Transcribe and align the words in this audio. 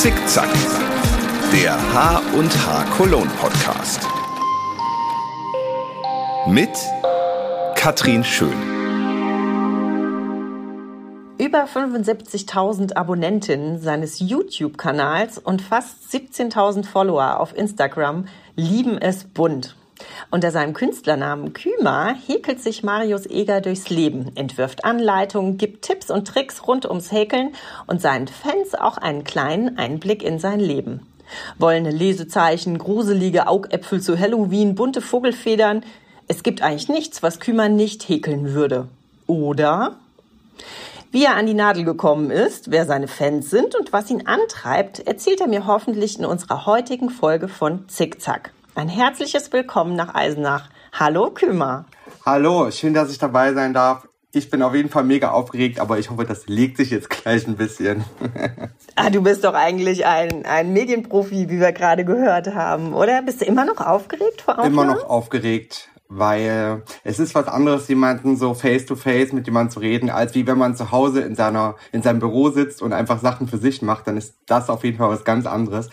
Zickzack, 0.00 0.48
der 1.52 1.74
H 1.74 2.22
und 2.32 2.50
H 2.66 2.84
Cologne 2.96 3.30
Podcast. 3.38 4.00
Mit 6.46 6.70
Katrin 7.74 8.24
Schön. 8.24 8.54
Über 11.36 11.66
75.000 11.66 12.94
Abonnentinnen 12.94 13.78
seines 13.78 14.20
YouTube-Kanals 14.20 15.36
und 15.36 15.60
fast 15.60 16.10
17.000 16.10 16.86
Follower 16.86 17.38
auf 17.38 17.54
Instagram 17.54 18.24
lieben 18.56 18.96
es 18.96 19.24
bunt. 19.24 19.76
Unter 20.30 20.50
seinem 20.50 20.74
Künstlernamen 20.74 21.52
Küma 21.52 22.14
häkelt 22.26 22.60
sich 22.60 22.82
Marius 22.82 23.26
Eger 23.26 23.60
durchs 23.60 23.90
Leben, 23.90 24.32
entwirft 24.36 24.84
Anleitungen, 24.84 25.58
gibt 25.58 25.82
Tipps 25.82 26.10
und 26.10 26.26
Tricks 26.26 26.66
rund 26.66 26.86
ums 26.86 27.10
Häkeln 27.10 27.54
und 27.86 28.00
seinen 28.00 28.28
Fans 28.28 28.74
auch 28.74 28.96
einen 28.96 29.24
kleinen 29.24 29.78
Einblick 29.78 30.22
in 30.22 30.38
sein 30.38 30.60
Leben. 30.60 31.06
Wollene 31.58 31.90
Lesezeichen, 31.90 32.78
gruselige 32.78 33.46
Augäpfel 33.46 34.00
zu 34.00 34.18
Halloween, 34.18 34.74
bunte 34.74 35.00
Vogelfedern. 35.00 35.84
Es 36.28 36.42
gibt 36.42 36.62
eigentlich 36.62 36.88
nichts, 36.88 37.22
was 37.22 37.40
Küma 37.40 37.68
nicht 37.68 38.08
häkeln 38.08 38.54
würde. 38.54 38.88
Oder? 39.26 39.96
Wie 41.12 41.24
er 41.24 41.36
an 41.36 41.46
die 41.46 41.54
Nadel 41.54 41.84
gekommen 41.84 42.30
ist, 42.30 42.70
wer 42.70 42.86
seine 42.86 43.08
Fans 43.08 43.50
sind 43.50 43.74
und 43.74 43.92
was 43.92 44.10
ihn 44.10 44.28
antreibt, 44.28 45.00
erzählt 45.00 45.40
er 45.40 45.48
mir 45.48 45.66
hoffentlich 45.66 46.18
in 46.18 46.24
unserer 46.24 46.66
heutigen 46.66 47.10
Folge 47.10 47.48
von 47.48 47.88
Zickzack. 47.88 48.52
Ein 48.80 48.88
herzliches 48.88 49.52
Willkommen 49.52 49.94
nach 49.94 50.14
Eisenach. 50.14 50.70
Hallo 50.98 51.30
Kümer. 51.32 51.84
Hallo, 52.24 52.70
schön, 52.70 52.94
dass 52.94 53.10
ich 53.10 53.18
dabei 53.18 53.52
sein 53.52 53.74
darf. 53.74 54.08
Ich 54.32 54.48
bin 54.48 54.62
auf 54.62 54.74
jeden 54.74 54.88
Fall 54.88 55.04
mega 55.04 55.32
aufgeregt, 55.32 55.78
aber 55.78 55.98
ich 55.98 56.08
hoffe, 56.08 56.24
das 56.24 56.46
legt 56.46 56.78
sich 56.78 56.88
jetzt 56.88 57.10
gleich 57.10 57.46
ein 57.46 57.56
bisschen. 57.56 58.06
ah, 58.96 59.10
du 59.10 59.22
bist 59.22 59.44
doch 59.44 59.52
eigentlich 59.52 60.06
ein, 60.06 60.46
ein 60.46 60.72
Medienprofi, 60.72 61.50
wie 61.50 61.60
wir 61.60 61.72
gerade 61.72 62.06
gehört 62.06 62.54
haben, 62.54 62.94
oder? 62.94 63.20
Bist 63.20 63.42
du 63.42 63.44
immer 63.44 63.66
noch 63.66 63.86
aufgeregt 63.86 64.40
vor 64.40 64.54
Aufnahmen? 64.54 64.72
Immer 64.72 64.84
noch 64.86 65.10
aufgeregt, 65.10 65.90
weil 66.08 66.82
es 67.04 67.18
ist 67.18 67.34
was 67.34 67.48
anderes, 67.48 67.86
jemanden 67.86 68.38
so 68.38 68.54
face 68.54 68.86
to 68.86 68.96
face 68.96 69.34
mit 69.34 69.44
jemandem 69.44 69.72
zu 69.72 69.80
reden, 69.80 70.08
als 70.08 70.34
wie 70.34 70.46
wenn 70.46 70.56
man 70.56 70.74
zu 70.74 70.90
Hause 70.90 71.20
in 71.20 71.34
seiner, 71.34 71.76
in 71.92 72.00
seinem 72.00 72.20
Büro 72.20 72.48
sitzt 72.48 72.80
und 72.80 72.94
einfach 72.94 73.20
Sachen 73.20 73.46
für 73.46 73.58
sich 73.58 73.82
macht, 73.82 74.06
dann 74.06 74.16
ist 74.16 74.36
das 74.46 74.70
auf 74.70 74.84
jeden 74.84 74.96
Fall 74.96 75.10
was 75.10 75.24
ganz 75.24 75.44
anderes. 75.44 75.90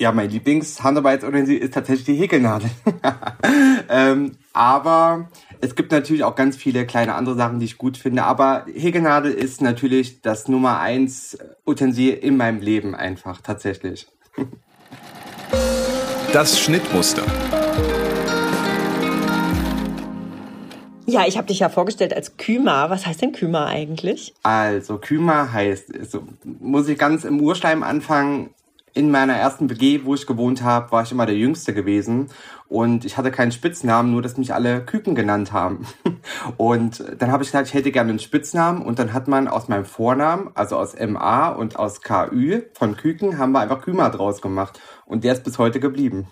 Ja, 0.00 0.12
mein 0.12 0.30
Lieblingshandarbeitsutensil 0.30 1.58
ist 1.58 1.74
tatsächlich 1.74 2.06
die 2.06 2.14
Häkelnadel. 2.14 2.70
ähm, 3.90 4.36
aber 4.52 5.28
es 5.60 5.74
gibt 5.74 5.90
natürlich 5.90 6.24
auch 6.24 6.36
ganz 6.36 6.56
viele 6.56 6.86
kleine 6.86 7.14
andere 7.14 7.34
Sachen, 7.34 7.58
die 7.58 7.64
ich 7.64 7.78
gut 7.78 7.96
finde. 7.96 8.24
Aber 8.24 8.64
Häkelnadel 8.72 9.32
ist 9.32 9.60
natürlich 9.60 10.22
das 10.22 10.48
Nummer 10.48 10.78
eins 10.78 11.38
Utensil 11.66 12.14
in 12.14 12.36
meinem 12.36 12.60
Leben 12.60 12.94
einfach, 12.94 13.40
tatsächlich. 13.40 14.06
Das 16.30 16.60
Schnittmuster. 16.60 17.22
Ja, 21.06 21.26
ich 21.26 21.38
habe 21.38 21.46
dich 21.46 21.60
ja 21.60 21.70
vorgestellt 21.70 22.12
als 22.12 22.36
Küma. 22.36 22.90
Was 22.90 23.06
heißt 23.06 23.22
denn 23.22 23.32
Küma 23.32 23.66
eigentlich? 23.66 24.34
Also 24.42 24.98
Küma 24.98 25.50
heißt, 25.50 25.98
also, 25.98 26.24
muss 26.44 26.86
ich 26.86 26.98
ganz 26.98 27.24
im 27.24 27.40
Urschleim 27.40 27.82
anfangen, 27.82 28.50
in 28.92 29.10
meiner 29.10 29.34
ersten 29.34 29.70
WG, 29.70 30.00
wo 30.04 30.14
ich 30.14 30.26
gewohnt 30.26 30.62
habe, 30.62 30.90
war 30.92 31.02
ich 31.02 31.12
immer 31.12 31.24
der 31.24 31.36
Jüngste 31.36 31.72
gewesen 31.72 32.28
und 32.68 33.04
ich 33.04 33.16
hatte 33.16 33.30
keinen 33.30 33.52
Spitznamen, 33.52 34.12
nur 34.12 34.22
dass 34.22 34.36
mich 34.36 34.52
alle 34.54 34.84
Küken 34.84 35.14
genannt 35.14 35.52
haben. 35.52 35.86
Und 36.56 37.02
dann 37.18 37.32
habe 37.32 37.42
ich 37.42 37.50
gesagt, 37.50 37.68
ich 37.68 37.74
hätte 37.74 37.92
gerne 37.92 38.10
einen 38.10 38.18
Spitznamen 38.18 38.82
und 38.82 38.98
dann 38.98 39.12
hat 39.12 39.28
man 39.28 39.48
aus 39.48 39.68
meinem 39.68 39.84
Vornamen, 39.84 40.50
also 40.54 40.76
aus 40.76 40.94
MA 40.98 41.48
und 41.48 41.78
aus 41.78 42.02
KÜ 42.02 42.62
von 42.74 42.96
Küken, 42.96 43.38
haben 43.38 43.52
wir 43.52 43.60
einfach 43.60 43.80
Küma 43.82 44.08
draus 44.10 44.42
gemacht 44.42 44.80
und 45.06 45.24
der 45.24 45.32
ist 45.32 45.44
bis 45.44 45.58
heute 45.58 45.80
geblieben. 45.80 46.28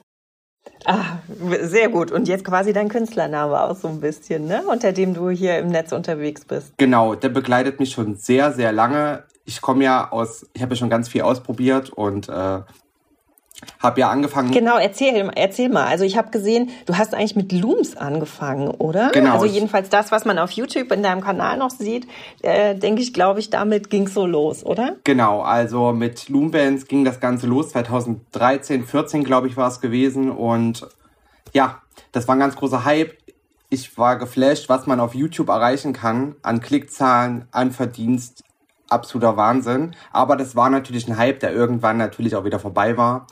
Ah, 0.84 1.19
sehr 1.62 1.88
gut. 1.88 2.10
Und 2.10 2.28
jetzt 2.28 2.44
quasi 2.44 2.72
dein 2.72 2.88
Künstlername 2.88 3.60
auch 3.60 3.76
so 3.76 3.88
ein 3.88 4.00
bisschen, 4.00 4.47
ne? 4.47 4.62
Unter 4.66 4.92
dem 4.92 5.14
du 5.14 5.30
hier 5.30 5.58
im 5.58 5.68
Netz 5.68 5.92
unterwegs 5.92 6.44
bist. 6.44 6.74
Genau, 6.76 7.14
der 7.14 7.28
begleitet 7.28 7.80
mich 7.80 7.92
schon 7.92 8.16
sehr, 8.16 8.53
sehr 8.53 8.72
lange 8.72 9.24
ich 9.47 9.60
komme 9.60 9.84
ja 9.84 10.10
aus, 10.10 10.47
ich 10.53 10.60
habe 10.60 10.74
ja 10.74 10.76
schon 10.76 10.91
ganz 10.91 11.08
viel 11.08 11.22
ausprobiert 11.22 11.91
und 11.91 12.28
äh, 12.28 12.60
habe 13.81 14.00
ja 14.00 14.11
angefangen. 14.11 14.50
Genau, 14.50 14.77
erzähl, 14.77 15.31
erzähl 15.34 15.69
mal. 15.69 15.87
Also 15.87 16.05
ich 16.05 16.17
habe 16.17 16.31
gesehen, 16.31 16.71
du 16.87 16.97
hast 16.97 17.15
eigentlich 17.15 17.37
mit 17.37 17.53
Looms 17.53 17.97
angefangen, 17.97 18.69
oder? 18.69 19.11
Genau. 19.12 19.33
Also 19.33 19.47
jedenfalls 19.47 19.89
das, 19.89 20.12
was 20.12 20.25
man 20.25 20.39
auf 20.39 20.50
YouTube 20.50 20.93
in 20.93 21.03
deinem 21.03 21.22
Kanal 21.22 21.56
noch 21.56 21.71
sieht, 21.71 22.06
äh, 22.43 22.75
denke 22.75 23.03
ich, 23.03 23.12
glaube 23.12 23.41
ich, 23.41 23.50
damit 23.50 23.91
ging 23.91 24.09
so 24.09 24.27
los, 24.27 24.65
oder? 24.65 24.97
Genau, 25.05 25.41
also 25.41 25.93
mit 25.93 26.28
Loombands 26.28 26.87
ging 26.87 27.05
das 27.05 27.21
Ganze 27.21 27.47
los. 27.47 27.71
2013, 27.71 28.84
14, 28.84 29.25
glaube 29.25 29.49
ich, 29.49 29.56
war 29.56 29.69
es 29.69 29.81
gewesen. 29.81 30.31
Und 30.31 30.87
ja, 31.53 31.81
das 32.12 32.28
war 32.28 32.37
ein 32.37 32.41
ganz 32.41 32.56
großer 32.56 32.84
Hype. 32.84 33.16
Ich 33.69 33.99
war 33.99 34.16
geflasht, 34.16 34.69
was 34.69 34.87
man 34.87 35.00
auf 35.00 35.15
YouTube 35.15 35.49
erreichen 35.49 35.93
kann 35.93 36.37
an 36.43 36.61
Klickzahlen, 36.61 37.47
an 37.50 37.72
Verdienst, 37.72 38.45
absoluter 38.88 39.36
Wahnsinn. 39.36 39.94
Aber 40.12 40.36
das 40.36 40.56
war 40.56 40.70
natürlich 40.70 41.08
ein 41.08 41.16
Hype, 41.16 41.41
der 41.41 41.52
irgendwann 41.52 41.97
natürlich 41.97 42.36
auch 42.36 42.44
wieder 42.44 42.58
vorbei 42.58 42.97
war. 42.97 43.26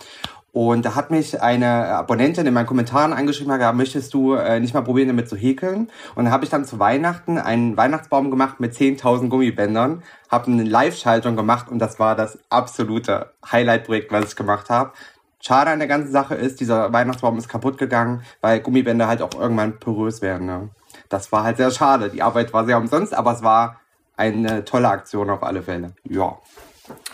Und 0.54 0.84
da 0.84 0.94
hat 0.94 1.10
mich 1.10 1.42
eine 1.42 1.88
Abonnentin 1.88 2.46
in 2.46 2.54
meinen 2.54 2.66
Kommentaren 2.66 3.12
angeschrieben, 3.12 3.52
gesagt, 3.52 3.76
möchtest 3.76 4.14
du 4.14 4.34
äh, 4.34 4.60
nicht 4.60 4.72
mal 4.72 4.82
probieren, 4.82 5.08
damit 5.08 5.28
zu 5.28 5.34
häkeln? 5.34 5.90
Und 6.14 6.24
dann 6.24 6.30
habe 6.30 6.44
ich 6.44 6.50
dann 6.50 6.64
zu 6.64 6.78
Weihnachten 6.78 7.38
einen 7.38 7.76
Weihnachtsbaum 7.76 8.30
gemacht 8.30 8.60
mit 8.60 8.72
10.000 8.72 9.30
Gummibändern, 9.30 10.04
habe 10.30 10.52
eine 10.52 10.62
Live-Schaltung 10.62 11.34
gemacht 11.34 11.68
und 11.68 11.80
das 11.80 11.98
war 11.98 12.14
das 12.14 12.38
absolute 12.50 13.32
Highlight-Projekt, 13.50 14.12
was 14.12 14.26
ich 14.26 14.36
gemacht 14.36 14.70
habe. 14.70 14.92
Schade 15.40 15.72
an 15.72 15.80
der 15.80 15.88
ganzen 15.88 16.12
Sache 16.12 16.36
ist, 16.36 16.60
dieser 16.60 16.92
Weihnachtsbaum 16.92 17.36
ist 17.36 17.48
kaputt 17.48 17.76
gegangen, 17.76 18.22
weil 18.40 18.60
Gummibänder 18.60 19.08
halt 19.08 19.22
auch 19.22 19.34
irgendwann 19.34 19.80
porös 19.80 20.22
werden. 20.22 20.46
Ne? 20.46 20.68
Das 21.08 21.32
war 21.32 21.42
halt 21.42 21.56
sehr 21.56 21.72
schade. 21.72 22.10
Die 22.10 22.22
Arbeit 22.22 22.52
war 22.52 22.64
sehr 22.64 22.78
umsonst, 22.78 23.12
aber 23.12 23.32
es 23.32 23.42
war 23.42 23.80
eine 24.16 24.64
tolle 24.64 24.88
Aktion 24.88 25.30
auf 25.30 25.42
alle 25.42 25.62
Fälle. 25.62 25.92
Ja. 26.04 26.38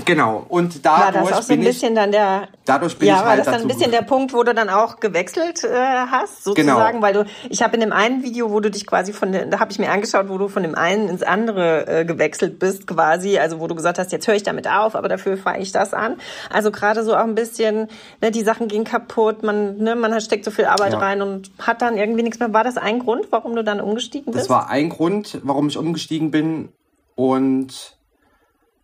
Genau. 0.05 0.45
Und 0.49 0.85
dadurch 0.85 1.15
war 1.15 1.23
das 1.23 1.33
auch 1.33 1.43
so 1.43 1.53
ein 1.53 1.61
bisschen 1.61 1.91
ich, 1.91 1.95
dann 1.95 2.11
der. 2.11 2.49
Dadurch 2.65 2.99
bin 2.99 3.07
ja, 3.07 3.17
ich 3.17 3.21
war 3.21 3.29
halt 3.31 3.41
das 3.41 3.47
dann 3.47 3.61
ein 3.63 3.69
bisschen 3.69 3.93
der 3.93 4.03
Punkt, 4.03 4.33
wo 4.35 4.43
du 4.43 4.53
dann 4.53 4.69
auch 4.69 4.99
gewechselt 4.99 5.63
äh, 5.63 5.69
hast, 6.11 6.43
sozusagen, 6.43 6.99
genau. 6.99 7.03
weil 7.03 7.13
du. 7.13 7.25
Ich 7.51 7.63
habe 7.63 7.75
in 7.75 7.81
dem 7.81 7.93
einen 7.93 8.25
Video, 8.25 8.51
wo 8.51 8.59
du 8.59 8.71
dich 8.71 8.85
quasi 8.85 9.13
von, 9.13 9.33
da 9.33 9.61
habe 9.61 9.71
ich 9.71 9.79
mir 9.79 9.91
angeschaut, 9.91 10.29
wo 10.29 10.39
du 10.39 10.49
von 10.49 10.65
dem 10.65 10.75
einen 10.75 11.09
ins 11.09 11.23
andere 11.23 11.87
äh, 11.87 12.05
gewechselt 12.05 12.59
bist, 12.59 12.89
quasi, 12.89 13.39
also 13.39 13.61
wo 13.61 13.69
du 13.69 13.77
gesagt 13.77 14.01
hast, 14.01 14.11
jetzt 14.11 14.27
höre 14.27 14.35
ich 14.35 14.43
damit 14.43 14.67
auf, 14.67 14.97
aber 14.97 15.09
dafür 15.09 15.37
fange 15.37 15.61
ich 15.61 15.71
das 15.71 15.95
an. 15.95 16.17
Also 16.53 16.73
gerade 16.73 17.05
so 17.05 17.15
auch 17.15 17.21
ein 17.21 17.37
bisschen, 17.37 17.87
ne, 18.21 18.33
die 18.33 18.43
Sachen 18.43 18.67
gehen 18.67 18.83
kaputt, 18.83 19.45
man, 19.45 19.77
ne, 19.77 19.95
man 19.95 20.21
steckt 20.21 20.45
so 20.45 20.51
viel 20.51 20.65
Arbeit 20.65 20.95
ja. 20.95 20.99
rein 20.99 21.23
und 21.23 21.53
hat 21.61 21.81
dann 21.81 21.97
irgendwie 21.97 22.25
nichts 22.25 22.41
mehr. 22.41 22.53
War 22.53 22.65
das 22.65 22.77
ein 22.77 22.99
Grund, 22.99 23.29
warum 23.31 23.55
du 23.55 23.63
dann 23.63 23.81
umgestiegen 23.81 24.33
bist? 24.33 24.47
Das 24.47 24.51
war 24.51 24.69
ein 24.69 24.89
Grund, 24.89 25.39
warum 25.45 25.69
ich 25.69 25.79
umgestiegen 25.79 26.33
bin 26.33 26.71
und 27.15 28.00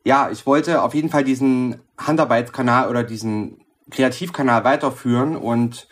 ja, 0.07 0.31
ich 0.31 0.47
wollte 0.47 0.83
auf 0.83 0.95
jeden 0.95 1.09
Fall 1.09 1.25
diesen 1.25 1.81
Handarbeitskanal 1.99 2.89
oder 2.89 3.03
diesen 3.03 3.59
Kreativkanal 3.91 4.63
weiterführen 4.63 5.35
und 5.35 5.89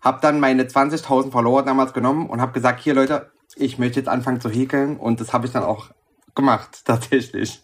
habe 0.00 0.20
dann 0.22 0.40
meine 0.40 0.64
20.000 0.64 1.30
Follower 1.30 1.62
damals 1.62 1.92
genommen 1.92 2.30
und 2.30 2.40
habe 2.40 2.52
gesagt, 2.52 2.80
hier 2.80 2.94
Leute, 2.94 3.30
ich 3.54 3.78
möchte 3.78 4.00
jetzt 4.00 4.08
anfangen 4.08 4.40
zu 4.40 4.48
häkeln 4.48 4.96
und 4.96 5.20
das 5.20 5.34
habe 5.34 5.44
ich 5.44 5.52
dann 5.52 5.64
auch 5.64 5.90
gemacht, 6.34 6.80
tatsächlich. 6.86 7.62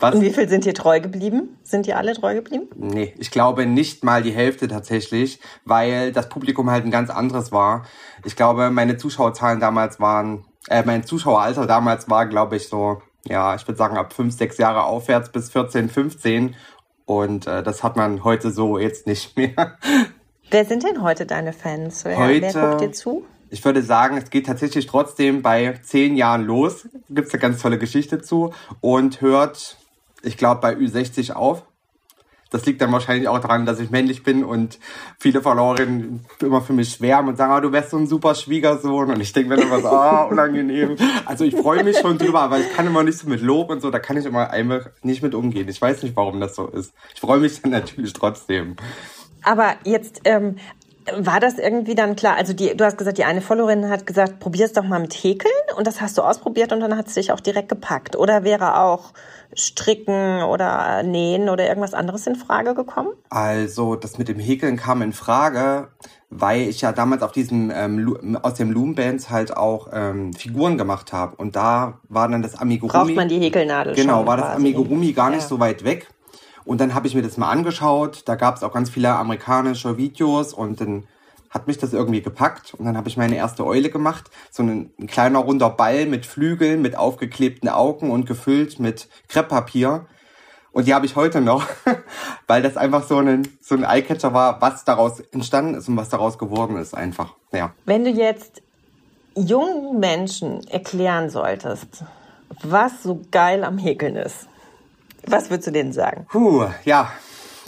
Was? 0.00 0.16
Und 0.16 0.20
wie 0.20 0.32
viel 0.34 0.50
sind 0.50 0.64
hier 0.64 0.74
treu 0.74 1.00
geblieben? 1.00 1.56
Sind 1.62 1.86
die 1.86 1.94
alle 1.94 2.12
treu 2.12 2.34
geblieben? 2.34 2.68
Nee, 2.76 3.14
ich 3.16 3.30
glaube 3.30 3.64
nicht 3.64 4.04
mal 4.04 4.22
die 4.22 4.32
Hälfte 4.32 4.68
tatsächlich, 4.68 5.40
weil 5.64 6.12
das 6.12 6.28
Publikum 6.28 6.68
halt 6.68 6.84
ein 6.84 6.90
ganz 6.90 7.08
anderes 7.08 7.52
war. 7.52 7.86
Ich 8.22 8.36
glaube, 8.36 8.70
meine 8.70 8.98
Zuschauerzahlen 8.98 9.60
damals 9.60 9.98
waren, 9.98 10.44
äh, 10.68 10.82
mein 10.84 11.04
Zuschaueralter 11.04 11.66
damals 11.66 12.10
war, 12.10 12.26
glaube 12.26 12.56
ich, 12.56 12.68
so 12.68 13.00
ja, 13.28 13.54
ich 13.54 13.66
würde 13.66 13.78
sagen 13.78 13.96
ab 13.96 14.12
fünf, 14.12 14.36
sechs 14.36 14.58
Jahre 14.58 14.84
aufwärts 14.84 15.30
bis 15.30 15.50
14, 15.50 15.88
15. 15.88 16.54
Und 17.04 17.46
äh, 17.46 17.62
das 17.62 17.82
hat 17.82 17.96
man 17.96 18.24
heute 18.24 18.50
so 18.50 18.78
jetzt 18.78 19.06
nicht 19.06 19.36
mehr. 19.36 19.78
Wer 20.50 20.64
sind 20.64 20.84
denn 20.84 21.02
heute 21.02 21.26
deine 21.26 21.52
Fans? 21.52 22.04
Wer, 22.04 22.18
heute, 22.18 22.54
wer 22.54 22.68
guckt 22.68 22.80
dir 22.80 22.92
zu? 22.92 23.24
Ich 23.50 23.64
würde 23.64 23.82
sagen, 23.82 24.16
es 24.16 24.30
geht 24.30 24.46
tatsächlich 24.46 24.86
trotzdem 24.86 25.42
bei 25.42 25.78
zehn 25.82 26.16
Jahren 26.16 26.44
los. 26.44 26.88
Gibt 27.08 27.28
es 27.28 27.34
eine 27.34 27.40
ganz 27.40 27.62
tolle 27.62 27.78
Geschichte 27.78 28.20
zu 28.20 28.52
und 28.80 29.20
hört, 29.20 29.76
ich 30.22 30.36
glaube, 30.36 30.60
bei 30.60 30.74
Ü60 30.74 31.32
auf. 31.32 31.64
Das 32.50 32.64
liegt 32.64 32.80
dann 32.80 32.92
wahrscheinlich 32.92 33.28
auch 33.28 33.40
daran, 33.40 33.66
dass 33.66 33.80
ich 33.80 33.90
männlich 33.90 34.22
bin 34.22 34.44
und 34.44 34.78
viele 35.18 35.42
Followerinnen 35.42 36.24
immer 36.40 36.62
für 36.62 36.72
mich 36.72 36.92
schwärmen 36.92 37.30
und 37.30 37.36
sagen, 37.36 37.52
oh, 37.56 37.60
du 37.60 37.72
wärst 37.72 37.90
so 37.90 37.96
ein 37.96 38.06
super 38.06 38.34
Schwiegersohn. 38.34 39.10
Und 39.10 39.20
ich 39.20 39.32
denke 39.32 39.56
mir 39.56 39.62
immer 39.62 39.80
so, 39.80 39.88
ah, 39.88 40.22
unangenehm. 40.30 40.96
Also 41.24 41.44
ich 41.44 41.56
freue 41.56 41.82
mich 41.82 41.98
schon 41.98 42.18
drüber, 42.18 42.40
aber 42.40 42.58
ich 42.58 42.72
kann 42.72 42.86
immer 42.86 43.02
nicht 43.02 43.18
so 43.18 43.28
mit 43.28 43.40
Lob 43.40 43.70
und 43.70 43.80
so, 43.80 43.90
da 43.90 43.98
kann 43.98 44.16
ich 44.16 44.26
immer 44.26 44.50
einfach 44.50 44.90
nicht 45.02 45.22
mit 45.22 45.34
umgehen. 45.34 45.68
Ich 45.68 45.80
weiß 45.82 46.02
nicht, 46.02 46.14
warum 46.16 46.40
das 46.40 46.54
so 46.54 46.66
ist. 46.68 46.92
Ich 47.14 47.20
freue 47.20 47.40
mich 47.40 47.60
dann 47.60 47.72
natürlich 47.72 48.12
trotzdem. 48.12 48.76
Aber 49.42 49.76
jetzt 49.84 50.20
ähm, 50.24 50.56
war 51.14 51.40
das 51.40 51.58
irgendwie 51.58 51.94
dann 51.94 52.16
klar? 52.16 52.36
Also 52.36 52.52
die, 52.52 52.76
du 52.76 52.84
hast 52.84 52.98
gesagt, 52.98 53.18
die 53.18 53.24
eine 53.24 53.40
Followerin 53.40 53.88
hat 53.88 54.06
gesagt, 54.06 54.40
probier's 54.40 54.72
doch 54.72 54.84
mal 54.84 55.00
mit 55.00 55.14
Häkeln 55.14 55.52
und 55.76 55.86
das 55.86 56.00
hast 56.00 56.18
du 56.18 56.22
ausprobiert 56.22 56.72
und 56.72 56.80
dann 56.80 56.96
hat 56.96 57.06
es 57.06 57.14
dich 57.14 57.32
auch 57.32 57.40
direkt 57.40 57.68
gepackt. 57.68 58.16
Oder 58.16 58.44
wäre 58.44 58.80
auch 58.80 59.12
Stricken 59.54 60.42
oder 60.42 61.02
Nähen 61.02 61.48
oder 61.48 61.68
irgendwas 61.68 61.94
anderes 61.94 62.26
in 62.26 62.34
Frage 62.34 62.74
gekommen? 62.74 63.10
Also 63.30 63.94
das 63.94 64.18
mit 64.18 64.28
dem 64.28 64.38
Häkeln 64.38 64.76
kam 64.76 65.02
in 65.02 65.12
Frage, 65.12 65.88
weil 66.28 66.62
ich 66.62 66.80
ja 66.80 66.92
damals 66.92 67.22
auf 67.22 67.32
diesem 67.32 67.70
ähm, 67.72 68.38
aus 68.42 68.54
dem 68.54 68.72
Loom 68.72 68.96
Bands 68.96 69.30
halt 69.30 69.56
auch 69.56 69.88
ähm, 69.92 70.32
Figuren 70.32 70.76
gemacht 70.76 71.12
habe 71.12 71.36
und 71.36 71.54
da 71.54 72.00
war 72.08 72.28
dann 72.28 72.42
das 72.42 72.56
Amigurumi. 72.56 73.04
Braucht 73.04 73.14
man 73.14 73.28
die 73.28 73.38
Häkelnadel 73.38 73.94
Genau, 73.94 74.18
schon 74.18 74.26
war 74.26 74.36
das 74.36 74.56
Amigurumi 74.56 75.12
gar 75.12 75.30
nicht 75.30 75.42
ja. 75.42 75.48
so 75.48 75.60
weit 75.60 75.84
weg. 75.84 76.08
Und 76.66 76.80
dann 76.80 76.94
habe 76.94 77.06
ich 77.06 77.14
mir 77.14 77.22
das 77.22 77.36
mal 77.36 77.48
angeschaut. 77.48 78.22
Da 78.26 78.34
gab 78.34 78.56
es 78.56 78.62
auch 78.62 78.72
ganz 78.72 78.90
viele 78.90 79.14
amerikanische 79.14 79.96
Videos 79.96 80.52
und 80.52 80.80
dann 80.80 81.04
hat 81.50 81.68
mich 81.68 81.78
das 81.78 81.92
irgendwie 81.92 82.20
gepackt 82.20 82.74
und 82.74 82.84
dann 82.84 82.96
habe 82.96 83.08
ich 83.08 83.16
meine 83.16 83.36
erste 83.36 83.64
Eule 83.64 83.88
gemacht. 83.88 84.30
So 84.50 84.62
ein, 84.62 84.90
ein, 84.98 85.06
kleiner 85.06 85.38
runder 85.38 85.70
Ball 85.70 86.04
mit 86.06 86.26
Flügeln, 86.26 86.82
mit 86.82 86.96
aufgeklebten 86.96 87.68
Augen 87.68 88.10
und 88.10 88.26
gefüllt 88.26 88.78
mit 88.78 89.08
Krepppapier. 89.28 90.06
Und 90.72 90.86
die 90.86 90.92
habe 90.92 91.06
ich 91.06 91.16
heute 91.16 91.40
noch, 91.40 91.64
weil 92.46 92.60
das 92.62 92.76
einfach 92.76 93.04
so 93.04 93.16
ein, 93.18 93.48
so 93.62 93.74
ein 93.74 93.84
Eyecatcher 93.84 94.34
war, 94.34 94.60
was 94.60 94.84
daraus 94.84 95.20
entstanden 95.20 95.74
ist 95.74 95.88
und 95.88 95.96
was 95.96 96.10
daraus 96.10 96.36
geworden 96.36 96.76
ist 96.76 96.94
einfach. 96.94 97.34
Ja. 97.52 97.72
Wenn 97.86 98.04
du 98.04 98.10
jetzt 98.10 98.60
jungen 99.34 99.98
Menschen 99.98 100.66
erklären 100.68 101.30
solltest, 101.30 102.04
was 102.62 103.02
so 103.02 103.22
geil 103.30 103.64
am 103.64 103.78
Häkeln 103.78 104.16
ist, 104.16 104.48
was 105.26 105.50
würdest 105.50 105.68
du 105.68 105.72
denen 105.72 105.92
sagen? 105.92 106.26
Puh, 106.30 106.66
ja. 106.84 107.12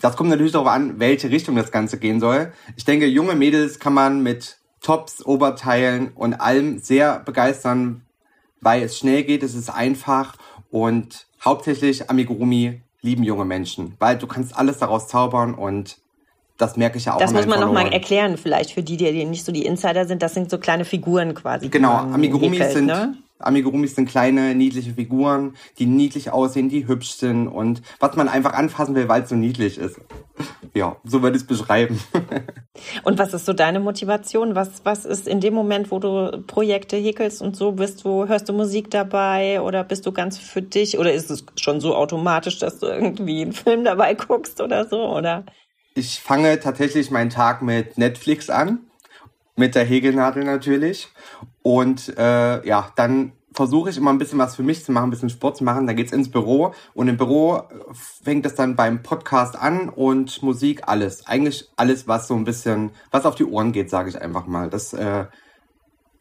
Das 0.00 0.16
kommt 0.16 0.30
natürlich 0.30 0.52
darauf 0.52 0.68
an, 0.68 1.00
welche 1.00 1.30
Richtung 1.30 1.56
das 1.56 1.72
Ganze 1.72 1.98
gehen 1.98 2.20
soll. 2.20 2.52
Ich 2.76 2.84
denke, 2.84 3.06
junge 3.06 3.34
Mädels 3.34 3.80
kann 3.80 3.94
man 3.94 4.22
mit 4.22 4.58
Tops, 4.80 5.26
Oberteilen 5.26 6.12
und 6.14 6.34
allem 6.34 6.78
sehr 6.78 7.18
begeistern, 7.18 8.02
weil 8.60 8.82
es 8.82 8.96
schnell 8.96 9.24
geht, 9.24 9.42
es 9.42 9.54
ist 9.54 9.70
einfach 9.70 10.36
und 10.70 11.26
hauptsächlich 11.44 12.08
Amigurumi 12.10 12.82
lieben 13.00 13.24
junge 13.24 13.44
Menschen, 13.44 13.94
weil 13.98 14.18
du 14.18 14.26
kannst 14.26 14.56
alles 14.56 14.78
daraus 14.78 15.08
zaubern 15.08 15.54
und 15.54 15.98
das 16.58 16.76
merke 16.76 16.98
ich 16.98 17.04
ja 17.04 17.14
auch. 17.14 17.18
Das 17.18 17.32
muss 17.32 17.46
man 17.46 17.60
nochmal 17.60 17.92
erklären, 17.92 18.36
vielleicht 18.36 18.72
für 18.72 18.82
die, 18.82 18.96
die 18.96 19.24
nicht 19.24 19.44
so 19.44 19.52
die 19.52 19.64
Insider 19.64 20.06
sind. 20.06 20.22
Das 20.22 20.34
sind 20.34 20.50
so 20.50 20.58
kleine 20.58 20.84
Figuren 20.84 21.34
quasi. 21.34 21.68
Genau, 21.68 21.94
Amigurumis 21.94 22.72
sind 22.72 22.86
ne? 22.86 23.14
Amigurumis 23.38 23.94
sind 23.94 24.08
kleine, 24.08 24.54
niedliche 24.54 24.94
Figuren, 24.94 25.54
die 25.78 25.86
niedlich 25.86 26.30
aussehen, 26.30 26.68
die 26.68 26.86
hübsch 26.86 27.10
sind 27.12 27.48
und 27.48 27.82
was 28.00 28.16
man 28.16 28.28
einfach 28.28 28.52
anfassen 28.52 28.94
will, 28.94 29.08
weil 29.08 29.22
es 29.22 29.28
so 29.28 29.36
niedlich 29.36 29.78
ist. 29.78 30.00
Ja, 30.74 30.96
so 31.02 31.22
würde 31.22 31.36
ich 31.36 31.42
es 31.42 31.48
beschreiben. 31.48 31.98
und 33.02 33.18
was 33.18 33.34
ist 33.34 33.46
so 33.46 33.52
deine 33.52 33.80
Motivation? 33.80 34.54
Was, 34.54 34.84
was 34.84 35.06
ist 35.06 35.26
in 35.26 35.40
dem 35.40 35.52
Moment, 35.52 35.90
wo 35.90 35.98
du 35.98 36.42
Projekte 36.46 36.96
häkelst 36.96 37.42
und 37.42 37.56
so, 37.56 37.72
bist 37.72 38.04
du, 38.04 38.28
hörst 38.28 38.48
du 38.48 38.52
Musik 38.52 38.90
dabei 38.90 39.60
oder 39.60 39.82
bist 39.82 40.06
du 40.06 40.12
ganz 40.12 40.38
für 40.38 40.62
dich 40.62 40.98
oder 40.98 41.12
ist 41.12 41.30
es 41.30 41.44
schon 41.56 41.80
so 41.80 41.96
automatisch, 41.96 42.58
dass 42.58 42.78
du 42.78 42.86
irgendwie 42.86 43.42
einen 43.42 43.52
Film 43.52 43.82
dabei 43.82 44.14
guckst 44.14 44.60
oder 44.60 44.86
so, 44.86 45.08
oder? 45.08 45.44
Ich 45.94 46.20
fange 46.20 46.60
tatsächlich 46.60 47.10
meinen 47.10 47.30
Tag 47.30 47.62
mit 47.62 47.98
Netflix 47.98 48.50
an 48.50 48.87
mit 49.58 49.74
der 49.74 49.84
Häkelnadel 49.84 50.44
natürlich. 50.44 51.08
Und 51.62 52.16
äh, 52.16 52.66
ja, 52.66 52.92
dann 52.96 53.32
versuche 53.52 53.90
ich 53.90 53.96
immer 53.96 54.10
ein 54.10 54.18
bisschen 54.18 54.38
was 54.38 54.56
für 54.56 54.62
mich 54.62 54.84
zu 54.84 54.92
machen, 54.92 55.08
ein 55.08 55.10
bisschen 55.10 55.30
Sport 55.30 55.56
zu 55.56 55.64
machen. 55.64 55.86
Dann 55.86 55.96
geht's 55.96 56.12
ins 56.12 56.30
Büro 56.30 56.74
und 56.94 57.08
im 57.08 57.16
Büro 57.16 57.62
fängt 58.22 58.46
es 58.46 58.54
dann 58.54 58.76
beim 58.76 59.02
Podcast 59.02 59.56
an 59.56 59.88
und 59.88 60.42
Musik, 60.42 60.82
alles. 60.86 61.26
Eigentlich 61.26 61.68
alles, 61.76 62.06
was 62.06 62.28
so 62.28 62.34
ein 62.34 62.44
bisschen, 62.44 62.90
was 63.10 63.26
auf 63.26 63.34
die 63.34 63.44
Ohren 63.44 63.72
geht, 63.72 63.90
sage 63.90 64.10
ich 64.10 64.20
einfach 64.20 64.46
mal. 64.46 64.70
Das, 64.70 64.92
äh, 64.92 65.26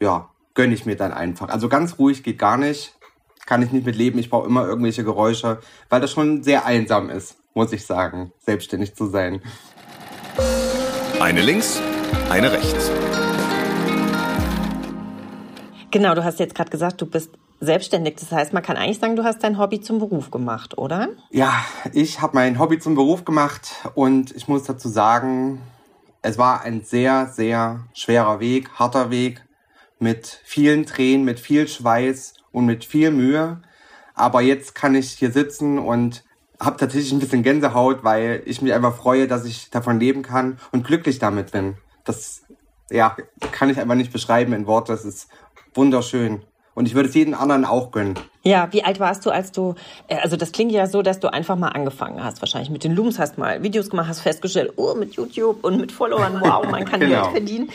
ja, 0.00 0.28
gönne 0.54 0.74
ich 0.74 0.86
mir 0.86 0.96
dann 0.96 1.12
einfach. 1.12 1.48
Also 1.48 1.68
ganz 1.68 1.98
ruhig 1.98 2.22
geht 2.22 2.38
gar 2.38 2.56
nicht. 2.56 2.94
Kann 3.46 3.62
ich 3.62 3.72
nicht 3.72 3.86
mit 3.86 3.96
leben. 3.96 4.18
Ich 4.18 4.28
brauche 4.28 4.46
immer 4.46 4.66
irgendwelche 4.66 5.04
Geräusche, 5.04 5.60
weil 5.88 6.00
das 6.00 6.10
schon 6.10 6.42
sehr 6.42 6.66
einsam 6.66 7.08
ist, 7.08 7.36
muss 7.54 7.72
ich 7.72 7.86
sagen, 7.86 8.32
selbstständig 8.40 8.94
zu 8.94 9.06
sein. 9.06 9.40
Eine 11.20 11.40
links, 11.40 11.80
eine 12.28 12.52
rechts. 12.52 12.90
Genau, 15.90 16.14
du 16.14 16.24
hast 16.24 16.38
jetzt 16.38 16.54
gerade 16.54 16.70
gesagt, 16.70 17.00
du 17.00 17.06
bist 17.06 17.30
selbstständig. 17.60 18.16
Das 18.16 18.30
heißt, 18.30 18.52
man 18.52 18.62
kann 18.62 18.76
eigentlich 18.76 18.98
sagen, 18.98 19.16
du 19.16 19.24
hast 19.24 19.42
dein 19.42 19.58
Hobby 19.58 19.80
zum 19.80 19.98
Beruf 19.98 20.30
gemacht, 20.30 20.76
oder? 20.78 21.08
Ja, 21.30 21.52
ich 21.92 22.20
habe 22.20 22.34
mein 22.34 22.58
Hobby 22.58 22.78
zum 22.78 22.94
Beruf 22.94 23.24
gemacht 23.24 23.70
und 23.94 24.34
ich 24.36 24.48
muss 24.48 24.64
dazu 24.64 24.88
sagen, 24.88 25.60
es 26.22 26.38
war 26.38 26.62
ein 26.62 26.82
sehr, 26.82 27.26
sehr 27.26 27.84
schwerer 27.94 28.40
Weg, 28.40 28.70
harter 28.74 29.10
Weg 29.10 29.44
mit 29.98 30.40
vielen 30.44 30.86
Tränen, 30.86 31.24
mit 31.24 31.40
viel 31.40 31.66
Schweiß 31.66 32.34
und 32.52 32.66
mit 32.66 32.84
viel 32.84 33.10
Mühe. 33.10 33.62
Aber 34.14 34.40
jetzt 34.40 34.74
kann 34.74 34.94
ich 34.94 35.12
hier 35.12 35.32
sitzen 35.32 35.78
und 35.78 36.24
habe 36.60 36.76
tatsächlich 36.76 37.12
ein 37.12 37.20
bisschen 37.20 37.42
Gänsehaut, 37.42 38.02
weil 38.02 38.42
ich 38.44 38.62
mich 38.62 38.72
einfach 38.72 38.96
freue, 38.96 39.28
dass 39.28 39.44
ich 39.44 39.70
davon 39.70 40.00
leben 40.00 40.22
kann 40.22 40.58
und 40.72 40.86
glücklich 40.86 41.18
damit 41.18 41.52
bin. 41.52 41.76
Das 42.04 42.42
ja, 42.90 43.16
kann 43.52 43.70
ich 43.70 43.78
einfach 43.78 43.94
nicht 43.94 44.12
beschreiben 44.12 44.52
in 44.52 44.66
Worte. 44.66 44.92
Das 44.92 45.04
ist 45.04 45.28
wunderschön. 45.74 46.42
Und 46.78 46.86
ich 46.86 46.94
würde 46.94 47.08
es 47.08 47.14
jedem 47.16 47.34
anderen 47.34 47.64
auch 47.64 47.90
gönnen. 47.90 48.14
Ja, 48.44 48.68
wie 48.70 48.84
alt 48.84 49.00
warst 49.00 49.26
du, 49.26 49.30
als 49.30 49.50
du, 49.50 49.74
äh, 50.06 50.14
also 50.18 50.36
das 50.36 50.52
klingt 50.52 50.70
ja 50.70 50.86
so, 50.86 51.02
dass 51.02 51.18
du 51.18 51.26
einfach 51.26 51.56
mal 51.56 51.70
angefangen 51.70 52.22
hast, 52.22 52.40
wahrscheinlich 52.40 52.70
mit 52.70 52.84
den 52.84 52.94
Looms, 52.94 53.18
hast 53.18 53.36
mal 53.36 53.64
Videos 53.64 53.90
gemacht, 53.90 54.06
hast 54.08 54.20
festgestellt, 54.20 54.74
oh, 54.76 54.94
mit 54.94 55.14
YouTube 55.14 55.64
und 55.64 55.80
mit 55.80 55.90
Followern, 55.90 56.40
wow, 56.40 56.64
man 56.70 56.84
kann 56.84 57.00
genau. 57.00 57.22
Geld 57.22 57.32
verdienen. 57.32 57.70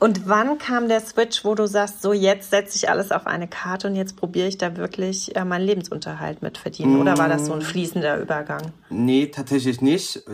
Und 0.00 0.28
wann 0.28 0.58
kam 0.58 0.88
der 0.88 0.98
Switch, 0.98 1.44
wo 1.44 1.54
du 1.54 1.68
sagst, 1.68 2.02
so 2.02 2.12
jetzt 2.12 2.50
setze 2.50 2.74
ich 2.74 2.90
alles 2.90 3.12
auf 3.12 3.28
eine 3.28 3.46
Karte 3.46 3.86
und 3.86 3.94
jetzt 3.94 4.16
probiere 4.16 4.48
ich 4.48 4.58
da 4.58 4.76
wirklich 4.76 5.36
äh, 5.36 5.44
meinen 5.44 5.64
Lebensunterhalt 5.64 6.42
mit 6.42 6.58
verdienen? 6.58 7.00
Oder 7.00 7.16
war 7.16 7.28
das 7.28 7.46
so 7.46 7.52
ein 7.52 7.62
fließender 7.62 8.20
Übergang? 8.20 8.72
Nee, 8.90 9.28
tatsächlich 9.28 9.80
nicht. 9.80 10.24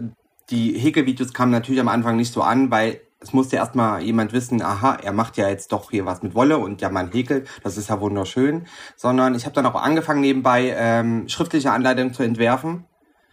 Die 0.49 0.79
Häkelvideos 0.79 1.35
kamen 1.35 1.53
natürlich 1.53 1.83
am 1.83 1.89
Anfang 1.89 2.17
nicht 2.17 2.33
so 2.33 2.41
an, 2.41 2.71
weil 2.71 3.03
es 3.25 3.33
musste 3.33 3.57
erstmal 3.57 4.03
jemand 4.03 4.33
wissen, 4.33 4.61
aha, 4.63 4.99
er 5.03 5.13
macht 5.13 5.37
ja 5.39 5.49
jetzt 5.49 5.73
doch 5.73 5.91
hier 5.91 6.05
was 6.05 6.23
mit 6.23 6.35
Wolle 6.35 6.59
und 6.59 6.83
ja, 6.83 6.91
man 6.91 7.11
häkelt, 7.11 7.49
das 7.63 7.79
ist 7.79 7.89
ja 7.89 8.01
wunderschön. 8.01 8.67
Sondern 8.97 9.35
ich 9.35 9.47
habe 9.47 9.55
dann 9.55 9.67
auch 9.67 9.75
angefangen, 9.75 10.21
nebenbei 10.21 10.75
ähm, 10.77 11.29
schriftliche 11.29 11.73
Anleitungen 11.73 12.13
zu 12.13 12.23
entwerfen. 12.23 12.85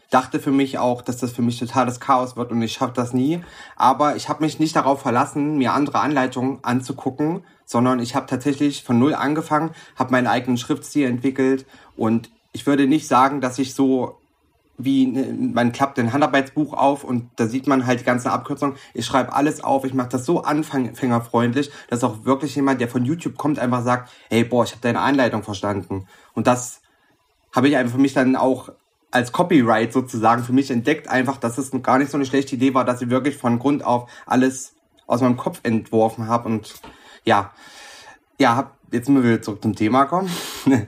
Dachte 0.10 0.40
für 0.40 0.52
mich 0.52 0.78
auch, 0.78 1.02
dass 1.02 1.18
das 1.18 1.32
für 1.32 1.42
mich 1.42 1.60
totales 1.60 2.00
Chaos 2.00 2.36
wird 2.36 2.52
und 2.52 2.62
ich 2.62 2.74
schaffe 2.74 2.94
das 2.96 3.14
nie. 3.14 3.44
Aber 3.76 4.16
ich 4.16 4.30
habe 4.30 4.44
mich 4.44 4.60
nicht 4.60 4.76
darauf 4.76 5.02
verlassen, 5.02 5.58
mir 5.58 5.74
andere 5.74 6.00
Anleitungen 6.00 6.60
anzugucken, 6.64 7.46
sondern 7.66 8.00
ich 8.00 8.16
habe 8.16 8.28
tatsächlich 8.28 8.84
von 8.84 8.98
null 8.98 9.14
angefangen, 9.14 9.72
habe 9.98 10.12
meinen 10.12 10.28
eigenen 10.28 10.58
Schriftstil 10.58 11.08
entwickelt 11.08 11.66
und 11.96 12.30
ich 12.54 12.66
würde 12.66 12.88
nicht 12.88 13.08
sagen, 13.08 13.40
dass 13.40 13.60
ich 13.60 13.74
so 13.74 14.21
wie 14.84 15.08
ne, 15.08 15.52
man 15.54 15.72
klappt 15.72 16.00
ein 16.00 16.14
Handarbeitsbuch 16.14 16.74
auf 16.74 17.04
und 17.04 17.30
da 17.36 17.48
sieht 17.48 17.68
man 17.68 17.86
halt 17.86 18.02
die 18.02 18.06
ganzen 18.06 18.30
Abkürzungen. 18.30 18.76
Ich 18.94 19.06
schreibe 19.06 19.34
alles 19.34 19.64
auf, 19.64 19.86
ich 19.86 19.94
mache 19.94 20.10
das 20.10 20.26
so 20.26 20.44
anfängerfreundlich, 20.44 21.72
dass 21.90 22.04
auch 22.04 22.26
wirklich 22.26 22.56
jemand, 22.56 22.82
der 22.82 22.88
von 22.88 23.06
YouTube 23.06 23.38
kommt, 23.38 23.60
einfach 23.60 23.84
sagt, 23.84 24.12
hey, 24.30 24.44
boah, 24.44 24.64
ich 24.64 24.72
habe 24.72 24.82
deine 24.82 25.02
Einleitung 25.02 25.44
verstanden. 25.44 26.08
Und 26.34 26.48
das 26.48 26.82
habe 27.54 27.68
ich 27.68 27.76
einfach 27.78 27.96
für 27.96 28.02
mich 28.02 28.14
dann 28.14 28.36
auch 28.36 28.70
als 29.12 29.32
Copyright 29.32 29.92
sozusagen 29.92 30.44
für 30.44 30.54
mich 30.54 30.72
entdeckt, 30.72 31.10
einfach, 31.10 31.38
dass 31.38 31.58
es 31.58 31.72
gar 31.84 31.98
nicht 31.98 32.12
so 32.12 32.18
eine 32.18 32.26
schlechte 32.26 32.56
Idee 32.56 32.74
war, 32.74 32.86
dass 32.86 33.02
ich 33.02 33.10
wirklich 33.10 33.36
von 33.38 33.60
Grund 33.60 33.84
auf 33.84 34.10
alles 34.26 34.76
aus 35.06 35.22
meinem 35.22 35.38
Kopf 35.38 35.60
entworfen 35.64 36.28
habe 36.28 36.48
und 36.48 36.74
ja, 37.26 37.52
ja, 38.40 38.56
hab, 38.56 38.78
jetzt 38.92 39.10
müssen 39.10 39.24
wir 39.24 39.32
wieder 39.34 39.42
zurück 39.42 39.62
zum 39.62 39.76
Thema 39.76 40.06
kommen. 40.06 40.30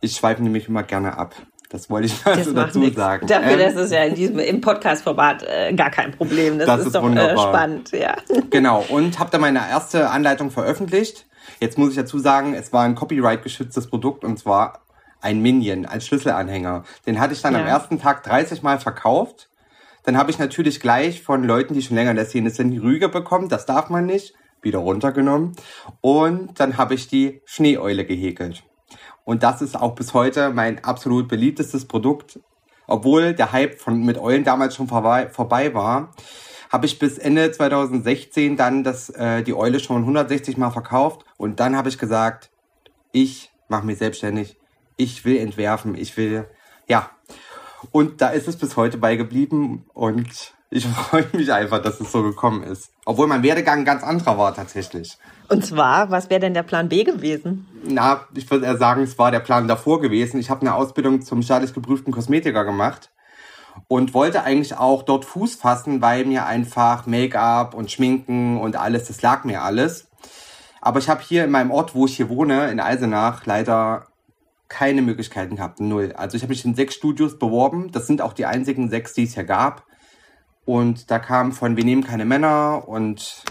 ich 0.00 0.16
schweife 0.16 0.42
nämlich 0.42 0.68
immer 0.68 0.82
gerne 0.82 1.16
ab. 1.16 1.34
Das 1.72 1.88
wollte 1.88 2.06
ich 2.06 2.24
mal 2.24 2.44
so 2.44 2.52
dazu 2.52 2.80
nix. 2.80 2.96
sagen. 2.96 3.26
Dafür, 3.26 3.52
ähm, 3.52 3.58
das 3.58 3.74
ist 3.74 3.92
ja 3.92 4.04
in 4.04 4.14
diesem, 4.14 4.38
im 4.38 4.60
Podcast-Format 4.60 5.42
äh, 5.42 5.72
gar 5.72 5.90
kein 5.90 6.12
Problem. 6.12 6.58
Das, 6.58 6.66
das 6.66 6.80
ist, 6.80 6.86
ist, 6.88 6.94
doch 6.94 7.10
äh, 7.10 7.36
spannend, 7.38 7.90
ja. 7.92 8.14
Genau, 8.50 8.84
und 8.90 9.18
habe 9.18 9.30
da 9.30 9.38
meine 9.38 9.58
erste 9.58 10.10
Anleitung 10.10 10.50
veröffentlicht. 10.50 11.26
Jetzt 11.60 11.78
muss 11.78 11.90
ich 11.90 11.96
dazu 11.96 12.18
sagen, 12.18 12.54
es 12.54 12.74
war 12.74 12.84
ein 12.84 12.94
Copyright-geschütztes 12.94 13.88
Produkt 13.88 14.22
und 14.22 14.38
zwar 14.38 14.82
ein 15.22 15.40
Minion 15.40 15.86
als 15.86 16.06
Schlüsselanhänger. 16.06 16.84
Den 17.06 17.18
hatte 17.18 17.32
ich 17.32 17.40
dann 17.40 17.54
ja. 17.54 17.60
am 17.60 17.66
ersten 17.66 17.98
Tag 17.98 18.22
30 18.24 18.62
Mal 18.62 18.78
verkauft. 18.78 19.48
Dann 20.04 20.18
habe 20.18 20.30
ich 20.30 20.38
natürlich 20.38 20.78
gleich 20.78 21.22
von 21.22 21.42
Leuten, 21.42 21.72
die 21.72 21.80
schon 21.80 21.96
länger 21.96 22.10
in 22.10 22.16
der 22.16 22.26
Szene 22.26 22.50
sind, 22.50 22.70
die 22.70 22.78
Rüge 22.78 23.08
bekommen. 23.08 23.48
Das 23.48 23.64
darf 23.64 23.88
man 23.88 24.04
nicht. 24.04 24.34
Wieder 24.60 24.80
runtergenommen. 24.80 25.56
Und 26.00 26.60
dann 26.60 26.76
habe 26.76 26.94
ich 26.94 27.08
die 27.08 27.40
Schneeeule 27.46 28.04
gehäkelt. 28.04 28.62
Und 29.24 29.42
das 29.42 29.62
ist 29.62 29.80
auch 29.80 29.94
bis 29.94 30.14
heute 30.14 30.50
mein 30.50 30.84
absolut 30.84 31.28
beliebtestes 31.28 31.86
Produkt. 31.86 32.40
obwohl 32.88 33.32
der 33.32 33.52
Hype 33.52 33.80
von 33.80 34.04
mit 34.04 34.18
Eulen 34.18 34.44
damals 34.44 34.74
schon 34.74 34.88
vorbei, 34.88 35.28
vorbei 35.28 35.72
war, 35.72 36.10
habe 36.70 36.86
ich 36.86 36.98
bis 36.98 37.18
Ende 37.18 37.50
2016 37.50 38.56
dann 38.56 38.82
das, 38.82 39.10
äh, 39.10 39.42
die 39.42 39.54
Eule 39.54 39.78
schon 39.80 40.02
160 40.02 40.56
Mal 40.56 40.70
verkauft 40.70 41.24
und 41.36 41.60
dann 41.60 41.76
habe 41.76 41.88
ich 41.88 41.98
gesagt, 41.98 42.50
ich 43.12 43.50
mache 43.68 43.86
mich 43.86 43.98
selbstständig, 43.98 44.56
ich 44.96 45.24
will 45.24 45.36
entwerfen, 45.38 45.94
ich 45.94 46.16
will, 46.16 46.48
ja. 46.88 47.10
Und 47.90 48.20
da 48.20 48.28
ist 48.28 48.48
es 48.48 48.56
bis 48.56 48.76
heute 48.76 48.98
beigeblieben 48.98 49.84
und 49.92 50.54
ich 50.72 50.86
freue 51.10 51.26
mich 51.32 51.52
einfach, 51.52 51.80
dass 51.80 52.00
es 52.00 52.10
so 52.10 52.22
gekommen 52.22 52.62
ist. 52.62 52.90
Obwohl 53.04 53.26
mein 53.26 53.42
Werdegang 53.42 53.80
ein 53.80 53.84
ganz 53.84 54.02
anderer 54.02 54.38
war 54.38 54.54
tatsächlich. 54.54 55.18
Und 55.48 55.64
zwar, 55.64 56.10
was 56.10 56.30
wäre 56.30 56.40
denn 56.40 56.54
der 56.54 56.62
Plan 56.62 56.88
B 56.88 57.04
gewesen? 57.04 57.66
Na, 57.84 58.22
ich 58.34 58.50
würde 58.50 58.64
eher 58.64 58.78
sagen, 58.78 59.02
es 59.02 59.18
war 59.18 59.30
der 59.30 59.40
Plan 59.40 59.68
davor 59.68 60.00
gewesen. 60.00 60.40
Ich 60.40 60.48
habe 60.48 60.62
eine 60.62 60.74
Ausbildung 60.74 61.20
zum 61.22 61.42
staatlich 61.42 61.74
geprüften 61.74 62.12
Kosmetiker 62.12 62.64
gemacht 62.64 63.10
und 63.86 64.14
wollte 64.14 64.44
eigentlich 64.44 64.76
auch 64.76 65.02
dort 65.02 65.26
Fuß 65.26 65.56
fassen, 65.56 66.00
weil 66.00 66.24
mir 66.24 66.46
einfach 66.46 67.06
Make-up 67.06 67.74
und 67.74 67.90
Schminken 67.90 68.58
und 68.58 68.76
alles, 68.76 69.08
das 69.08 69.20
lag 69.20 69.44
mir 69.44 69.62
alles. 69.62 70.08
Aber 70.80 70.98
ich 70.98 71.08
habe 71.08 71.22
hier 71.22 71.44
in 71.44 71.50
meinem 71.50 71.70
Ort, 71.70 71.94
wo 71.94 72.06
ich 72.06 72.16
hier 72.16 72.28
wohne, 72.28 72.70
in 72.70 72.80
Eisenach, 72.80 73.44
leider 73.44 74.06
keine 74.68 75.02
Möglichkeiten 75.02 75.56
gehabt, 75.56 75.80
null. 75.80 76.14
Also 76.16 76.36
ich 76.36 76.42
habe 76.42 76.50
mich 76.50 76.64
in 76.64 76.74
sechs 76.74 76.94
Studios 76.94 77.38
beworben. 77.38 77.92
Das 77.92 78.06
sind 78.06 78.22
auch 78.22 78.32
die 78.32 78.46
einzigen 78.46 78.88
sechs, 78.88 79.12
die 79.12 79.24
es 79.24 79.34
hier 79.34 79.44
gab. 79.44 79.84
Und 80.64 81.10
da 81.10 81.18
kam 81.18 81.52
von, 81.52 81.76
wir 81.76 81.84
nehmen 81.84 82.04
keine 82.04 82.24
Männer 82.24 82.84
und 82.86 83.44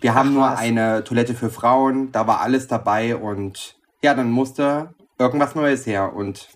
wir 0.00 0.14
haben 0.14 0.30
Ach, 0.30 0.34
nur 0.34 0.58
eine 0.58 1.04
Toilette 1.04 1.34
für 1.34 1.50
Frauen. 1.50 2.12
Da 2.12 2.26
war 2.26 2.40
alles 2.40 2.68
dabei 2.68 3.16
und 3.16 3.76
ja, 4.02 4.14
dann 4.14 4.30
musste 4.30 4.94
irgendwas 5.18 5.54
Neues 5.54 5.86
her 5.86 6.14
und 6.14 6.48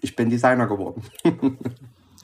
ich 0.00 0.16
bin 0.16 0.30
Designer 0.30 0.66
geworden. 0.66 1.02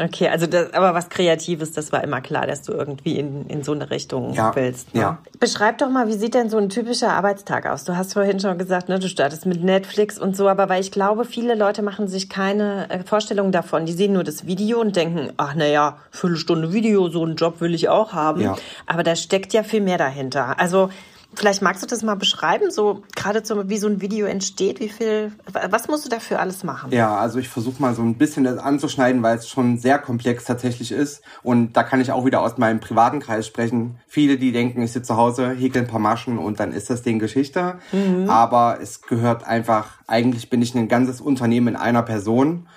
Okay, 0.01 0.29
also 0.29 0.47
das, 0.47 0.73
aber 0.73 0.93
was 0.93 1.09
Kreatives, 1.09 1.71
das 1.71 1.93
war 1.93 2.03
immer 2.03 2.21
klar, 2.21 2.47
dass 2.47 2.63
du 2.63 2.73
irgendwie 2.73 3.19
in, 3.19 3.47
in 3.47 3.63
so 3.63 3.73
eine 3.73 3.91
Richtung 3.91 4.35
ja, 4.35 4.55
willst. 4.57 4.93
Ne? 4.93 5.01
Ja. 5.01 5.19
Beschreib 5.39 5.79
doch 5.79 5.89
mal, 5.89 6.09
wie 6.09 6.15
sieht 6.15 6.35
denn 6.35 6.51
so 6.51 6.59
ein 6.59 6.69
typischer 6.69 7.13
Arbeitstag 7.13 7.67
aus? 7.67 7.85
Du 7.85 7.97
hast 7.97 8.13
vorhin 8.13 8.41
schon 8.41 8.59
gesagt, 8.59 8.89
ne, 8.89 8.99
du 8.99 9.09
startest 9.09 9.47
mit 9.47 9.63
Netflix 9.63 10.19
und 10.19 10.37
so, 10.37 10.49
aber 10.49 10.69
weil 10.69 10.81
ich 10.81 10.91
glaube, 10.91 11.25
viele 11.25 11.55
Leute 11.55 11.83
machen 11.83 12.09
sich 12.09 12.29
keine 12.29 12.91
äh, 12.91 13.05
Vorstellung 13.05 13.53
davon. 13.53 13.87
Die 13.87 13.93
sehen 13.93 14.15
nur 14.15 14.25
das 14.25 14.47
Video 14.47 14.81
und 14.81 14.97
denken, 14.97 15.33
ach 15.37 15.55
naja, 15.55 15.99
Viertelstunde 16.11 16.73
Video, 16.73 17.09
so 17.09 17.23
einen 17.23 17.37
Job 17.37 17.61
will 17.61 17.75
ich 17.75 17.89
auch 17.89 18.13
haben. 18.13 18.41
Ja. 18.41 18.57
Aber 18.87 19.05
da 19.05 19.15
steckt 19.15 19.53
ja 19.53 19.63
viel 19.63 19.81
mehr 19.81 19.99
dahinter. 19.99 20.59
Also 20.59 20.91
Vielleicht 21.35 21.63
magst 21.63 21.83
du 21.83 21.87
das 21.87 22.03
mal 22.03 22.15
beschreiben, 22.15 22.71
so 22.71 23.03
gerade 23.15 23.45
so, 23.45 23.69
wie 23.69 23.79
so 23.79 23.89
ein 23.89 24.01
Video 24.01 24.27
entsteht, 24.27 24.81
wie 24.81 24.89
viel, 24.89 25.33
was 25.71 25.89
musst 25.89 26.05
du 26.05 26.09
dafür 26.09 26.41
alles 26.41 26.65
machen? 26.65 26.93
Ja, 26.93 27.17
also 27.17 27.39
ich 27.39 27.49
versuche 27.49 27.81
mal 27.81 27.95
so 27.95 28.03
ein 28.03 28.17
bisschen 28.17 28.45
das 28.45 28.59
anzuschneiden, 28.59 29.23
weil 29.23 29.39
es 29.39 29.49
schon 29.49 29.79
sehr 29.79 29.99
komplex 29.99 30.45
tatsächlich 30.45 30.93
ist. 30.93 31.23
Und 31.43 31.73
da 31.73 31.83
kann 31.83 32.01
ich 32.01 32.13
auch 32.13 32.25
wieder 32.25 32.43
aus 32.43 32.59
meinem 32.59 32.81
privaten 32.81 33.21
Kreis 33.21 33.47
sprechen. 33.47 33.99
Viele, 34.07 34.39
die 34.39 34.53
denken, 34.53 34.83
ich 34.83 34.93
sitze 34.93 35.09
zu 35.09 35.17
Hause, 35.17 35.51
häkel 35.51 35.83
ein 35.83 35.89
paar 35.89 36.01
Maschen 36.01 36.39
und 36.39 36.61
dann 36.61 36.73
ist 36.73 36.91
das 36.91 37.03
Ding 37.03 37.19
Geschichte. 37.19 37.79
Mhm. 37.93 38.29
Aber 38.29 38.79
es 38.81 39.03
gehört 39.03 39.45
einfach, 39.45 39.99
eigentlich 40.07 40.51
bin 40.51 40.63
ich 40.63 40.75
ein 40.75 40.89
ganzes 40.89 41.21
Unternehmen 41.21 41.69
in 41.69 41.77
einer 41.77 42.03
Person. 42.03 42.69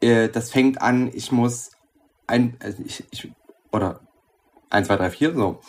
Äh, 0.00 0.28
das 0.28 0.50
fängt 0.50 0.80
an, 0.80 1.10
ich 1.12 1.32
muss 1.32 1.72
ein, 2.26 2.56
also 2.62 2.82
ich, 2.84 3.04
ich 3.10 3.32
oder 3.72 4.00
1, 4.72 4.86
2, 4.86 4.96
3, 4.96 5.10
4, 5.10 5.34
so. 5.34 5.60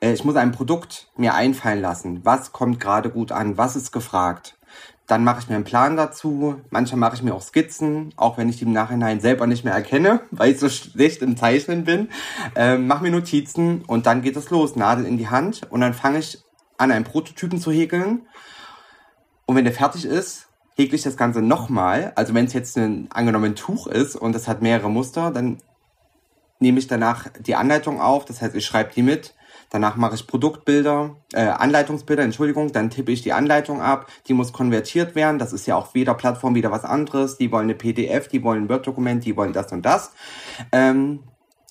Äh, 0.00 0.12
ich 0.12 0.24
muss 0.24 0.36
ein 0.36 0.52
Produkt 0.52 1.08
mir 1.16 1.34
einfallen 1.34 1.80
lassen. 1.80 2.24
Was 2.24 2.52
kommt 2.52 2.78
gerade 2.78 3.10
gut 3.10 3.32
an? 3.32 3.58
Was 3.58 3.74
ist 3.74 3.90
gefragt? 3.90 4.56
Dann 5.08 5.24
mache 5.24 5.40
ich 5.40 5.48
mir 5.48 5.56
einen 5.56 5.64
Plan 5.64 5.96
dazu. 5.96 6.62
Manchmal 6.70 7.00
mache 7.00 7.16
ich 7.16 7.22
mir 7.22 7.34
auch 7.34 7.42
Skizzen, 7.42 8.14
auch 8.16 8.38
wenn 8.38 8.48
ich 8.48 8.58
die 8.58 8.64
im 8.64 8.72
Nachhinein 8.72 9.20
selber 9.20 9.48
nicht 9.48 9.64
mehr 9.64 9.74
erkenne, 9.74 10.20
weil 10.30 10.52
ich 10.52 10.60
so 10.60 10.68
schlecht 10.68 11.20
im 11.20 11.36
Zeichnen 11.36 11.84
bin. 11.84 12.08
Ähm, 12.54 12.86
mache 12.86 13.02
mir 13.02 13.10
Notizen 13.10 13.82
und 13.86 14.06
dann 14.06 14.22
geht 14.22 14.36
es 14.36 14.50
los. 14.50 14.76
Nadel 14.76 15.04
in 15.04 15.18
die 15.18 15.28
Hand 15.28 15.62
und 15.70 15.80
dann 15.80 15.92
fange 15.92 16.20
ich 16.20 16.38
an, 16.78 16.92
einen 16.92 17.04
Prototypen 17.04 17.58
zu 17.60 17.72
häkeln. 17.72 18.22
Und 19.46 19.56
wenn 19.56 19.64
der 19.64 19.74
fertig 19.74 20.04
ist, 20.04 20.48
häkle 20.76 20.96
ich 20.96 21.02
das 21.02 21.16
Ganze 21.16 21.42
nochmal. 21.42 22.12
Also 22.14 22.34
wenn 22.34 22.46
es 22.46 22.52
jetzt 22.52 22.76
ein 22.78 23.08
angenommen 23.10 23.56
Tuch 23.56 23.88
ist 23.88 24.14
und 24.14 24.34
es 24.36 24.46
hat 24.46 24.62
mehrere 24.62 24.90
Muster, 24.90 25.32
dann 25.32 25.58
nehme 26.64 26.78
ich 26.78 26.86
danach 26.86 27.28
die 27.38 27.54
Anleitung 27.54 28.00
auf, 28.00 28.24
das 28.24 28.40
heißt, 28.40 28.54
ich 28.54 28.64
schreibe 28.64 28.92
die 28.94 29.02
mit. 29.02 29.34
Danach 29.70 29.96
mache 29.96 30.14
ich 30.14 30.26
Produktbilder, 30.26 31.16
äh, 31.32 31.42
Anleitungsbilder, 31.42 32.22
Entschuldigung, 32.22 32.72
dann 32.72 32.90
tippe 32.90 33.12
ich 33.12 33.22
die 33.22 33.32
Anleitung 33.32 33.82
ab, 33.82 34.06
die 34.28 34.34
muss 34.34 34.52
konvertiert 34.52 35.14
werden, 35.14 35.38
das 35.38 35.52
ist 35.52 35.66
ja 35.66 35.76
auf 35.76 35.90
jeder 35.94 36.14
Plattform 36.14 36.54
wieder 36.54 36.70
was 36.70 36.84
anderes, 36.84 37.36
die 37.36 37.52
wollen 37.52 37.64
eine 37.64 37.74
PDF, 37.74 38.28
die 38.28 38.42
wollen 38.42 38.64
ein 38.64 38.68
Word-Dokument, 38.68 39.24
die 39.24 39.36
wollen 39.36 39.52
das 39.52 39.72
und 39.72 39.82
das. 39.82 40.12
Ähm, 40.72 41.20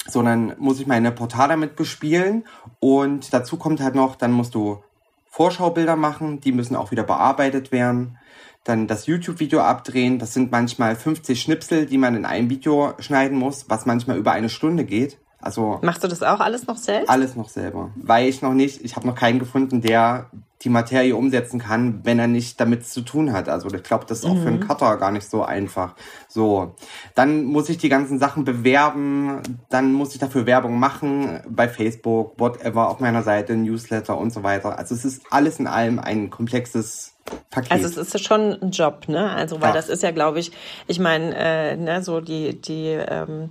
sondern 0.05 0.53
muss 0.59 0.79
ich 0.79 0.85
meine 0.85 1.11
Portale 1.11 1.49
damit 1.49 1.75
bespielen. 1.75 2.43
Und 2.79 3.33
dazu 3.33 3.57
kommt 3.57 3.79
halt 3.81 3.95
noch, 3.95 4.15
dann 4.15 4.33
musst 4.33 4.53
du 4.53 4.83
Vorschaubilder 5.29 5.95
machen, 5.95 6.41
die 6.41 6.51
müssen 6.51 6.75
auch 6.75 6.91
wieder 6.91 7.03
bearbeitet 7.03 7.71
werden 7.71 8.17
dann 8.63 8.87
das 8.87 9.05
YouTube-Video 9.05 9.61
abdrehen. 9.61 10.19
Das 10.19 10.33
sind 10.33 10.51
manchmal 10.51 10.95
50 10.95 11.41
Schnipsel, 11.41 11.85
die 11.85 11.97
man 11.97 12.15
in 12.15 12.25
einem 12.25 12.49
Video 12.49 12.93
schneiden 12.99 13.37
muss, 13.37 13.69
was 13.69 13.85
manchmal 13.85 14.17
über 14.17 14.31
eine 14.31 14.49
Stunde 14.49 14.85
geht. 14.85 15.17
Also 15.43 15.79
machst 15.81 16.03
du 16.03 16.07
das 16.07 16.23
auch 16.23 16.39
alles 16.39 16.67
noch 16.67 16.77
selbst? 16.77 17.09
Alles 17.09 17.35
noch 17.35 17.49
selber, 17.49 17.91
weil 17.95 18.29
ich 18.29 18.41
noch 18.41 18.53
nicht, 18.53 18.83
ich 18.83 18.95
habe 18.95 19.05
noch 19.05 19.15
keinen 19.15 19.39
gefunden, 19.39 19.81
der 19.81 20.29
die 20.63 20.69
Materie 20.69 21.15
umsetzen 21.15 21.59
kann, 21.59 21.99
wenn 22.03 22.19
er 22.19 22.27
nicht 22.27 22.59
damit 22.61 22.87
zu 22.87 23.01
tun 23.01 23.33
hat. 23.33 23.49
Also 23.49 23.67
ich 23.73 23.83
glaube, 23.83 24.05
das 24.07 24.19
ist 24.19 24.25
auch 24.25 24.35
mhm. 24.35 24.41
für 24.41 24.47
einen 24.47 24.59
mhm. 24.59 24.67
Cutter 24.67 24.95
gar 24.95 25.11
nicht 25.11 25.29
so 25.29 25.43
einfach. 25.43 25.95
So, 26.29 26.75
dann 27.15 27.43
muss 27.43 27.67
ich 27.67 27.77
die 27.77 27.89
ganzen 27.89 28.17
Sachen 28.17 28.45
bewerben, 28.45 29.41
dann 29.69 29.91
muss 29.91 30.13
ich 30.13 30.19
dafür 30.19 30.45
Werbung 30.45 30.79
machen 30.79 31.41
bei 31.49 31.67
Facebook, 31.67 32.39
whatever, 32.39 32.89
auf 32.89 33.01
meiner 33.01 33.23
Seite, 33.23 33.57
Newsletter 33.57 34.17
und 34.17 34.31
so 34.31 34.43
weiter. 34.43 34.77
Also 34.77 34.95
es 34.95 35.03
ist 35.03 35.23
alles 35.29 35.59
in 35.59 35.67
allem 35.67 35.99
ein 35.99 36.29
komplexes 36.29 37.15
Paket. 37.49 37.71
Also 37.71 37.87
es 37.87 37.97
ist 37.97 38.25
schon 38.25 38.61
ein 38.61 38.71
Job, 38.71 39.09
ne? 39.09 39.31
Also 39.31 39.59
weil 39.59 39.69
ja. 39.69 39.75
das 39.75 39.89
ist 39.89 40.03
ja, 40.03 40.11
glaube 40.11 40.39
ich, 40.39 40.51
ich 40.87 40.99
meine, 40.99 41.35
äh, 41.35 41.75
ne, 41.75 42.03
so 42.03 42.21
die 42.21 42.61
die 42.61 42.87
ähm, 42.87 43.49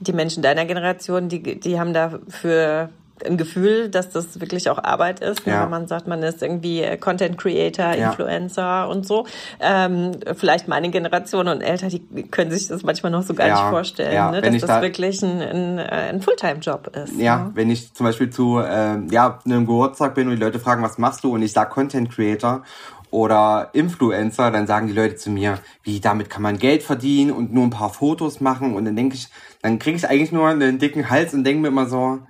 die 0.00 0.12
Menschen 0.12 0.42
deiner 0.42 0.64
Generation, 0.64 1.28
die 1.28 1.60
die 1.60 1.78
haben 1.78 1.92
dafür 1.92 2.90
ein 3.24 3.36
Gefühl, 3.36 3.88
dass 3.88 4.10
das 4.10 4.40
wirklich 4.40 4.70
auch 4.70 4.82
Arbeit 4.82 5.20
ist, 5.20 5.46
ne? 5.46 5.52
ja. 5.52 5.62
wenn 5.62 5.70
man 5.70 5.86
sagt, 5.86 6.06
man 6.06 6.22
ist 6.22 6.42
irgendwie 6.42 6.84
Content 6.98 7.38
Creator, 7.38 7.92
Influencer 7.92 8.62
ja. 8.62 8.84
und 8.84 9.06
so. 9.06 9.26
Ähm, 9.60 10.12
vielleicht 10.36 10.68
meine 10.68 10.90
Generation 10.90 11.48
und 11.48 11.60
älter, 11.60 11.88
die 11.88 12.00
können 12.30 12.50
sich 12.50 12.68
das 12.68 12.82
manchmal 12.82 13.12
noch 13.12 13.22
so 13.22 13.34
gar 13.34 13.48
ja. 13.48 13.54
nicht 13.54 13.70
vorstellen, 13.70 14.32
ne? 14.32 14.40
dass 14.40 14.58
das 14.58 14.68
da 14.68 14.82
wirklich 14.82 15.22
ein, 15.22 15.40
ein, 15.40 15.78
ein 15.78 16.22
Fulltime-Job 16.22 16.96
ist. 16.96 17.18
Ja, 17.18 17.44
ne? 17.44 17.50
wenn 17.54 17.70
ich 17.70 17.92
zum 17.94 18.06
Beispiel 18.06 18.30
zu 18.30 18.58
äh, 18.58 18.98
ja, 19.10 19.38
einem 19.44 19.66
Geburtstag 19.66 20.14
bin 20.14 20.28
und 20.28 20.36
die 20.36 20.42
Leute 20.42 20.58
fragen, 20.58 20.82
was 20.82 20.98
machst 20.98 21.24
du? 21.24 21.34
Und 21.34 21.42
ich 21.42 21.52
sage 21.52 21.70
Content 21.70 22.10
Creator 22.10 22.62
oder 23.10 23.70
Influencer, 23.72 24.50
dann 24.50 24.66
sagen 24.66 24.86
die 24.86 24.92
Leute 24.92 25.16
zu 25.16 25.30
mir, 25.30 25.58
wie 25.82 26.00
damit 26.00 26.30
kann 26.30 26.42
man 26.42 26.58
Geld 26.58 26.82
verdienen 26.82 27.30
und 27.30 27.52
nur 27.52 27.64
ein 27.64 27.70
paar 27.70 27.90
Fotos 27.90 28.40
machen 28.40 28.74
und 28.74 28.84
dann 28.84 28.96
denke 28.96 29.16
ich, 29.16 29.28
dann 29.62 29.78
kriege 29.78 29.96
ich 29.96 30.08
eigentlich 30.08 30.32
nur 30.32 30.48
einen 30.48 30.78
dicken 30.78 31.10
Hals 31.10 31.34
und 31.34 31.44
denke 31.44 31.62
mir 31.62 31.68
immer 31.68 31.86
so, 31.86 32.20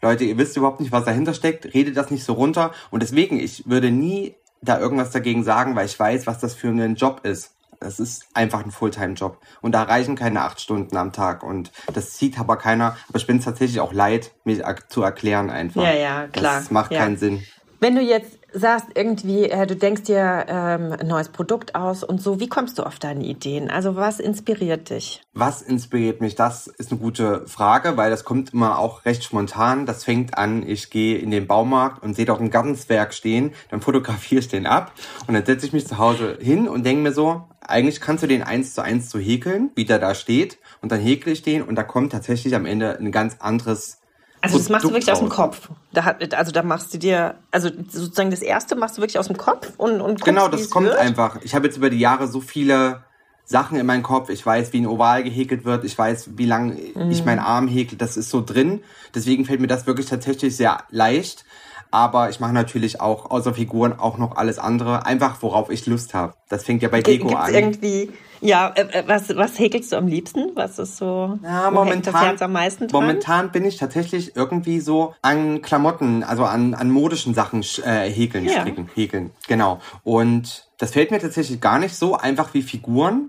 Leute, 0.00 0.24
ihr 0.24 0.38
wisst 0.38 0.56
überhaupt 0.56 0.80
nicht, 0.80 0.92
was 0.92 1.04
dahinter 1.04 1.34
steckt, 1.34 1.74
redet 1.74 1.96
das 1.96 2.10
nicht 2.10 2.24
so 2.24 2.32
runter 2.32 2.72
und 2.90 3.02
deswegen, 3.02 3.38
ich 3.38 3.68
würde 3.68 3.90
nie 3.90 4.34
da 4.62 4.78
irgendwas 4.78 5.10
dagegen 5.10 5.44
sagen, 5.44 5.76
weil 5.76 5.86
ich 5.86 5.98
weiß, 5.98 6.26
was 6.26 6.38
das 6.38 6.54
für 6.54 6.68
ein 6.68 6.94
Job 6.94 7.20
ist. 7.24 7.54
Das 7.80 7.98
ist 7.98 8.26
einfach 8.32 8.64
ein 8.64 8.70
Fulltime-Job. 8.70 9.38
Und 9.60 9.72
da 9.72 9.82
reichen 9.82 10.14
keine 10.14 10.42
acht 10.42 10.60
Stunden 10.60 10.96
am 10.96 11.12
Tag. 11.12 11.42
Und 11.42 11.72
das 11.92 12.16
sieht 12.16 12.38
aber 12.38 12.56
keiner. 12.56 12.96
Aber 13.08 13.18
ich 13.18 13.26
bin 13.26 13.38
es 13.38 13.44
tatsächlich 13.44 13.80
auch 13.80 13.92
leid, 13.92 14.30
mir 14.44 14.62
zu 14.88 15.02
erklären 15.02 15.50
einfach. 15.50 15.82
Ja, 15.82 15.92
ja, 15.92 16.26
klar. 16.28 16.58
Das 16.60 16.70
macht 16.70 16.92
ja. 16.92 17.00
keinen 17.00 17.16
Sinn. 17.16 17.42
Wenn 17.80 17.96
du 17.96 18.00
jetzt 18.00 18.38
sagst 18.52 18.88
irgendwie, 18.94 19.50
äh, 19.50 19.66
du 19.66 19.76
denkst 19.76 20.02
dir 20.02 20.46
ähm, 20.48 20.92
ein 20.98 21.06
neues 21.06 21.28
Produkt 21.28 21.74
aus 21.74 22.04
und 22.04 22.20
so, 22.20 22.40
wie 22.40 22.48
kommst 22.48 22.78
du 22.78 22.82
auf 22.82 22.98
deine 22.98 23.24
Ideen? 23.24 23.70
Also 23.70 23.96
was 23.96 24.20
inspiriert 24.20 24.90
dich? 24.90 25.22
Was 25.34 25.62
inspiriert 25.62 26.20
mich? 26.20 26.34
Das 26.34 26.66
ist 26.66 26.90
eine 26.90 27.00
gute 27.00 27.46
Frage, 27.46 27.96
weil 27.96 28.10
das 28.10 28.24
kommt 28.24 28.52
immer 28.52 28.78
auch 28.78 29.04
recht 29.04 29.24
spontan. 29.24 29.86
Das 29.86 30.04
fängt 30.04 30.36
an, 30.36 30.66
ich 30.66 30.90
gehe 30.90 31.18
in 31.18 31.30
den 31.30 31.46
Baumarkt 31.46 32.02
und 32.02 32.14
sehe 32.14 32.26
dort 32.26 32.40
ein 32.40 32.50
Gartenswerk 32.50 33.14
stehen, 33.14 33.52
dann 33.70 33.80
fotografiere 33.80 34.40
ich 34.40 34.48
den 34.48 34.66
ab 34.66 34.92
und 35.26 35.34
dann 35.34 35.44
setze 35.44 35.66
ich 35.66 35.72
mich 35.72 35.86
zu 35.86 35.98
Hause 35.98 36.38
hin 36.40 36.68
und 36.68 36.84
denke 36.84 37.02
mir 37.02 37.12
so, 37.12 37.44
eigentlich 37.60 38.00
kannst 38.00 38.22
du 38.22 38.26
den 38.26 38.42
eins 38.42 38.74
zu 38.74 38.82
eins 38.82 39.10
so 39.10 39.18
häkeln, 39.18 39.70
wie 39.74 39.84
der 39.84 39.98
da 39.98 40.14
steht 40.14 40.58
und 40.80 40.92
dann 40.92 41.00
häkle 41.00 41.32
ich 41.32 41.42
den 41.42 41.62
und 41.62 41.76
da 41.76 41.82
kommt 41.82 42.12
tatsächlich 42.12 42.54
am 42.54 42.66
Ende 42.66 42.98
ein 42.98 43.12
ganz 43.12 43.36
anderes 43.38 44.01
also 44.42 44.58
das 44.58 44.68
machst 44.68 44.84
du 44.84 44.90
wirklich 44.90 45.10
aus 45.10 45.20
dem 45.20 45.28
Kopf. 45.28 45.68
Da 45.92 46.04
hat, 46.04 46.34
also 46.34 46.52
da 46.52 46.62
machst 46.62 46.92
du 46.92 46.98
dir, 46.98 47.36
also 47.50 47.70
sozusagen 47.88 48.30
das 48.30 48.42
erste 48.42 48.74
machst 48.74 48.98
du 48.98 49.02
wirklich 49.02 49.18
aus 49.18 49.28
dem 49.28 49.36
Kopf 49.36 49.72
und, 49.78 50.00
und 50.00 50.10
guckst, 50.10 50.24
Genau, 50.24 50.48
das 50.48 50.68
kommt 50.68 50.88
wird. 50.88 50.98
einfach. 50.98 51.38
Ich 51.42 51.54
habe 51.54 51.66
jetzt 51.66 51.76
über 51.76 51.90
die 51.90 51.98
Jahre 51.98 52.26
so 52.26 52.40
viele 52.40 53.04
Sachen 53.44 53.78
in 53.78 53.86
meinem 53.86 54.02
Kopf. 54.02 54.30
Ich 54.30 54.44
weiß, 54.44 54.72
wie 54.72 54.80
ein 54.80 54.86
Oval 54.86 55.22
gehäkelt 55.22 55.64
wird. 55.64 55.84
Ich 55.84 55.96
weiß, 55.96 56.30
wie 56.36 56.46
lang 56.46 56.76
mhm. 56.94 57.10
ich 57.10 57.24
meinen 57.24 57.38
Arm 57.38 57.68
häkel. 57.68 57.96
Das 57.96 58.16
ist 58.16 58.30
so 58.30 58.42
drin. 58.44 58.82
Deswegen 59.14 59.44
fällt 59.44 59.60
mir 59.60 59.68
das 59.68 59.86
wirklich 59.86 60.06
tatsächlich 60.06 60.56
sehr 60.56 60.84
leicht. 60.90 61.44
Aber 61.92 62.30
ich 62.30 62.40
mache 62.40 62.54
natürlich 62.54 63.00
auch 63.02 63.30
außer 63.30 63.52
Figuren 63.52 63.98
auch 63.98 64.16
noch 64.16 64.36
alles 64.36 64.58
andere, 64.58 65.04
einfach 65.04 65.36
worauf 65.42 65.70
ich 65.70 65.86
Lust 65.86 66.14
habe. 66.14 66.32
Das 66.48 66.64
fängt 66.64 66.82
ja 66.82 66.88
bei 66.88 67.02
Deko 67.02 67.28
Gibt's 67.28 67.44
an. 67.44 67.54
irgendwie, 67.54 68.10
ja, 68.40 68.68
äh, 68.74 68.80
äh, 69.00 69.04
was, 69.06 69.28
was 69.36 69.58
häkelst 69.58 69.92
du 69.92 69.96
am 69.96 70.06
liebsten? 70.06 70.52
Was 70.54 70.78
ist 70.78 70.96
so, 70.96 71.38
Ja, 71.42 71.70
momentan, 71.70 72.38
am 72.40 72.52
meisten 72.52 72.88
dran? 72.88 72.98
momentan 73.02 73.52
bin 73.52 73.66
ich 73.66 73.76
tatsächlich 73.76 74.34
irgendwie 74.34 74.80
so 74.80 75.14
an 75.20 75.60
Klamotten, 75.60 76.24
also 76.24 76.44
an, 76.46 76.72
an 76.72 76.90
modischen 76.90 77.34
Sachen 77.34 77.62
äh, 77.84 78.10
häkeln, 78.10 78.46
Ja. 78.46 78.60
stricken, 78.62 78.88
häkeln, 78.94 79.30
genau. 79.46 79.78
Und 80.02 80.66
das 80.78 80.92
fällt 80.92 81.10
mir 81.10 81.18
tatsächlich 81.20 81.60
gar 81.60 81.78
nicht 81.78 81.94
so 81.94 82.16
einfach 82.16 82.54
wie 82.54 82.62
Figuren. 82.62 83.28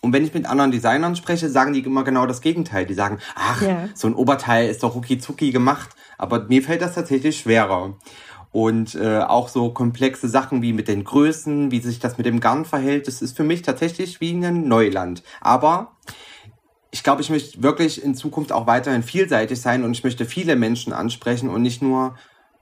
Und 0.00 0.12
wenn 0.12 0.24
ich 0.24 0.32
mit 0.32 0.46
anderen 0.46 0.70
Designern 0.70 1.16
spreche, 1.16 1.48
sagen 1.48 1.72
die 1.72 1.80
immer 1.80 2.04
genau 2.04 2.24
das 2.26 2.40
Gegenteil. 2.40 2.86
Die 2.86 2.94
sagen, 2.94 3.18
ach, 3.34 3.60
Ja. 3.60 3.88
so 3.96 4.06
ein 4.06 4.14
Oberteil 4.14 4.68
ist 4.68 4.84
doch 4.84 4.94
rucki 4.94 5.18
zucki 5.18 5.50
gemacht. 5.50 5.90
Aber 6.18 6.44
mir 6.44 6.62
fällt 6.62 6.82
das 6.82 6.94
tatsächlich 6.94 7.38
schwerer. 7.38 7.96
Und 8.50 8.94
äh, 8.94 9.18
auch 9.20 9.48
so 9.48 9.70
komplexe 9.72 10.28
Sachen 10.28 10.62
wie 10.62 10.72
mit 10.72 10.88
den 10.88 11.04
Größen, 11.04 11.70
wie 11.70 11.80
sich 11.80 11.98
das 11.98 12.16
mit 12.16 12.26
dem 12.26 12.40
Garn 12.40 12.64
verhält, 12.64 13.06
das 13.06 13.22
ist 13.22 13.36
für 13.36 13.44
mich 13.44 13.62
tatsächlich 13.62 14.20
wie 14.20 14.32
ein 14.32 14.66
Neuland. 14.66 15.22
Aber 15.40 15.92
ich 16.90 17.02
glaube, 17.02 17.20
ich 17.20 17.30
möchte 17.30 17.62
wirklich 17.62 18.02
in 18.02 18.14
Zukunft 18.14 18.52
auch 18.52 18.66
weiterhin 18.66 19.02
vielseitig 19.02 19.60
sein 19.60 19.84
und 19.84 19.92
ich 19.92 20.04
möchte 20.04 20.24
viele 20.24 20.56
Menschen 20.56 20.92
ansprechen 20.92 21.48
und 21.50 21.62
nicht 21.62 21.82
nur 21.82 22.16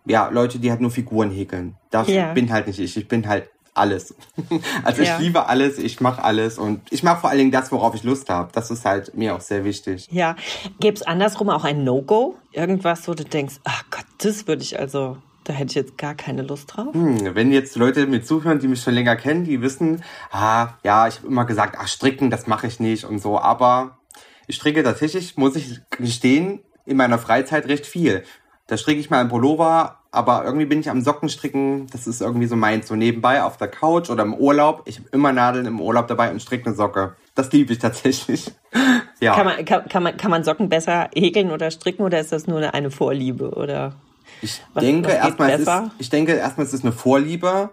ja 0.06 0.28
Leute, 0.28 0.58
die 0.58 0.70
halt 0.70 0.80
nur 0.80 0.90
Figuren 0.90 1.30
häkeln. 1.30 1.76
Das 1.90 2.08
Ja. 2.08 2.32
bin 2.32 2.52
halt 2.52 2.66
nicht 2.66 2.80
ich. 2.80 2.96
Ich 2.96 3.08
bin 3.08 3.28
halt 3.28 3.50
alles. 3.76 4.14
also 4.84 5.02
Ja. 5.02 5.14
ich 5.16 5.24
liebe 5.24 5.46
alles, 5.46 5.78
ich 5.78 6.00
mache 6.00 6.22
alles 6.22 6.58
und 6.58 6.80
ich 6.90 7.02
mache 7.02 7.20
vor 7.20 7.30
allen 7.30 7.38
Dingen 7.38 7.50
das, 7.50 7.72
worauf 7.72 7.94
ich 7.94 8.02
Lust 8.04 8.30
habe. 8.30 8.50
Das 8.52 8.70
ist 8.70 8.84
halt 8.84 9.14
mir 9.16 9.34
auch 9.34 9.40
sehr 9.40 9.64
wichtig. 9.64 10.08
Ja, 10.10 10.36
gäbe 10.80 10.96
es 10.96 11.02
andersrum 11.02 11.50
auch 11.50 11.64
ein 11.64 11.84
No-Go? 11.84 12.36
Irgendwas, 12.52 13.06
wo 13.08 13.14
du 13.14 13.24
denkst, 13.24 13.56
ach 13.64 13.84
Gott, 13.90 14.06
das 14.18 14.46
würde 14.46 14.62
ich 14.62 14.78
also, 14.78 15.18
da 15.44 15.52
hätte 15.52 15.70
ich 15.70 15.74
jetzt 15.76 15.98
gar 15.98 16.14
keine 16.14 16.42
Lust 16.42 16.76
drauf. 16.76 16.92
Hm, 16.94 17.34
wenn 17.34 17.52
jetzt 17.52 17.76
Leute 17.76 18.06
mir 18.06 18.22
zuhören, 18.22 18.58
die 18.58 18.68
mich 18.68 18.82
schon 18.82 18.94
länger 18.94 19.16
kennen, 19.16 19.44
die 19.44 19.60
wissen, 19.62 20.02
ah, 20.30 20.70
ja, 20.82 21.06
ich 21.08 21.18
habe 21.18 21.28
immer 21.28 21.44
gesagt, 21.44 21.76
ach, 21.78 21.88
stricken, 21.88 22.30
das 22.30 22.46
mache 22.46 22.66
ich 22.66 22.80
nicht 22.80 23.04
und 23.04 23.18
so, 23.20 23.38
aber 23.38 23.98
ich 24.46 24.56
stricke 24.56 24.82
tatsächlich, 24.82 25.36
muss 25.36 25.56
ich 25.56 25.80
gestehen, 25.90 26.60
in 26.84 26.96
meiner 26.96 27.18
Freizeit 27.18 27.66
recht 27.66 27.84
viel. 27.86 28.22
Da 28.68 28.76
stricke 28.76 29.00
ich 29.00 29.10
mal 29.10 29.20
ein 29.20 29.28
Pullover, 29.28 29.98
aber 30.16 30.44
irgendwie 30.44 30.64
bin 30.66 30.80
ich 30.80 30.88
am 30.88 31.02
Sockenstricken, 31.02 31.88
das 31.92 32.06
ist 32.06 32.22
irgendwie 32.22 32.46
so 32.46 32.56
meins, 32.56 32.88
so 32.88 32.96
nebenbei 32.96 33.42
auf 33.42 33.56
der 33.58 33.68
Couch 33.68 34.08
oder 34.10 34.22
im 34.22 34.34
Urlaub. 34.34 34.82
Ich 34.86 34.98
habe 34.98 35.08
immer 35.12 35.32
Nadeln 35.32 35.66
im 35.66 35.80
Urlaub 35.80 36.08
dabei 36.08 36.30
und 36.30 36.40
stricke 36.40 36.66
eine 36.66 36.74
Socke. 36.74 37.16
Das 37.34 37.52
liebe 37.52 37.72
ich 37.72 37.78
tatsächlich. 37.78 38.50
ja. 39.20 39.34
Kann 39.34 39.46
man, 39.46 39.64
kann, 39.64 39.88
kann, 39.88 40.02
man, 40.02 40.16
kann 40.16 40.30
man 40.30 40.42
Socken 40.42 40.68
besser 40.68 41.10
häkeln 41.14 41.50
oder 41.50 41.70
stricken 41.70 42.02
oder 42.02 42.18
ist 42.18 42.32
das 42.32 42.46
nur 42.46 42.72
eine, 42.72 42.90
Vorliebe? 42.90 43.50
Oder 43.50 43.94
Ich 44.40 44.62
Was- 44.72 44.82
denke 44.82 45.08
was 45.08 45.14
erstmal, 45.16 45.50
es 45.50 45.60
ist, 45.60 45.70
ich 45.98 46.10
denke 46.10 46.32
erstmal, 46.32 46.66
es 46.66 46.72
ist 46.72 46.84
eine 46.84 46.92
Vorliebe. 46.92 47.70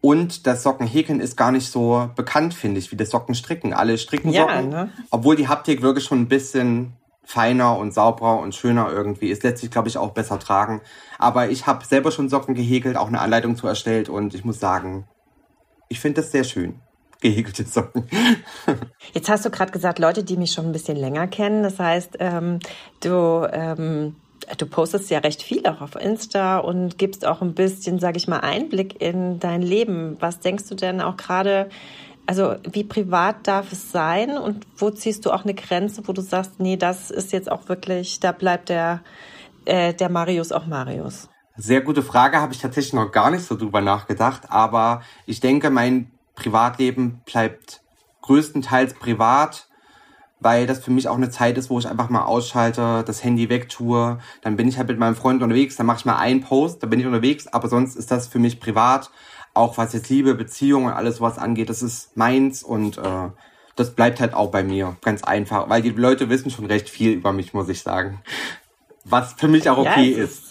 Und 0.00 0.46
das 0.46 0.62
Sockenhäkeln 0.62 1.18
ist 1.18 1.36
gar 1.36 1.50
nicht 1.50 1.68
so 1.70 2.10
bekannt, 2.14 2.54
finde 2.54 2.78
ich, 2.78 2.92
wie 2.92 2.96
das 2.96 3.10
Sockenstricken. 3.10 3.72
Alle 3.72 3.98
stricken 3.98 4.30
Ja, 4.30 4.42
Socken, 4.42 4.68
ne? 4.68 4.90
obwohl 5.10 5.34
die 5.34 5.48
Haptik 5.48 5.82
wirklich 5.82 6.04
schon 6.04 6.20
ein 6.20 6.28
bisschen 6.28 6.92
feiner 7.26 7.76
und 7.76 7.92
sauberer 7.92 8.38
und 8.38 8.54
schöner 8.54 8.90
irgendwie 8.90 9.28
ist. 9.28 9.42
Lässt 9.42 9.58
sich, 9.58 9.70
glaube 9.70 9.88
ich, 9.88 9.98
auch 9.98 10.12
besser 10.12 10.38
tragen. 10.38 10.80
Aber 11.18 11.50
ich 11.50 11.66
habe 11.66 11.84
selber 11.84 12.12
schon 12.12 12.28
Socken 12.28 12.54
gehäkelt, 12.54 12.96
auch 12.96 13.08
eine 13.08 13.20
Anleitung 13.20 13.56
zu 13.56 13.66
erstellt 13.66 14.08
und 14.08 14.34
ich 14.34 14.44
muss 14.44 14.60
sagen, 14.60 15.06
ich 15.88 16.00
finde 16.00 16.22
das 16.22 16.32
sehr 16.32 16.44
schön. 16.44 16.80
Gehäkelte 17.20 17.64
Socken. 17.64 18.08
Jetzt 19.12 19.28
hast 19.28 19.44
du 19.44 19.50
gerade 19.50 19.72
gesagt, 19.72 19.98
Leute, 19.98 20.22
die 20.22 20.36
mich 20.36 20.52
schon 20.52 20.66
ein 20.66 20.72
bisschen 20.72 20.96
länger 20.96 21.26
kennen. 21.26 21.62
Das 21.62 21.80
heißt, 21.80 22.18
ähm, 22.20 22.60
du, 23.00 23.48
ähm, 23.50 24.16
du 24.58 24.66
postest 24.66 25.10
ja 25.10 25.18
recht 25.18 25.42
viel 25.42 25.66
auch 25.66 25.80
auf 25.80 25.96
Insta 25.96 26.58
und 26.58 26.98
gibst 26.98 27.26
auch 27.26 27.42
ein 27.42 27.54
bisschen, 27.54 27.98
sage 27.98 28.18
ich 28.18 28.28
mal, 28.28 28.40
Einblick 28.40 29.00
in 29.00 29.40
dein 29.40 29.62
Leben. 29.62 30.16
Was 30.20 30.40
denkst 30.40 30.68
du 30.68 30.74
denn 30.74 31.00
auch 31.00 31.16
gerade, 31.16 31.70
also 32.26 32.56
wie 32.70 32.84
privat 32.84 33.46
darf 33.46 33.72
es 33.72 33.92
sein? 33.92 34.36
Und 34.36 34.66
wo 34.76 34.90
ziehst 34.90 35.24
du 35.24 35.32
auch 35.32 35.44
eine 35.44 35.54
Grenze, 35.54 36.06
wo 36.06 36.12
du 36.12 36.20
sagst, 36.20 36.58
nee, 36.58 36.76
das 36.76 37.10
ist 37.10 37.32
jetzt 37.32 37.50
auch 37.50 37.68
wirklich, 37.68 38.20
da 38.20 38.32
bleibt 38.32 38.68
der, 38.68 39.00
äh, 39.64 39.94
der 39.94 40.08
Marius 40.08 40.52
auch 40.52 40.66
Marius. 40.66 41.28
Sehr 41.56 41.80
gute 41.80 42.02
Frage, 42.02 42.40
habe 42.40 42.52
ich 42.52 42.60
tatsächlich 42.60 42.92
noch 42.92 43.10
gar 43.12 43.30
nicht 43.30 43.44
so 43.44 43.56
drüber 43.56 43.80
nachgedacht, 43.80 44.50
aber 44.50 45.02
ich 45.24 45.40
denke, 45.40 45.70
mein 45.70 46.10
Privatleben 46.34 47.22
bleibt 47.24 47.80
größtenteils 48.20 48.94
privat, 48.94 49.68
weil 50.38 50.66
das 50.66 50.80
für 50.80 50.90
mich 50.90 51.08
auch 51.08 51.16
eine 51.16 51.30
Zeit 51.30 51.56
ist, 51.56 51.70
wo 51.70 51.78
ich 51.78 51.88
einfach 51.88 52.10
mal 52.10 52.24
ausschalte, 52.24 53.04
das 53.06 53.24
Handy 53.24 53.48
wegtue, 53.48 54.18
dann 54.42 54.56
bin 54.56 54.68
ich 54.68 54.76
halt 54.76 54.88
mit 54.88 54.98
meinem 54.98 55.16
Freund 55.16 55.42
unterwegs, 55.42 55.76
dann 55.76 55.86
mache 55.86 56.00
ich 56.00 56.04
mal 56.04 56.18
einen 56.18 56.42
Post, 56.42 56.82
dann 56.82 56.90
bin 56.90 57.00
ich 57.00 57.06
unterwegs, 57.06 57.46
aber 57.46 57.68
sonst 57.68 57.96
ist 57.96 58.10
das 58.10 58.28
für 58.28 58.38
mich 58.38 58.60
privat, 58.60 59.10
auch 59.56 59.78
was 59.78 59.92
jetzt 59.92 60.08
Liebe, 60.08 60.34
Beziehung 60.34 60.86
und 60.86 60.92
alles 60.92 61.16
sowas 61.16 61.38
angeht, 61.38 61.68
das 61.68 61.82
ist 61.82 62.16
meins 62.16 62.62
und 62.62 62.98
äh, 62.98 63.30
das 63.74 63.94
bleibt 63.94 64.20
halt 64.20 64.34
auch 64.34 64.50
bei 64.50 64.62
mir, 64.62 64.96
ganz 65.02 65.22
einfach, 65.22 65.68
weil 65.68 65.82
die 65.82 65.90
Leute 65.90 66.30
wissen 66.30 66.50
schon 66.50 66.66
recht 66.66 66.88
viel 66.88 67.12
über 67.12 67.32
mich, 67.32 67.52
muss 67.52 67.68
ich 67.68 67.82
sagen. 67.82 68.22
Was 69.04 69.34
für 69.34 69.48
mich 69.48 69.68
auch 69.68 69.78
okay 69.78 70.12
ja, 70.12 70.24
ist. 70.24 70.45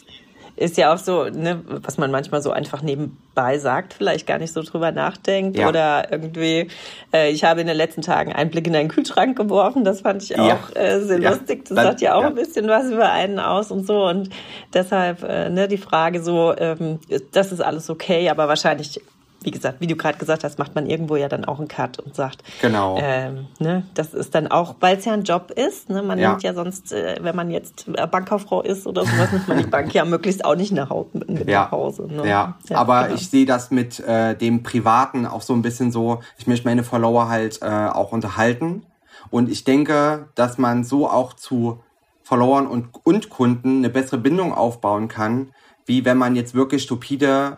Ist 0.57 0.77
ja 0.77 0.93
auch 0.93 0.97
so, 0.97 1.25
ne, 1.25 1.61
was 1.65 1.97
man 1.97 2.11
manchmal 2.11 2.41
so 2.41 2.51
einfach 2.51 2.81
nebenbei 2.81 3.57
sagt, 3.57 3.93
vielleicht 3.93 4.25
gar 4.25 4.37
nicht 4.37 4.53
so 4.53 4.61
drüber 4.63 4.91
nachdenkt. 4.91 5.57
Ja. 5.57 5.67
Oder 5.67 6.11
irgendwie, 6.11 6.69
äh, 7.13 7.29
ich 7.31 7.43
habe 7.43 7.59
in 7.61 7.67
den 7.67 7.75
letzten 7.75 8.01
Tagen 8.01 8.31
einen 8.31 8.49
Blick 8.51 8.65
in 8.67 8.75
einen 8.75 8.87
Kühlschrank 8.87 9.37
geworfen, 9.37 9.83
das 9.83 10.01
fand 10.01 10.23
ich 10.23 10.39
auch 10.39 10.47
Ja. 10.47 10.59
äh, 10.81 11.01
sehr 11.01 11.19
Ja. 11.19 11.31
lustig. 11.31 11.65
Das 11.65 11.75
Das- 11.75 11.85
sagt 11.85 12.01
ja 12.01 12.15
auch 12.15 12.23
ein 12.23 12.35
bisschen 12.35 12.67
was 12.67 12.89
über 12.89 13.11
einen 13.11 13.39
aus 13.39 13.69
und 13.71 13.85
so. 13.85 14.05
Und 14.05 14.29
deshalb 14.73 15.23
äh, 15.23 15.49
ne, 15.49 15.67
die 15.67 15.77
Frage 15.77 16.23
so, 16.23 16.55
ähm, 16.57 16.99
das 17.33 17.51
ist 17.51 17.59
alles 17.61 17.89
okay, 17.89 18.29
aber 18.29 18.47
wahrscheinlich, 18.47 19.01
wie 19.45 19.51
gesagt, 19.51 19.79
wie 19.79 19.87
du 19.87 19.95
gerade 19.95 20.17
gesagt 20.17 20.43
hast, 20.43 20.59
macht 20.59 20.75
man 20.75 20.87
irgendwo 20.87 21.15
ja 21.15 21.29
dann 21.29 21.45
auch 21.45 21.59
einen 21.59 21.67
Cut 21.67 21.99
und 21.99 22.15
sagt, 22.15 22.43
Genau. 22.61 22.97
ähm, 22.99 23.47
ne, 23.59 23.83
das 23.93 24.13
ist 24.13 24.35
dann 24.35 24.47
auch, 24.47 24.75
weil 24.79 24.97
es 24.97 25.05
ja 25.05 25.13
ein 25.13 25.23
Job 25.23 25.51
ist. 25.51 25.89
Ne, 25.89 26.01
man 26.01 26.19
Ja. 26.19 26.29
nimmt 26.31 26.43
ja 26.43 26.53
sonst, 26.53 26.91
äh, 26.91 27.17
wenn 27.21 27.35
man 27.35 27.51
jetzt 27.51 27.87
äh, 27.87 28.07
Bankkauffrau 28.07 28.61
ist 28.61 28.87
oder 28.87 29.05
sowas, 29.05 29.31
nimmt 29.31 29.47
man 29.47 29.57
die 29.59 29.67
Bank 29.67 29.93
ja 29.93 30.03
möglichst 30.05 30.43
auch 30.43 30.55
nicht 30.55 30.71
nach, 30.71 30.93
mit 31.13 31.47
ja. 31.47 31.63
nach 31.63 31.71
Hause. 31.71 32.07
Ne? 32.11 32.27
Ja. 32.27 32.57
aber 32.73 33.03
genau. 33.03 33.15
ich 33.15 33.29
sehe 33.29 33.45
das 33.45 33.71
mit 33.71 33.99
äh, 33.99 34.35
dem 34.35 34.63
Privaten 34.63 35.25
auch 35.25 35.41
so 35.41 35.53
ein 35.53 35.61
bisschen 35.61 35.91
so, 35.91 36.19
ich 36.37 36.47
möchte 36.47 36.67
meine 36.67 36.83
Follower 36.83 37.29
halt 37.29 37.61
äh, 37.61 37.65
auch 37.67 38.11
unterhalten. 38.11 38.83
Und 39.31 39.49
ich 39.49 39.63
denke, 39.63 40.29
dass 40.35 40.57
man 40.57 40.83
so 40.83 41.09
auch 41.09 41.33
zu 41.33 41.79
Followern 42.23 42.65
und, 42.67 42.87
und 43.03 43.29
Kunden 43.29 43.77
eine 43.77 43.89
bessere 43.89 44.17
Bindung 44.17 44.53
aufbauen 44.53 45.07
kann, 45.07 45.51
wie 45.85 46.05
wenn 46.05 46.17
man 46.17 46.35
jetzt 46.35 46.55
wirklich 46.55 46.83
stupide 46.83 47.57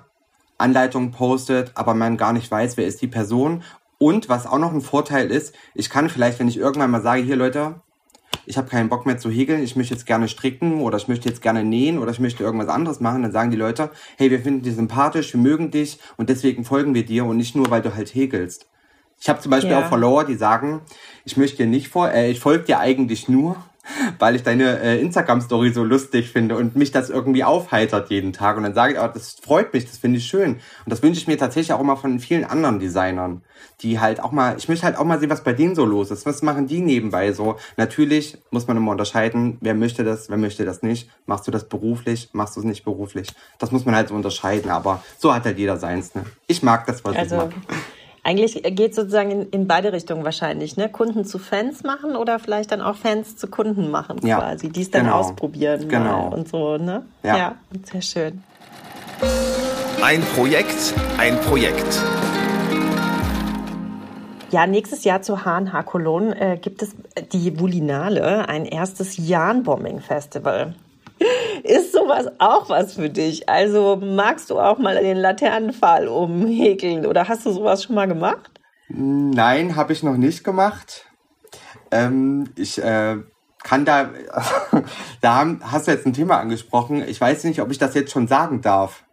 Anleitungen 0.58 1.12
postet, 1.12 1.72
aber 1.76 1.94
man 1.94 2.18
gar 2.18 2.34
nicht 2.34 2.50
weiß, 2.50 2.78
wer 2.78 2.88
ist 2.88 3.02
die 3.02 3.08
Person. 3.08 3.64
Und 4.00 4.30
was 4.30 4.46
auch 4.46 4.60
noch 4.60 4.74
ein 4.74 4.82
Vorteil 4.82 5.32
ist, 5.32 5.56
ich 5.74 5.90
kann 5.90 6.10
vielleicht, 6.10 6.40
wenn 6.40 6.48
ich 6.48 6.58
irgendwann 6.58 6.92
mal 6.92 7.02
sage, 7.02 7.24
hier 7.24 7.36
Leute, 7.36 7.82
ich 8.46 8.58
habe 8.58 8.70
keinen 8.70 8.90
Bock 8.90 9.06
mehr 9.06 9.18
zu 9.18 9.30
häkeln, 9.30 9.64
ich 9.64 9.76
möchte 9.76 9.94
jetzt 9.94 10.06
gerne 10.06 10.28
stricken 10.28 10.82
oder 10.82 10.98
ich 10.98 11.08
möchte 11.08 11.28
jetzt 11.28 11.42
gerne 11.42 11.64
nähen 11.64 12.00
oder 12.00 12.12
ich 12.12 12.20
möchte 12.20 12.44
irgendwas 12.44 12.70
anderes 12.70 13.00
machen, 13.00 13.24
dann 13.24 13.32
sagen 13.32 13.52
die 13.52 13.58
Leute, 13.58 13.92
hey, 14.18 14.32
wir 14.32 14.40
finden 14.40 14.64
dich 14.64 14.76
sympathisch, 14.76 15.34
wir 15.34 15.42
mögen 15.42 15.72
dich 15.72 16.00
und 16.16 16.30
deswegen 16.30 16.64
folgen 16.64 16.94
wir 16.94 17.06
dir 17.06 17.26
und 17.26 17.38
nicht 17.38 17.56
nur, 17.56 17.70
weil 17.70 17.82
du 17.82 17.96
halt 17.96 18.14
häkelst. 18.14 18.68
Ich 19.20 19.28
habe 19.30 19.42
zum 19.42 19.50
Beispiel 19.50 19.72
Ja. 19.72 19.80
auch 19.82 19.90
Follower, 19.90 20.24
die 20.24 20.36
sagen, 20.36 20.82
ich 21.26 21.38
möchte 21.38 21.58
dir 21.58 21.66
nicht 21.66 21.90
vor, 21.90 22.12
äh, 22.12 22.30
ich 22.30 22.40
folge 22.40 22.66
dir 22.66 22.80
eigentlich 22.80 23.28
nur, 23.28 23.58
weil 24.20 24.36
ich 24.36 24.44
deine 24.44 24.80
äh, 24.80 25.00
Instagram-Story 25.00 25.72
so 25.72 25.84
lustig 25.84 26.30
finde 26.32 26.56
und 26.56 26.76
mich 26.76 26.92
das 26.92 27.10
irgendwie 27.10 27.44
aufheitert 27.44 28.10
jeden 28.10 28.34
Tag. 28.34 28.58
Und 28.58 28.64
dann 28.64 28.74
sage 28.74 28.94
ich, 28.94 29.00
oh, 29.00 29.10
das 29.14 29.38
freut 29.42 29.74
mich, 29.74 29.86
das 29.86 29.98
finde 29.98 30.20
ich 30.20 30.26
schön. 30.26 30.54
Und 30.54 30.62
das 30.86 31.04
wünsche 31.04 31.20
ich 31.20 31.28
mir 31.28 31.38
tatsächlich 31.38 31.74
auch 31.74 31.80
immer 31.80 31.98
von 31.98 32.20
vielen 32.20 32.44
anderen 32.44 32.80
Designern, 32.80 33.42
die 33.82 34.00
halt 34.00 34.20
auch 34.20 34.32
mal, 34.32 34.56
ich 34.58 34.68
möchte 34.70 34.86
halt 34.86 34.98
auch 34.98 35.06
mal 35.06 35.20
sehen, 35.20 35.30
was 35.30 35.44
bei 35.44 35.54
denen 35.54 35.76
so 35.76 35.86
los 35.86 36.12
ist. 36.12 36.26
Was 36.26 36.42
machen 36.42 36.68
die 36.68 36.80
nebenbei 36.82 37.32
so? 37.32 37.58
Natürlich 37.76 38.38
muss 38.52 38.68
man 38.68 38.78
immer 38.78 38.92
unterscheiden, 38.92 39.58
wer 39.62 39.74
möchte 39.74 40.04
das, 40.04 40.30
wer 40.30 40.38
möchte 40.38 40.66
das 40.66 40.82
nicht. 40.82 41.10
Machst 41.26 41.48
du 41.48 41.52
das 41.52 41.68
beruflich, 41.68 42.30
machst 42.34 42.56
du 42.56 42.62
es 42.62 42.66
nicht 42.66 42.84
beruflich? 42.84 43.30
Das 43.60 43.72
muss 43.72 43.86
man 43.86 43.96
halt 43.96 44.10
so 44.10 44.16
unterscheiden, 44.16 44.72
aber 44.72 45.04
so 45.18 45.34
hat 45.34 45.46
halt 45.46 45.58
jeder 45.58 45.78
seins. 45.78 46.16
Ne? 46.16 46.26
Ich 46.48 46.64
mag 46.64 46.86
das, 46.86 47.04
was 47.04 47.14
ich 47.14 47.20
Also 47.20 47.36
mag. 47.38 47.52
Eigentlich 48.28 48.62
geht 48.76 48.94
sozusagen 48.94 49.32
in, 49.32 49.50
in 49.52 49.68
beide 49.68 49.94
Richtungen 49.94 50.26
wahrscheinlich, 50.26 50.76
ne? 50.76 50.90
Kunden 50.90 51.24
zu 51.24 51.40
Fans 51.40 51.84
machen 51.84 52.18
oder 52.18 52.40
vielleicht 52.40 52.74
dann 52.74 52.82
auch 52.82 52.98
Fans 52.98 53.38
zu 53.38 53.48
Kunden 53.48 53.90
machen 53.90 54.20
Ja, 54.22 54.40
quasi, 54.40 54.70
die 54.70 54.82
es 54.82 54.92
dann 54.92 55.06
genau. 55.06 55.20
ausprobieren 55.20 55.88
Genau. 55.88 56.34
und 56.34 56.50
so, 56.50 56.76
ne? 56.78 57.06
Ja. 57.24 57.56
sehr 57.90 58.02
schön. 58.02 58.44
Ein 60.04 60.22
Projekt, 60.36 60.94
ein 61.18 61.40
Projekt. 61.40 62.02
Ja, 64.52 64.68
nächstes 64.68 65.06
Jahr 65.06 65.22
zu 65.22 65.46
HNH 65.46 65.84
Cologne 65.84 66.38
äh, 66.40 66.58
gibt 66.58 66.82
es 66.82 66.96
die 67.32 67.58
Vulinale, 67.58 68.50
ein 68.50 68.66
erstes 68.66 69.16
Jahn-Bombing-Festival. 69.26 70.74
Ist 71.68 71.92
sowas 71.92 72.28
auch 72.40 72.70
was 72.70 72.94
für 72.94 73.10
dich? 73.10 73.50
Also 73.50 73.98
magst 74.02 74.50
du 74.50 74.60
auch 74.60 74.78
mal 74.78 75.02
den 75.02 75.18
Laternenpfahl 75.18 76.08
umhäkeln 76.08 77.06
oder 77.06 77.28
hast 77.28 77.46
du 77.46 77.52
sowas 77.52 77.84
schon 77.84 77.96
mal 77.96 78.08
gemacht? 78.08 78.52
Nein, 78.88 79.76
habe 79.76 79.92
ich 79.92 80.02
noch 80.02 80.16
nicht 80.16 80.46
gemacht. 80.46 81.06
Ähm, 81.92 82.50
ich 82.56 82.82
äh, 82.82 83.18
kann 83.64 83.84
da, 83.84 84.12
da 85.22 85.58
hast 85.62 85.88
du 85.88 85.92
jetzt 85.92 86.06
ein 86.06 86.14
Thema 86.14 86.40
angesprochen. 86.40 87.04
Ich 87.06 87.20
weiß 87.20 87.44
nicht, 87.44 87.62
ob 87.62 87.70
ich 87.70 87.78
das 87.78 87.96
jetzt 87.96 88.12
schon 88.12 88.28
sagen 88.28 88.62
darf, 88.62 89.04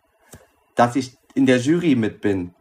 dass 0.76 0.94
ich 0.94 1.16
in 1.34 1.46
der 1.46 1.58
Jury 1.58 1.96
mit 1.96 2.20
bin. 2.20 2.54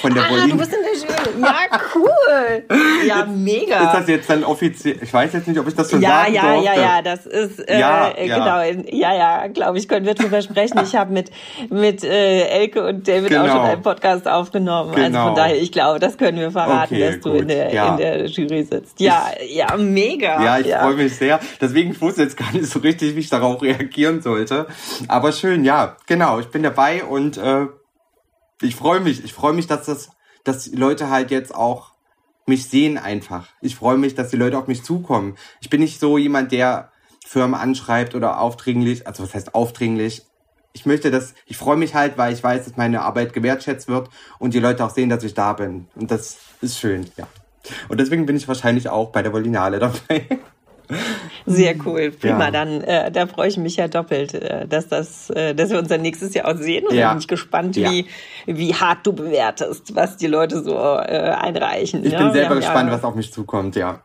Von 0.00 0.14
der 0.14 0.24
ah, 0.24 0.28
Bolin. 0.28 0.50
du 0.50 0.56
bist 0.56 0.72
in 0.72 0.80
der 0.82 0.92
Jury. 0.92 1.42
Ja, 1.42 1.80
cool. 1.94 2.64
Ja, 3.06 3.26
mega. 3.26 3.84
Ist 3.84 3.94
das 3.94 4.08
jetzt 4.08 4.30
dann 4.30 4.44
offiziell? 4.44 4.96
Ich 5.02 5.12
weiß 5.12 5.32
jetzt 5.32 5.48
nicht, 5.48 5.58
ob 5.58 5.68
ich 5.68 5.74
das 5.74 5.90
schon 5.90 6.00
ja, 6.00 6.08
sagen 6.24 6.34
ja, 6.34 6.42
durfte. 6.42 6.64
Ja, 6.64 6.74
ja, 6.74 6.82
ja, 6.82 7.02
das 7.02 7.26
ist, 7.26 7.68
äh, 7.68 7.78
ja, 7.78 8.12
genau, 8.16 8.82
ja, 8.90 9.14
ja, 9.14 9.46
glaube 9.48 9.78
ich, 9.78 9.88
können 9.88 10.06
wir 10.06 10.14
drüber 10.14 10.40
sprechen. 10.42 10.78
Ich 10.82 10.94
habe 10.94 11.12
mit, 11.12 11.30
mit 11.68 12.04
äh, 12.04 12.46
Elke 12.46 12.86
und 12.86 13.06
David 13.06 13.30
genau. 13.30 13.44
auch 13.44 13.48
schon 13.48 13.60
einen 13.60 13.82
Podcast 13.82 14.28
aufgenommen. 14.28 14.94
Genau. 14.94 15.04
Also 15.04 15.18
von 15.18 15.34
genau. 15.34 15.34
daher, 15.34 15.60
ich 15.60 15.72
glaube, 15.72 15.98
das 15.98 16.16
können 16.16 16.38
wir 16.38 16.50
verraten, 16.50 16.94
okay, 16.94 17.06
dass 17.06 17.20
gut. 17.20 17.24
du 17.24 17.38
in 17.38 17.48
der, 17.48 17.74
ja. 17.74 17.90
in 17.90 17.96
der 17.96 18.26
Jury 18.26 18.62
sitzt. 18.62 19.00
Ja, 19.00 19.26
ich, 19.40 19.56
ja, 19.56 19.76
mega. 19.76 20.42
Ja, 20.42 20.58
ich 20.58 20.66
ja. 20.66 20.80
freue 20.80 20.94
mich 20.94 21.16
sehr. 21.16 21.40
Deswegen 21.60 21.90
ich 21.92 22.00
wusste 22.00 22.22
jetzt 22.22 22.36
gar 22.36 22.52
nicht 22.52 22.66
so 22.66 22.78
richtig, 22.78 23.16
wie 23.16 23.20
ich 23.20 23.28
darauf 23.28 23.60
reagieren 23.62 24.22
sollte. 24.22 24.66
Aber 25.08 25.32
schön, 25.32 25.64
ja, 25.64 25.96
genau, 26.06 26.38
ich 26.38 26.46
bin 26.46 26.62
dabei 26.62 27.04
und 27.04 27.36
äh, 27.36 27.66
ich 28.60 28.76
freue 28.76 29.00
mich. 29.00 29.24
Ich 29.24 29.32
freue 29.32 29.52
mich, 29.52 29.66
dass 29.66 29.86
das, 29.86 30.10
dass 30.44 30.64
die 30.64 30.76
Leute 30.76 31.10
halt 31.10 31.30
jetzt 31.30 31.54
auch 31.54 31.92
mich 32.46 32.68
sehen 32.68 32.98
einfach. 32.98 33.48
Ich 33.60 33.76
freue 33.76 33.96
mich, 33.96 34.14
dass 34.14 34.30
die 34.30 34.36
Leute 34.36 34.58
auf 34.58 34.66
mich 34.66 34.82
zukommen. 34.82 35.36
Ich 35.60 35.70
bin 35.70 35.80
nicht 35.80 36.00
so 36.00 36.18
jemand, 36.18 36.52
der 36.52 36.92
Firmen 37.26 37.54
anschreibt 37.54 38.14
oder 38.14 38.40
aufdringlich, 38.40 39.06
also 39.06 39.22
was 39.22 39.34
heißt 39.34 39.54
aufdringlich? 39.54 40.22
Ich 40.72 40.86
möchte 40.86 41.10
das, 41.10 41.34
ich 41.46 41.56
freue 41.56 41.76
mich 41.76 41.94
halt, 41.94 42.16
weil 42.16 42.32
ich 42.32 42.42
weiß, 42.42 42.64
dass 42.64 42.76
meine 42.76 43.02
Arbeit 43.02 43.32
gewertschätzt 43.32 43.88
wird 43.88 44.08
und 44.38 44.54
die 44.54 44.60
Leute 44.60 44.84
auch 44.84 44.90
sehen, 44.90 45.08
dass 45.08 45.24
ich 45.24 45.34
da 45.34 45.52
bin. 45.52 45.88
Und 45.94 46.10
das 46.10 46.38
ist 46.60 46.78
schön, 46.78 47.10
ja. 47.16 47.26
Und 47.88 48.00
deswegen 48.00 48.26
bin 48.26 48.36
ich 48.36 48.48
wahrscheinlich 48.48 48.88
auch 48.88 49.10
bei 49.10 49.22
der 49.22 49.30
Berlinale 49.30 49.78
dabei. 49.78 50.40
Sehr 51.46 51.74
cool, 51.84 52.10
prima. 52.10 52.46
Ja. 52.46 52.50
Dann 52.50 52.80
äh, 52.82 53.10
da 53.10 53.26
freue 53.26 53.48
ich 53.48 53.56
mich 53.56 53.76
ja 53.76 53.88
doppelt, 53.88 54.34
äh, 54.34 54.66
dass 54.66 54.88
das, 54.88 55.30
äh, 55.30 55.54
dass 55.54 55.70
wir 55.70 55.78
uns 55.78 55.88
dann 55.88 56.02
nächstes 56.02 56.34
Jahr 56.34 56.48
auch 56.48 56.56
sehen. 56.56 56.86
Und 56.86 56.94
ja. 56.94 57.10
bin 57.10 57.18
ich 57.18 57.28
gespannt, 57.28 57.76
ja. 57.76 57.90
wie 57.90 58.06
wie 58.46 58.74
hart 58.74 59.06
du 59.06 59.12
bewertest, 59.12 59.94
was 59.94 60.16
die 60.16 60.26
Leute 60.26 60.62
so 60.62 60.76
äh, 60.76 61.34
einreichen. 61.38 62.04
Ich 62.04 62.12
ne? 62.12 62.18
bin 62.18 62.32
selber 62.32 62.56
gespannt, 62.56 62.90
was 62.90 63.04
auf 63.04 63.14
mich 63.14 63.32
zukommt. 63.32 63.76
Ja. 63.76 64.00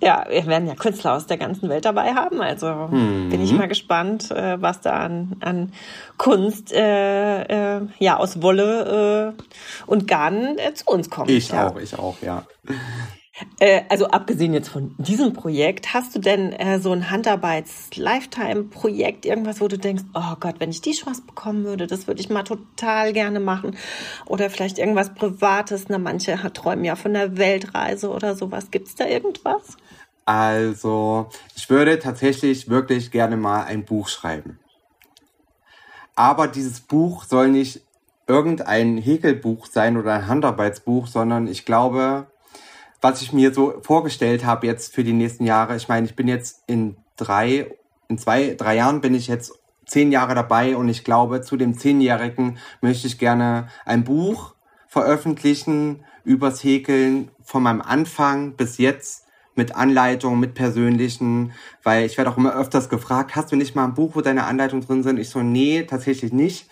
Ja, 0.00 0.24
wir 0.28 0.46
werden 0.46 0.68
ja 0.68 0.76
Künstler 0.76 1.14
aus 1.14 1.26
der 1.26 1.38
ganzen 1.38 1.68
Welt 1.68 1.84
dabei 1.84 2.14
haben. 2.14 2.40
Also 2.40 2.88
hm. 2.88 3.30
bin 3.30 3.42
ich 3.42 3.52
mal 3.52 3.66
gespannt, 3.66 4.30
äh, 4.30 4.60
was 4.62 4.80
da 4.80 4.92
an, 4.92 5.36
an 5.40 5.72
Kunst 6.18 6.72
äh, 6.72 7.78
äh, 7.78 7.80
ja 7.98 8.16
aus 8.16 8.40
Wolle 8.40 9.34
äh, 9.36 9.42
und 9.86 10.06
Garn 10.06 10.56
äh, 10.58 10.72
zu 10.74 10.84
uns 10.86 11.10
kommt. 11.10 11.30
Ich 11.30 11.50
ja. 11.50 11.68
auch, 11.68 11.80
ich 11.80 11.98
auch, 11.98 12.16
ja. 12.22 12.44
Äh, 13.60 13.82
also 13.88 14.08
abgesehen 14.08 14.52
jetzt 14.52 14.68
von 14.68 14.94
diesem 14.98 15.32
Projekt, 15.32 15.94
hast 15.94 16.14
du 16.14 16.18
denn 16.18 16.52
äh, 16.52 16.80
so 16.80 16.92
ein 16.92 17.10
Handarbeits-Lifetime-Projekt, 17.10 19.26
irgendwas, 19.26 19.60
wo 19.60 19.68
du 19.68 19.78
denkst, 19.78 20.04
oh 20.14 20.34
Gott, 20.40 20.56
wenn 20.58 20.70
ich 20.70 20.80
die 20.80 20.92
Chance 20.92 21.22
bekommen 21.26 21.64
würde, 21.64 21.86
das 21.86 22.06
würde 22.06 22.20
ich 22.20 22.30
mal 22.30 22.44
total 22.44 23.12
gerne 23.12 23.40
machen. 23.40 23.76
Oder 24.26 24.50
vielleicht 24.50 24.78
irgendwas 24.78 25.14
Privates, 25.14 25.86
na, 25.88 25.98
manche 25.98 26.36
träumen 26.52 26.84
ja 26.84 26.96
von 26.96 27.14
der 27.14 27.36
Weltreise 27.36 28.10
oder 28.10 28.34
sowas. 28.34 28.70
Gibt 28.70 28.88
es 28.88 28.94
da 28.94 29.06
irgendwas? 29.06 29.76
Also, 30.24 31.28
ich 31.56 31.70
würde 31.70 31.98
tatsächlich 31.98 32.68
wirklich 32.68 33.10
gerne 33.10 33.36
mal 33.36 33.64
ein 33.64 33.84
Buch 33.84 34.08
schreiben. 34.08 34.58
Aber 36.14 36.48
dieses 36.48 36.80
Buch 36.80 37.24
soll 37.24 37.48
nicht 37.48 37.82
irgendein 38.26 38.98
Häkelbuch 38.98 39.66
sein 39.66 39.96
oder 39.96 40.12
ein 40.12 40.26
Handarbeitsbuch, 40.26 41.06
sondern 41.06 41.46
ich 41.46 41.64
glaube, 41.64 42.26
was 43.00 43.22
ich 43.22 43.32
mir 43.32 43.54
so 43.54 43.74
vorgestellt 43.82 44.44
habe 44.44 44.66
jetzt 44.66 44.94
für 44.94 45.04
die 45.04 45.12
nächsten 45.12 45.44
Jahre. 45.44 45.76
Ich 45.76 45.88
meine, 45.88 46.06
ich 46.06 46.16
bin 46.16 46.28
jetzt 46.28 46.62
in 46.66 46.96
drei, 47.16 47.70
in 48.08 48.18
zwei, 48.18 48.54
drei 48.56 48.76
Jahren 48.76 49.00
bin 49.00 49.14
ich 49.14 49.28
jetzt 49.28 49.52
zehn 49.86 50.12
Jahre 50.12 50.34
dabei 50.34 50.76
und 50.76 50.88
ich 50.88 51.04
glaube, 51.04 51.40
zu 51.40 51.56
dem 51.56 51.78
Zehnjährigen 51.78 52.58
möchte 52.80 53.06
ich 53.06 53.18
gerne 53.18 53.68
ein 53.84 54.04
Buch 54.04 54.54
veröffentlichen 54.86 56.04
übers 56.24 56.62
Häkeln 56.62 57.30
von 57.42 57.62
meinem 57.62 57.80
Anfang 57.80 58.54
bis 58.54 58.78
jetzt 58.78 59.26
mit 59.54 59.74
Anleitungen, 59.74 60.38
mit 60.38 60.54
persönlichen, 60.54 61.52
weil 61.82 62.06
ich 62.06 62.16
werde 62.16 62.30
auch 62.30 62.36
immer 62.36 62.54
öfters 62.54 62.88
gefragt, 62.88 63.34
hast 63.34 63.50
du 63.50 63.56
nicht 63.56 63.74
mal 63.74 63.84
ein 63.84 63.94
Buch, 63.94 64.14
wo 64.14 64.20
deine 64.20 64.44
Anleitungen 64.44 64.86
drin 64.86 65.02
sind? 65.02 65.18
Ich 65.18 65.30
so, 65.30 65.42
nee, 65.42 65.82
tatsächlich 65.82 66.32
nicht. 66.32 66.68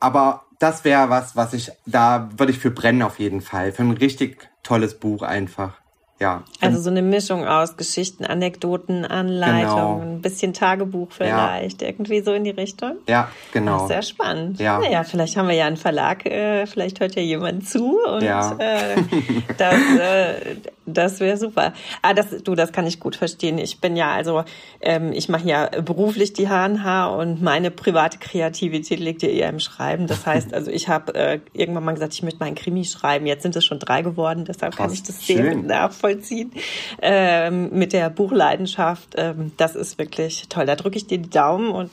Aber 0.00 0.46
das 0.58 0.84
wäre 0.84 1.08
was, 1.08 1.36
was 1.36 1.54
ich, 1.54 1.70
da 1.86 2.30
würde 2.36 2.52
ich 2.52 2.58
für 2.58 2.70
brennen 2.70 3.02
auf 3.02 3.18
jeden 3.18 3.40
Fall. 3.40 3.72
Für 3.72 3.82
ein 3.82 3.92
richtig 3.92 4.47
tolles 4.68 4.98
Buch 4.98 5.22
einfach 5.22 5.80
ja. 6.20 6.42
Also 6.60 6.80
so 6.80 6.90
eine 6.90 7.02
Mischung 7.02 7.46
aus 7.46 7.76
Geschichten, 7.76 8.24
Anekdoten, 8.24 9.04
Anleitungen, 9.04 10.00
genau. 10.00 10.00
ein 10.00 10.20
bisschen 10.20 10.52
Tagebuch 10.52 11.12
vielleicht, 11.12 11.80
ja. 11.80 11.88
irgendwie 11.88 12.22
so 12.22 12.32
in 12.32 12.42
die 12.42 12.50
Richtung. 12.50 12.96
Ja, 13.08 13.30
genau. 13.52 13.86
sehr 13.86 14.02
spannend. 14.02 14.58
Ja. 14.58 14.80
Naja, 14.80 15.04
vielleicht 15.04 15.36
haben 15.36 15.46
wir 15.46 15.54
ja 15.54 15.66
einen 15.66 15.76
Verlag, 15.76 16.26
äh, 16.26 16.66
vielleicht 16.66 16.98
hört 16.98 17.14
ja 17.14 17.22
jemand 17.22 17.68
zu 17.68 17.98
und 18.04 18.22
ja. 18.22 18.56
äh, 18.58 18.96
das, 19.58 19.74
äh, 19.74 20.56
das 20.94 21.20
wäre 21.20 21.36
super. 21.36 21.72
Ah, 22.02 22.14
das, 22.14 22.42
du, 22.42 22.54
das 22.54 22.72
kann 22.72 22.86
ich 22.86 23.00
gut 23.00 23.16
verstehen. 23.16 23.58
Ich 23.58 23.80
bin 23.80 23.96
ja 23.96 24.12
also, 24.12 24.44
ähm, 24.80 25.12
ich 25.12 25.28
mache 25.28 25.46
ja 25.46 25.66
beruflich 25.80 26.32
die 26.32 26.48
HNH 26.48 27.08
und 27.08 27.42
meine 27.42 27.70
private 27.70 28.18
Kreativität 28.18 29.00
liegt 29.00 29.22
ja 29.22 29.28
eher 29.28 29.48
im 29.48 29.60
Schreiben. 29.60 30.06
Das 30.06 30.26
heißt, 30.26 30.54
also 30.54 30.70
ich 30.70 30.88
habe 30.88 31.14
äh, 31.14 31.40
irgendwann 31.52 31.84
mal 31.84 31.92
gesagt, 31.92 32.14
ich 32.14 32.22
möchte 32.22 32.40
mal 32.40 32.46
ein 32.46 32.54
Krimi 32.54 32.84
schreiben. 32.84 33.26
Jetzt 33.26 33.42
sind 33.42 33.56
es 33.56 33.64
schon 33.64 33.78
drei 33.78 34.02
geworden, 34.02 34.44
deshalb 34.44 34.74
Krass, 34.74 34.86
kann 34.86 34.92
ich 34.92 35.02
das 35.02 35.26
sehr 35.26 35.54
nachvollziehen 35.54 36.08
nachvollziehen 36.08 36.52
ähm, 37.00 37.70
mit 37.72 37.92
der 37.92 38.10
Buchleidenschaft. 38.10 39.14
Ähm, 39.16 39.52
das 39.56 39.74
ist 39.74 39.98
wirklich 39.98 40.48
toll. 40.48 40.66
Da 40.66 40.76
drücke 40.76 40.96
ich 40.96 41.06
dir 41.06 41.18
die 41.18 41.30
Daumen 41.30 41.70
und 41.70 41.90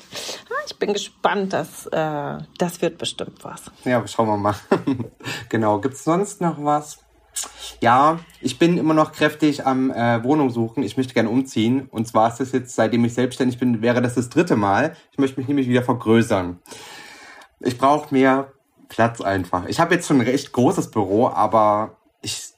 ah, 0.49 0.63
ich 0.65 0.77
bin 0.77 0.93
gespannt, 0.93 1.53
dass 1.53 1.87
äh, 1.87 2.37
das 2.57 2.81
wird 2.81 2.97
bestimmt 2.97 3.43
was. 3.43 3.63
Ja, 3.83 4.05
schauen 4.07 4.27
wir 4.27 4.37
mal. 4.37 4.55
genau. 5.49 5.79
Gibt 5.79 5.95
es 5.95 6.03
sonst 6.03 6.41
noch 6.41 6.63
was? 6.63 7.04
Ja, 7.81 8.19
ich 8.41 8.57
bin 8.57 8.77
immer 8.77 8.93
noch 8.93 9.11
kräftig 9.11 9.65
am 9.65 9.91
äh, 9.91 10.23
Wohnung 10.23 10.49
suchen. 10.49 10.83
Ich 10.83 10.97
möchte 10.97 11.13
gerne 11.13 11.29
umziehen. 11.29 11.87
Und 11.91 12.07
zwar 12.07 12.29
ist 12.29 12.39
das 12.39 12.51
jetzt, 12.51 12.75
seitdem 12.75 13.03
ich 13.05 13.13
selbstständig 13.13 13.59
bin, 13.59 13.81
wäre 13.81 14.01
das 14.01 14.15
das 14.15 14.29
dritte 14.29 14.55
Mal. 14.55 14.95
Ich 15.11 15.17
möchte 15.17 15.39
mich 15.39 15.47
nämlich 15.47 15.67
wieder 15.67 15.83
vergrößern. 15.83 16.59
Ich 17.59 17.77
brauche 17.77 18.13
mehr 18.13 18.51
Platz 18.87 19.21
einfach. 19.21 19.65
Ich 19.67 19.79
habe 19.79 19.95
jetzt 19.95 20.07
schon 20.07 20.17
ein 20.17 20.27
recht 20.27 20.51
großes 20.51 20.91
Büro, 20.91 21.27
aber 21.27 21.97
ich 22.21 22.55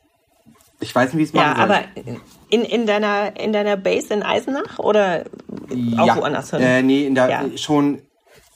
ich 0.80 0.94
weiß 0.94 1.14
nicht, 1.14 1.20
wie 1.20 1.24
es 1.24 1.34
machen 1.34 1.58
Ja, 1.58 1.68
soll. 1.68 1.76
aber 1.76 2.20
in, 2.50 2.64
in, 2.64 2.86
deiner, 2.86 3.40
in 3.40 3.52
deiner 3.52 3.78
Base 3.78 4.14
in 4.14 4.22
Eisenach 4.22 4.78
oder 4.78 5.24
auch 5.98 6.06
ja, 6.08 6.18
woanders 6.18 6.52
hin? 6.52 6.62
Äh, 6.62 6.84
nee, 6.84 7.06
in 7.08 7.16
der, 7.16 7.30
ja. 7.30 7.58
schon 7.58 8.02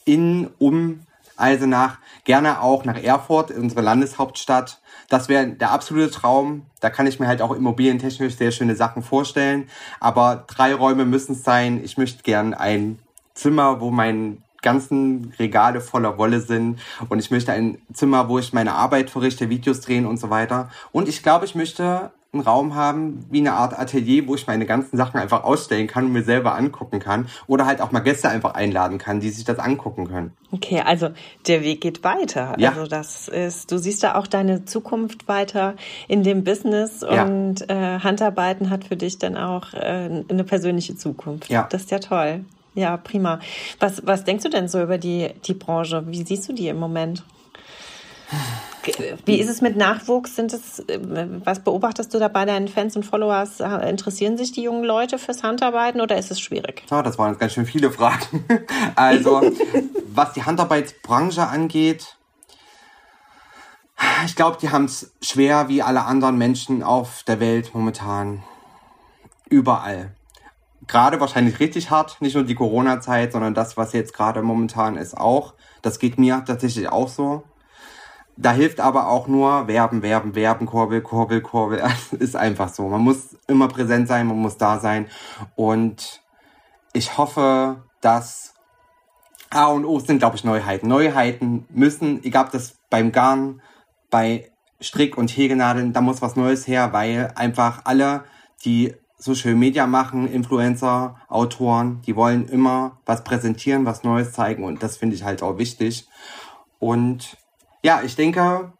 in, 0.05 0.49
um 0.59 1.01
Eisenach, 1.35 1.97
gerne 2.23 2.61
auch 2.61 2.85
nach 2.85 3.01
Erfurt, 3.01 3.51
unsere 3.51 3.81
Landeshauptstadt. 3.81 4.80
Das 5.11 5.27
wäre 5.27 5.45
der 5.45 5.71
absolute 5.71 6.09
Traum. 6.09 6.67
Da 6.79 6.89
kann 6.89 7.05
ich 7.05 7.19
mir 7.19 7.27
halt 7.27 7.41
auch 7.41 7.53
immobilientechnisch 7.53 8.37
sehr 8.37 8.51
schöne 8.51 8.77
Sachen 8.77 9.03
vorstellen. 9.03 9.67
Aber 9.99 10.45
drei 10.47 10.73
Räume 10.73 11.03
müssen 11.03 11.33
es 11.33 11.43
sein. 11.43 11.83
Ich 11.83 11.97
möchte 11.97 12.23
gern 12.23 12.53
ein 12.53 12.97
Zimmer, 13.33 13.81
wo 13.81 13.91
mein 13.91 14.41
ganzen 14.61 15.33
Regale 15.37 15.81
voller 15.81 16.17
Wolle 16.17 16.39
sind 16.39 16.79
und 17.09 17.19
ich 17.19 17.29
möchte 17.29 17.51
ein 17.51 17.79
Zimmer, 17.91 18.29
wo 18.29 18.39
ich 18.39 18.53
meine 18.53 18.73
Arbeit 18.73 19.09
verrichte, 19.09 19.49
Videos 19.49 19.81
drehen 19.81 20.05
und 20.05 20.17
so 20.17 20.29
weiter. 20.29 20.69
Und 20.93 21.09
ich 21.09 21.23
glaube, 21.23 21.43
ich 21.43 21.55
möchte 21.55 22.11
einen 22.33 22.43
Raum 22.43 22.75
haben, 22.75 23.25
wie 23.29 23.39
eine 23.39 23.53
Art 23.53 23.77
Atelier, 23.77 24.25
wo 24.25 24.35
ich 24.35 24.47
meine 24.47 24.65
ganzen 24.65 24.95
Sachen 24.95 25.19
einfach 25.19 25.43
ausstellen 25.43 25.87
kann 25.87 26.05
und 26.05 26.13
mir 26.13 26.23
selber 26.23 26.55
angucken 26.55 26.99
kann. 26.99 27.27
Oder 27.45 27.65
halt 27.65 27.81
auch 27.81 27.91
mal 27.91 27.99
Gäste 27.99 28.29
einfach 28.29 28.53
einladen 28.53 28.97
kann, 28.99 29.19
die 29.19 29.29
sich 29.29 29.43
das 29.43 29.59
angucken 29.59 30.07
können. 30.07 30.31
Okay, 30.51 30.81
also 30.85 31.09
der 31.47 31.61
Weg 31.61 31.81
geht 31.81 32.05
weiter. 32.05 32.55
Ja. 32.57 32.69
Also 32.69 32.87
das 32.87 33.27
ist, 33.27 33.69
du 33.71 33.77
siehst 33.77 34.03
da 34.03 34.15
auch 34.15 34.27
deine 34.27 34.63
Zukunft 34.63 35.27
weiter 35.27 35.75
in 36.07 36.23
dem 36.23 36.45
Business 36.45 37.03
und 37.03 37.65
ja. 37.67 37.95
äh, 37.95 37.99
Handarbeiten 37.99 38.69
hat 38.69 38.85
für 38.85 38.95
dich 38.95 39.19
dann 39.19 39.35
auch 39.35 39.73
äh, 39.73 40.23
eine 40.29 40.43
persönliche 40.45 40.95
Zukunft. 40.95 41.49
Ja. 41.49 41.67
Das 41.69 41.81
ist 41.81 41.91
ja 41.91 41.99
toll. 41.99 42.45
Ja, 42.75 42.95
prima. 42.95 43.39
Was, 43.79 44.05
was 44.05 44.23
denkst 44.23 44.43
du 44.43 44.49
denn 44.49 44.69
so 44.69 44.81
über 44.81 44.97
die, 44.97 45.31
die 45.45 45.53
Branche? 45.53 46.05
Wie 46.07 46.23
siehst 46.23 46.47
du 46.47 46.53
die 46.53 46.69
im 46.69 46.79
Moment? 46.79 47.23
Wie 49.25 49.39
ist 49.39 49.49
es 49.49 49.61
mit 49.61 49.77
Nachwuchs? 49.77 50.35
Sind 50.35 50.53
es, 50.53 50.83
was 51.43 51.63
beobachtest 51.63 52.13
du 52.13 52.19
da 52.19 52.27
bei 52.27 52.45
deinen 52.45 52.67
Fans 52.67 52.95
und 52.95 53.05
Followers? 53.05 53.59
Interessieren 53.59 54.37
sich 54.37 54.51
die 54.51 54.63
jungen 54.63 54.83
Leute 54.83 55.17
fürs 55.17 55.43
Handarbeiten 55.43 56.01
oder 56.01 56.17
ist 56.17 56.31
es 56.31 56.39
schwierig? 56.39 56.83
Ja, 56.89 57.03
das 57.03 57.17
waren 57.17 57.31
jetzt 57.31 57.39
ganz 57.39 57.53
schön 57.53 57.65
viele 57.65 57.91
Fragen. 57.91 58.45
Also, 58.95 59.41
was 60.13 60.33
die 60.33 60.43
Handarbeitsbranche 60.43 61.47
angeht, 61.47 62.17
ich 64.25 64.35
glaube, 64.35 64.57
die 64.61 64.69
haben 64.69 64.85
es 64.85 65.11
schwer 65.21 65.67
wie 65.67 65.81
alle 65.81 66.05
anderen 66.05 66.37
Menschen 66.37 66.83
auf 66.83 67.23
der 67.23 67.39
Welt 67.39 67.73
momentan. 67.73 68.43
Überall 69.49 70.11
gerade 70.87 71.19
wahrscheinlich 71.19 71.59
richtig 71.59 71.89
hart, 71.89 72.17
nicht 72.21 72.35
nur 72.35 72.43
die 72.43 72.55
Corona-Zeit, 72.55 73.31
sondern 73.31 73.53
das, 73.53 73.77
was 73.77 73.93
jetzt 73.93 74.13
gerade 74.13 74.41
momentan 74.41 74.97
ist, 74.97 75.17
auch. 75.17 75.53
Das 75.81 75.99
geht 75.99 76.19
mir 76.19 76.43
tatsächlich 76.45 76.89
auch 76.89 77.07
so. 77.07 77.43
Da 78.37 78.53
hilft 78.53 78.79
aber 78.79 79.07
auch 79.07 79.27
nur 79.27 79.67
werben, 79.67 80.01
werben, 80.01 80.35
werben, 80.35 80.65
Kurbel, 80.65 81.01
Kurbel, 81.01 81.41
Kurbel. 81.41 81.83
ist 82.19 82.35
einfach 82.35 82.69
so. 82.69 82.87
Man 82.87 83.01
muss 83.01 83.37
immer 83.47 83.67
präsent 83.67 84.07
sein, 84.07 84.27
man 84.27 84.37
muss 84.37 84.57
da 84.57 84.79
sein. 84.79 85.07
Und 85.55 86.21
ich 86.93 87.17
hoffe, 87.17 87.83
dass 88.01 88.53
A 89.49 89.65
und 89.65 89.85
O 89.85 89.99
sind, 89.99 90.19
glaube 90.19 90.37
ich, 90.37 90.43
Neuheiten. 90.43 90.87
Neuheiten 90.87 91.65
müssen, 91.69 92.23
egal 92.23 92.45
ob 92.45 92.51
das 92.51 92.79
beim 92.89 93.11
Garn, 93.11 93.61
bei 94.09 94.51
Strick- 94.79 95.17
und 95.17 95.29
Häkelnadeln, 95.29 95.93
da 95.93 96.01
muss 96.01 96.21
was 96.21 96.35
Neues 96.35 96.67
her, 96.67 96.93
weil 96.93 97.31
einfach 97.35 97.81
alle, 97.83 98.23
die 98.65 98.93
Social 99.17 99.53
Media 99.53 99.85
machen, 99.85 100.27
Influencer, 100.27 101.15
Autoren, 101.27 102.01
die 102.07 102.15
wollen 102.15 102.47
immer 102.47 102.99
was 103.05 103.23
präsentieren, 103.23 103.85
was 103.85 104.03
Neues 104.03 104.31
zeigen 104.31 104.63
und 104.63 104.81
das 104.81 104.97
finde 104.97 105.15
ich 105.15 105.23
halt 105.23 105.43
auch 105.43 105.59
wichtig. 105.59 106.07
Und 106.79 107.37
ja, 107.83 108.01
ich 108.03 108.15
denke, 108.15 108.73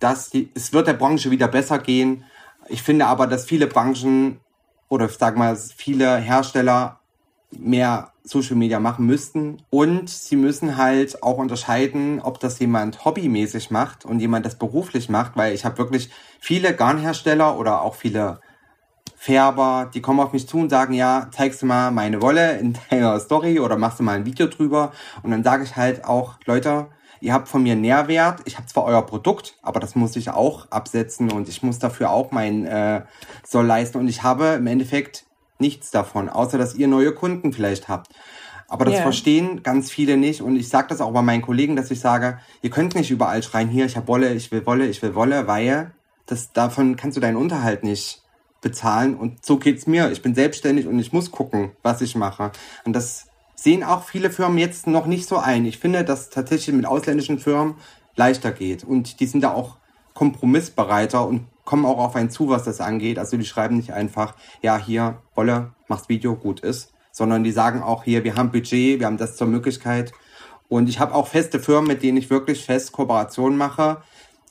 dass 0.00 0.30
die, 0.30 0.50
es 0.54 0.72
wird 0.72 0.86
der 0.86 0.94
Branche 0.94 1.30
wieder 1.30 1.48
besser 1.48 1.78
gehen. 1.78 2.24
Ich 2.68 2.82
finde 2.82 3.06
aber, 3.06 3.26
dass 3.26 3.44
viele 3.44 3.66
Branchen 3.66 4.40
oder 4.88 5.08
sag 5.08 5.36
mal 5.36 5.56
viele 5.56 6.16
Hersteller 6.16 7.00
mehr 7.50 8.12
Social 8.24 8.56
Media 8.56 8.80
machen 8.80 9.06
müssten. 9.06 9.62
Und 9.70 10.08
sie 10.10 10.36
müssen 10.36 10.76
halt 10.76 11.22
auch 11.22 11.38
unterscheiden, 11.38 12.20
ob 12.20 12.40
das 12.40 12.58
jemand 12.58 13.04
hobbymäßig 13.04 13.70
macht 13.70 14.04
und 14.04 14.20
jemand 14.20 14.46
das 14.46 14.58
beruflich 14.58 15.08
macht, 15.08 15.36
weil 15.36 15.54
ich 15.54 15.64
habe 15.64 15.78
wirklich 15.78 16.10
viele 16.40 16.74
Garnhersteller 16.74 17.58
oder 17.58 17.82
auch 17.82 17.94
viele 17.94 18.40
Färber, 19.16 19.90
die 19.92 20.02
kommen 20.02 20.20
auf 20.20 20.32
mich 20.32 20.48
zu 20.48 20.58
und 20.58 20.70
sagen, 20.70 20.92
ja, 20.92 21.28
zeigst 21.32 21.62
du 21.62 21.66
mal 21.66 21.90
meine 21.90 22.20
Wolle 22.20 22.58
in 22.58 22.76
deiner 22.90 23.18
Story 23.20 23.60
oder 23.60 23.76
machst 23.76 24.00
du 24.00 24.02
mal 24.02 24.16
ein 24.16 24.26
Video 24.26 24.46
drüber. 24.46 24.92
Und 25.22 25.30
dann 25.30 25.44
sage 25.44 25.64
ich 25.64 25.76
halt 25.76 26.04
auch, 26.04 26.34
Leute, 26.44 26.88
ihr 27.24 27.32
habt 27.32 27.48
von 27.48 27.62
mir 27.62 27.74
Nährwert. 27.74 28.40
Ich 28.44 28.56
habe 28.56 28.66
zwar 28.66 28.84
euer 28.84 29.04
Produkt, 29.04 29.56
aber 29.62 29.80
das 29.80 29.94
muss 29.94 30.14
ich 30.16 30.30
auch 30.30 30.70
absetzen 30.70 31.32
und 31.32 31.48
ich 31.48 31.62
muss 31.62 31.78
dafür 31.78 32.10
auch 32.10 32.30
mein 32.30 32.66
äh, 32.66 33.02
Soll 33.46 33.66
leisten. 33.66 33.98
Und 33.98 34.08
ich 34.08 34.22
habe 34.22 34.48
im 34.58 34.66
Endeffekt 34.66 35.24
nichts 35.58 35.90
davon, 35.90 36.28
außer 36.28 36.58
dass 36.58 36.74
ihr 36.74 36.86
neue 36.86 37.12
Kunden 37.12 37.52
vielleicht 37.52 37.88
habt. 37.88 38.14
Aber 38.68 38.84
das 38.84 38.94
yeah. 38.94 39.02
verstehen 39.02 39.62
ganz 39.62 39.90
viele 39.90 40.16
nicht. 40.16 40.42
Und 40.42 40.56
ich 40.56 40.68
sage 40.68 40.88
das 40.88 41.00
auch 41.00 41.12
bei 41.12 41.22
meinen 41.22 41.42
Kollegen, 41.42 41.76
dass 41.76 41.90
ich 41.90 42.00
sage, 42.00 42.38
ihr 42.60 42.70
könnt 42.70 42.94
nicht 42.94 43.10
überall 43.10 43.42
schreien, 43.42 43.68
hier, 43.68 43.86
ich 43.86 43.96
habe 43.96 44.08
Wolle, 44.08 44.34
ich 44.34 44.52
will 44.52 44.66
Wolle, 44.66 44.86
ich 44.86 45.00
will 45.02 45.14
Wolle, 45.14 45.46
weil 45.46 45.92
das, 46.26 46.52
davon 46.52 46.96
kannst 46.96 47.16
du 47.16 47.20
deinen 47.20 47.36
Unterhalt 47.36 47.84
nicht 47.84 48.22
bezahlen. 48.60 49.16
Und 49.16 49.44
so 49.44 49.58
geht's 49.58 49.86
mir. 49.86 50.10
Ich 50.10 50.22
bin 50.22 50.34
selbstständig 50.34 50.86
und 50.86 50.98
ich 50.98 51.12
muss 51.12 51.30
gucken, 51.30 51.72
was 51.82 52.00
ich 52.00 52.16
mache. 52.16 52.52
Und 52.84 52.94
das 52.94 53.26
sehen 53.64 53.82
auch 53.82 54.04
viele 54.04 54.28
Firmen 54.28 54.58
jetzt 54.58 54.86
noch 54.86 55.06
nicht 55.06 55.26
so 55.26 55.38
ein. 55.38 55.64
Ich 55.64 55.78
finde, 55.78 56.04
dass 56.04 56.28
tatsächlich 56.28 56.76
mit 56.76 56.84
ausländischen 56.84 57.38
Firmen 57.38 57.76
leichter 58.14 58.52
geht. 58.52 58.84
Und 58.84 59.20
die 59.20 59.26
sind 59.26 59.40
da 59.40 59.54
auch 59.54 59.78
kompromissbereiter 60.12 61.26
und 61.26 61.46
kommen 61.64 61.86
auch 61.86 61.96
auf 61.96 62.14
einen 62.14 62.28
zu, 62.28 62.50
was 62.50 62.64
das 62.64 62.82
angeht. 62.82 63.18
Also 63.18 63.38
die 63.38 63.46
schreiben 63.46 63.76
nicht 63.76 63.94
einfach, 63.94 64.34
ja, 64.60 64.76
hier, 64.76 65.22
Wolle, 65.34 65.72
machst 65.88 66.10
Video, 66.10 66.36
gut 66.36 66.60
ist, 66.60 66.92
sondern 67.10 67.42
die 67.42 67.52
sagen 67.52 67.82
auch 67.82 68.04
hier, 68.04 68.22
wir 68.22 68.36
haben 68.36 68.52
Budget, 68.52 69.00
wir 69.00 69.06
haben 69.06 69.16
das 69.16 69.36
zur 69.36 69.46
Möglichkeit. 69.46 70.12
Und 70.68 70.90
ich 70.90 71.00
habe 71.00 71.14
auch 71.14 71.26
feste 71.26 71.58
Firmen, 71.58 71.88
mit 71.88 72.02
denen 72.02 72.18
ich 72.18 72.28
wirklich 72.28 72.66
fest 72.66 72.92
Kooperationen 72.92 73.56
mache, 73.56 74.02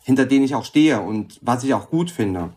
hinter 0.02 0.26
denen 0.26 0.43
ich 0.43 0.56
auch 0.56 0.65
stehe 0.65 1.02
und 1.02 1.39
was 1.43 1.63
ich 1.63 1.76
auch 1.76 1.91
gut 1.91 2.10
finde. 2.10 2.54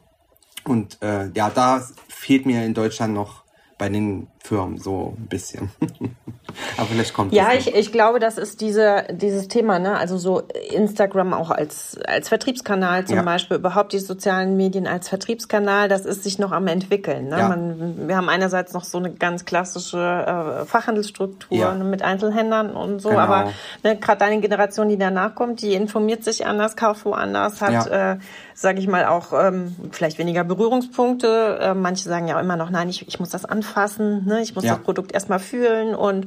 Und 0.65 1.03
äh, 1.03 1.29
ja, 1.35 1.51
da 1.51 1.87
fehlt 2.09 2.47
mir 2.47 2.65
in 2.65 2.73
Deutschland 2.73 3.13
noch 3.13 3.46
bei 3.79 3.91
den 3.91 4.29
Firmen 4.39 4.79
so 4.79 5.15
ein 5.19 5.27
bisschen. 5.27 5.71
Aber 6.79 6.87
vielleicht 6.87 7.13
kommt 7.13 7.35
Ja, 7.35 7.53
ich, 7.53 7.75
ich 7.75 7.93
glaube, 7.93 8.21
das 8.21 8.39
ist 8.39 8.63
diese, 8.63 9.05
dieses 9.11 9.49
Thema, 9.49 9.79
ne? 9.79 9.99
Also 9.99 10.17
so 10.17 10.41
Instagram 10.71 11.35
auch 11.35 11.51
als, 11.51 11.99
als 12.07 12.31
Vertriebskanal 12.31 13.05
zum 13.05 13.17
ja. 13.17 13.23
Beispiel, 13.23 13.59
überhaupt 13.59 13.93
die 13.93 13.99
sozialen 13.99 14.57
Medien 14.57 14.87
als 14.87 15.09
Vertriebskanal, 15.09 15.89
das 15.89 16.07
ist 16.07 16.25
sich 16.25 16.39
noch 16.39 16.53
am 16.53 16.67
entwickeln. 16.69 17.29
Ne? 17.29 17.39
Ja. 17.39 17.49
Man, 17.49 18.09
wir 18.09 18.17
haben 18.17 18.31
einerseits 18.31 18.73
noch 18.73 18.85
so 18.85 18.97
eine 18.97 19.13
ganz 19.13 19.45
klassische 19.45 19.99
äh, 19.99 20.65
Fachhandelsstruktur 20.65 21.59
ja. 21.59 21.75
ne, 21.75 21.85
mit 21.85 22.03
Einzelhändlern 22.03 22.71
und 22.71 23.01
so, 23.01 23.11
genau. 23.11 23.21
aber 23.21 23.53
ne, 23.83 23.97
gerade 23.97 24.21
deine 24.21 24.41
Generation, 24.41 24.89
die 24.89 24.97
danach 24.97 25.35
kommt, 25.35 25.61
die 25.61 25.75
informiert 25.75 26.25
sich 26.25 26.47
anders, 26.47 26.77
kauft 26.77 27.05
woanders, 27.05 27.61
hat, 27.61 27.87
äh, 27.89 28.17
sage 28.57 28.81
ich 28.81 28.89
mal, 28.89 29.07
auch 29.07 29.33
ähm, 29.33 29.77
vielleicht 29.93 30.19
weniger 30.19 30.43
Berührungspunkte. 30.43 31.59
Äh, 31.61 31.75
manche 31.75 32.09
sagen 32.09 32.27
ja 32.27 32.41
immer 32.41 32.57
noch, 32.57 32.71
nein, 32.71 32.89
ich, 32.89 33.07
ich 33.07 33.21
muss 33.21 33.31
das 33.31 33.45
anfassen, 33.45 34.27
ne? 34.27 34.43
ich 34.43 34.55
muss 34.55 34.65
das 34.65 34.79
Produkt 34.79 35.13
erstmal 35.13 35.39
fühlen 35.39 35.95
und 35.95 36.27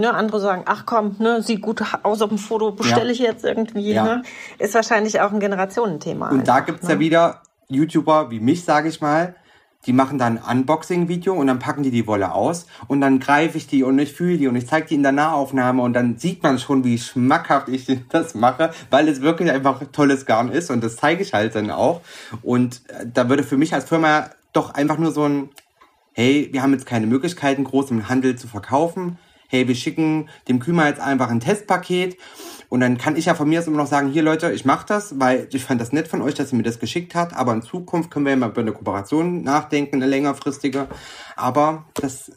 Ne, 0.00 0.14
andere 0.14 0.38
sagen, 0.38 0.62
ach 0.66 0.86
komm, 0.86 1.16
ne, 1.18 1.42
sieht 1.42 1.60
gut 1.60 1.82
aus 2.04 2.22
auf 2.22 2.28
dem 2.28 2.38
Foto, 2.38 2.70
bestelle 2.70 3.06
ja. 3.06 3.10
ich 3.10 3.18
jetzt 3.18 3.44
irgendwie. 3.44 3.92
Ja. 3.92 4.04
Ne? 4.04 4.22
Ist 4.58 4.74
wahrscheinlich 4.74 5.20
auch 5.20 5.32
ein 5.32 5.40
Generationenthema. 5.40 6.28
Und 6.28 6.40
einfach, 6.40 6.54
da 6.54 6.60
gibt's 6.60 6.86
ne? 6.86 6.94
ja 6.94 7.00
wieder 7.00 7.42
YouTuber 7.68 8.30
wie 8.30 8.38
mich, 8.38 8.64
sage 8.64 8.88
ich 8.88 9.00
mal, 9.00 9.34
die 9.86 9.92
machen 9.92 10.18
dann 10.18 10.38
ein 10.38 10.58
Unboxing-Video 10.58 11.34
und 11.34 11.46
dann 11.46 11.58
packen 11.58 11.82
die 11.82 11.90
die 11.90 12.06
Wolle 12.06 12.34
aus 12.34 12.66
und 12.88 13.00
dann 13.00 13.20
greife 13.20 13.56
ich 13.56 13.66
die 13.66 13.82
und 13.82 13.98
ich 13.98 14.12
fühle 14.12 14.36
die 14.36 14.48
und 14.48 14.56
ich 14.56 14.66
zeige 14.66 14.88
die 14.88 14.94
in 14.94 15.02
der 15.02 15.12
Nahaufnahme 15.12 15.82
und 15.82 15.92
dann 15.92 16.18
sieht 16.18 16.42
man 16.42 16.58
schon, 16.58 16.84
wie 16.84 16.98
schmackhaft 16.98 17.68
ich 17.68 17.86
das 18.08 18.34
mache, 18.34 18.70
weil 18.90 19.08
es 19.08 19.20
wirklich 19.20 19.50
einfach 19.50 19.80
tolles 19.92 20.26
Garn 20.26 20.50
ist 20.50 20.70
und 20.70 20.82
das 20.82 20.96
zeige 20.96 21.22
ich 21.22 21.32
halt 21.32 21.54
dann 21.54 21.70
auch. 21.70 22.00
Und 22.42 22.82
äh, 22.88 23.06
da 23.12 23.28
würde 23.28 23.44
für 23.44 23.56
mich 23.56 23.72
als 23.72 23.84
Firma 23.84 24.30
doch 24.52 24.74
einfach 24.74 24.98
nur 24.98 25.12
so 25.12 25.24
ein, 25.24 25.50
hey, 26.12 26.48
wir 26.52 26.62
haben 26.62 26.72
jetzt 26.72 26.86
keine 26.86 27.06
Möglichkeiten, 27.06 27.64
groß 27.64 27.90
im 27.90 28.08
Handel 28.08 28.36
zu 28.36 28.48
verkaufen 28.48 29.18
hey, 29.48 29.66
wir 29.66 29.74
schicken 29.74 30.28
dem 30.46 30.60
Kümer 30.60 30.86
jetzt 30.86 31.00
einfach 31.00 31.30
ein 31.30 31.40
Testpaket 31.40 32.16
und 32.68 32.80
dann 32.80 32.98
kann 32.98 33.16
ich 33.16 33.26
ja 33.26 33.34
von 33.34 33.48
mir 33.48 33.60
aus 33.60 33.66
immer 33.66 33.78
noch 33.78 33.86
sagen, 33.86 34.08
hier 34.08 34.22
Leute, 34.22 34.52
ich 34.52 34.64
mache 34.64 34.84
das, 34.86 35.18
weil 35.18 35.48
ich 35.52 35.64
fand 35.64 35.80
das 35.80 35.92
nett 35.92 36.08
von 36.08 36.20
euch, 36.20 36.34
dass 36.34 36.52
ihr 36.52 36.56
mir 36.56 36.64
das 36.64 36.78
geschickt 36.78 37.14
habt, 37.14 37.34
aber 37.34 37.52
in 37.52 37.62
Zukunft 37.62 38.10
können 38.10 38.26
wir 38.26 38.32
ja 38.32 38.36
mal 38.36 38.50
über 38.50 38.60
eine 38.60 38.72
Kooperation 38.72 39.42
nachdenken, 39.42 39.96
eine 39.96 40.06
längerfristige, 40.06 40.86
aber 41.36 41.84
das 41.94 42.30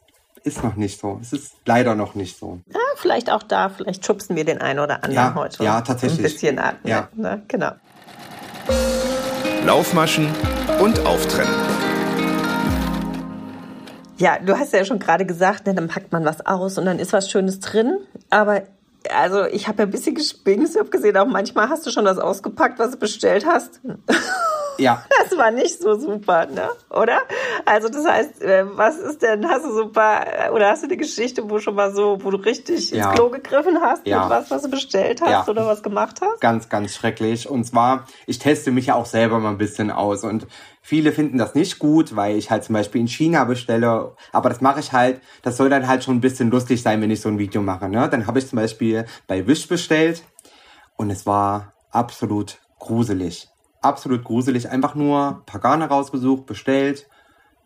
ist 0.43 0.63
noch 0.63 0.75
nicht 0.75 0.99
so. 0.99 1.19
Es 1.21 1.33
ist 1.33 1.55
leider 1.65 1.95
noch 1.95 2.15
nicht 2.15 2.37
so. 2.37 2.59
Ja, 2.73 2.79
vielleicht 2.95 3.31
auch 3.31 3.43
da, 3.43 3.69
vielleicht 3.69 4.05
schubsen 4.05 4.35
wir 4.35 4.45
den 4.45 4.59
einen 4.59 4.79
oder 4.79 5.03
anderen 5.03 5.13
ja, 5.13 5.35
heute. 5.35 5.63
Ja, 5.63 5.81
tatsächlich. 5.81 6.19
Ein 6.19 6.23
bisschen 6.23 6.59
an. 6.59 6.75
Ja. 6.83 7.09
Ne? 7.13 7.43
Genau. 7.47 7.71
Laufmaschen 9.65 10.27
und 10.81 11.05
Auftrennen. 11.05 11.53
Ja, 14.17 14.39
du 14.39 14.57
hast 14.57 14.73
ja 14.73 14.85
schon 14.85 14.99
gerade 14.99 15.25
gesagt, 15.25 15.67
ne, 15.67 15.73
dann 15.73 15.87
packt 15.87 16.11
man 16.11 16.25
was 16.25 16.45
aus 16.45 16.77
und 16.77 16.85
dann 16.85 16.99
ist 16.99 17.11
was 17.11 17.29
Schönes 17.29 17.59
drin. 17.59 17.97
Aber 18.29 18.63
also 19.09 19.45
ich 19.45 19.67
habe 19.67 19.79
ja 19.79 19.85
ein 19.85 19.91
bisschen 19.91 20.15
gespinkt. 20.15 20.69
Ich 20.69 20.77
habe 20.77 20.89
gesehen, 20.89 21.17
auch 21.17 21.25
manchmal 21.25 21.69
hast 21.69 21.85
du 21.85 21.91
schon 21.91 22.05
das 22.05 22.19
ausgepackt, 22.19 22.79
was 22.79 22.91
du 22.91 22.97
bestellt 22.97 23.45
hast. 23.45 23.81
Ja. 24.77 25.05
Das 25.29 25.37
war 25.37 25.51
nicht 25.51 25.81
so 25.81 25.97
super, 25.97 26.45
ne? 26.47 26.67
Oder? 26.89 27.21
Also 27.65 27.87
das 27.87 28.05
heißt, 28.05 28.41
äh, 28.41 28.65
was 28.75 28.97
ist 28.97 29.21
denn, 29.21 29.47
hast 29.47 29.63
du 29.63 29.71
super, 29.71 30.25
äh, 30.25 30.49
oder 30.49 30.69
hast 30.69 30.83
du 30.83 30.87
eine 30.87 30.97
Geschichte, 30.97 31.49
wo 31.49 31.59
schon 31.59 31.75
mal 31.75 31.93
so, 31.93 32.17
wo 32.21 32.31
du 32.31 32.37
richtig 32.37 32.91
ja. 32.91 33.05
ins 33.05 33.15
Klo 33.15 33.29
gegriffen 33.29 33.79
hast 33.81 34.05
ja. 34.05 34.21
mit 34.21 34.29
was, 34.29 34.51
was 34.51 34.63
du 34.63 34.69
bestellt 34.69 35.21
hast 35.21 35.29
ja. 35.29 35.47
oder 35.47 35.65
was 35.65 35.83
gemacht 35.83 36.19
hast? 36.21 36.41
Ganz, 36.41 36.67
ganz 36.67 36.93
schrecklich. 36.93 37.49
Und 37.49 37.63
zwar, 37.63 38.07
ich 38.25 38.39
teste 38.39 38.71
mich 38.71 38.87
ja 38.87 38.95
auch 38.95 39.05
selber 39.05 39.39
mal 39.39 39.51
ein 39.51 39.57
bisschen 39.57 39.89
aus 39.89 40.23
und 40.23 40.47
Viele 40.83 41.11
finden 41.11 41.37
das 41.37 41.53
nicht 41.53 41.77
gut, 41.77 42.15
weil 42.15 42.35
ich 42.35 42.49
halt 42.49 42.63
zum 42.63 42.73
Beispiel 42.73 43.01
in 43.01 43.07
China 43.07 43.43
bestelle. 43.43 44.15
Aber 44.31 44.49
das 44.49 44.61
mache 44.61 44.79
ich 44.79 44.91
halt, 44.91 45.21
das 45.43 45.55
soll 45.55 45.69
dann 45.69 45.87
halt 45.87 46.03
schon 46.03 46.17
ein 46.17 46.21
bisschen 46.21 46.49
lustig 46.49 46.81
sein, 46.81 47.01
wenn 47.01 47.11
ich 47.11 47.21
so 47.21 47.29
ein 47.29 47.37
Video 47.37 47.61
mache. 47.61 47.87
Ne? 47.87 48.09
Dann 48.09 48.25
habe 48.25 48.39
ich 48.39 48.47
zum 48.49 48.57
Beispiel 48.57 49.05
bei 49.27 49.45
Wish 49.45 49.67
bestellt 49.67 50.23
und 50.97 51.11
es 51.11 51.27
war 51.27 51.73
absolut 51.91 52.57
gruselig 52.79 53.50
absolut 53.81 54.23
gruselig. 54.23 54.69
Einfach 54.69 54.95
nur 54.95 55.43
Pagane 55.45 55.87
rausgesucht, 55.87 56.45
bestellt, 56.45 57.07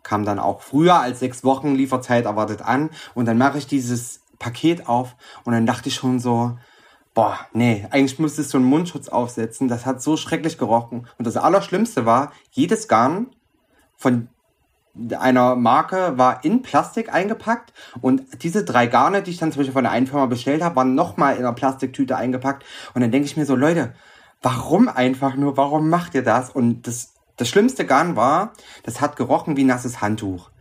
kam 0.04 0.24
dann 0.26 0.40
auch 0.40 0.62
früher 0.62 1.00
als 1.00 1.20
sechs 1.20 1.44
Wochen 1.44 1.76
Lieferzeit 1.76 2.26
erwartet 2.26 2.62
an 2.62 2.90
und 3.14 3.26
dann 3.26 3.38
mache 3.38 3.58
ich 3.58 3.68
dieses 3.68 4.22
Paket 4.40 4.88
auf 4.88 5.16
und 5.44 5.54
dann 5.54 5.66
dachte 5.66 5.90
ich 5.90 5.96
schon 5.96 6.20
so, 6.20 6.58
boah, 7.14 7.40
nee, 7.54 7.88
eigentlich 7.90 8.20
müsstest 8.20 8.54
du 8.54 8.58
einen 8.58 8.68
Mundschutz 8.68 9.08
aufsetzen. 9.08 9.68
Das 9.68 9.86
hat 9.86 10.02
so 10.02 10.18
schrecklich 10.18 10.58
gerochen. 10.58 11.08
Und 11.18 11.26
das 11.26 11.38
Allerschlimmste 11.38 12.06
war, 12.06 12.34
jedes 12.52 12.88
Garn 12.88 13.28
von 13.96 14.28
einer 15.18 15.56
Marke 15.56 16.18
war 16.18 16.44
in 16.46 16.62
Plastik 16.62 17.14
eingepackt 17.14 17.74
und 18.02 18.44
diese 18.44 18.64
drei 18.64 18.88
Garne, 18.88 19.24
die 19.24 19.32
ich 19.32 19.38
dann 19.38 19.52
zum 19.52 19.60
Beispiel 19.60 19.74
von 19.74 19.84
der 19.84 19.92
einen 19.92 20.08
Firma 20.08 20.26
bestellt 20.26 20.62
habe, 20.62 20.78
waren 20.78 20.96
nochmal 20.96 21.34
in 21.34 21.40
einer 21.40 21.54
Plastiktüte 21.54 22.16
eingepackt 22.16 22.64
und 22.94 23.02
dann 23.02 23.12
denke 23.12 23.26
ich 23.26 23.36
mir 23.36 23.46
so, 23.46 23.56
Leute, 23.56 23.94
warum 24.46 24.88
einfach 24.88 25.36
nur, 25.36 25.58
warum 25.58 25.90
macht 25.90 26.14
ihr 26.14 26.24
das? 26.24 26.52
Und 26.52 26.86
das, 26.86 27.14
das 27.36 27.50
schlimmste 27.50 27.84
Garn 27.84 28.16
war, 28.16 28.54
das 28.84 29.02
hat 29.02 29.16
gerochen 29.16 29.58
wie 29.58 29.64
nasses 29.64 30.02
Handtuch. 30.02 30.52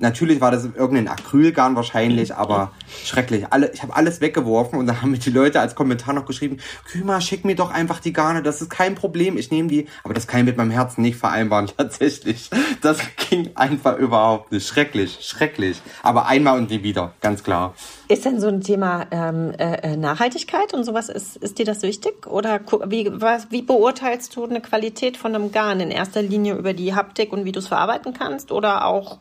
Natürlich 0.00 0.40
war 0.40 0.50
das 0.50 0.64
irgendein 0.64 1.08
Acrylgarn 1.08 1.76
wahrscheinlich, 1.76 2.34
aber 2.34 2.72
schrecklich. 3.04 3.46
Alle, 3.50 3.70
ich 3.72 3.82
habe 3.82 3.94
alles 3.94 4.22
weggeworfen 4.22 4.78
und 4.78 4.86
dann 4.86 5.02
haben 5.02 5.10
mir 5.10 5.18
die 5.18 5.30
Leute 5.30 5.60
als 5.60 5.74
Kommentar 5.74 6.14
noch 6.14 6.24
geschrieben, 6.24 6.56
Küma, 6.86 7.20
schick 7.20 7.44
mir 7.44 7.54
doch 7.54 7.70
einfach 7.70 8.00
die 8.00 8.14
Garne, 8.14 8.42
das 8.42 8.62
ist 8.62 8.70
kein 8.70 8.94
Problem, 8.94 9.36
ich 9.36 9.50
nehme 9.50 9.68
die. 9.68 9.86
Aber 10.02 10.14
das 10.14 10.26
kann 10.26 10.40
ich 10.40 10.46
mit 10.46 10.56
meinem 10.56 10.70
Herzen 10.70 11.02
nicht 11.02 11.18
vereinbaren, 11.18 11.68
tatsächlich. 11.76 12.48
Das 12.80 12.98
ging 13.28 13.50
einfach 13.56 13.98
überhaupt 13.98 14.52
nicht. 14.52 14.66
Schrecklich, 14.66 15.18
schrecklich. 15.20 15.82
Aber 16.02 16.26
einmal 16.26 16.58
und 16.58 16.70
nie 16.70 16.82
wieder, 16.82 17.12
ganz 17.20 17.44
klar. 17.44 17.74
Ist 18.08 18.24
denn 18.24 18.40
so 18.40 18.48
ein 18.48 18.62
Thema 18.62 19.06
ähm, 19.10 19.52
äh, 19.58 19.96
Nachhaltigkeit 19.96 20.72
und 20.72 20.84
sowas, 20.84 21.10
ist, 21.10 21.36
ist 21.36 21.58
dir 21.58 21.66
das 21.66 21.82
wichtig? 21.82 22.26
Oder 22.26 22.60
wie, 22.86 23.10
was, 23.12 23.50
wie 23.50 23.62
beurteilst 23.62 24.34
du 24.34 24.44
eine 24.44 24.62
Qualität 24.62 25.18
von 25.18 25.34
einem 25.34 25.52
Garn? 25.52 25.80
In 25.80 25.90
erster 25.90 26.22
Linie 26.22 26.54
über 26.54 26.72
die 26.72 26.94
Haptik 26.94 27.32
und 27.32 27.44
wie 27.44 27.52
du 27.52 27.58
es 27.58 27.68
verarbeiten 27.68 28.14
kannst 28.14 28.50
oder 28.50 28.86
auch 28.86 29.18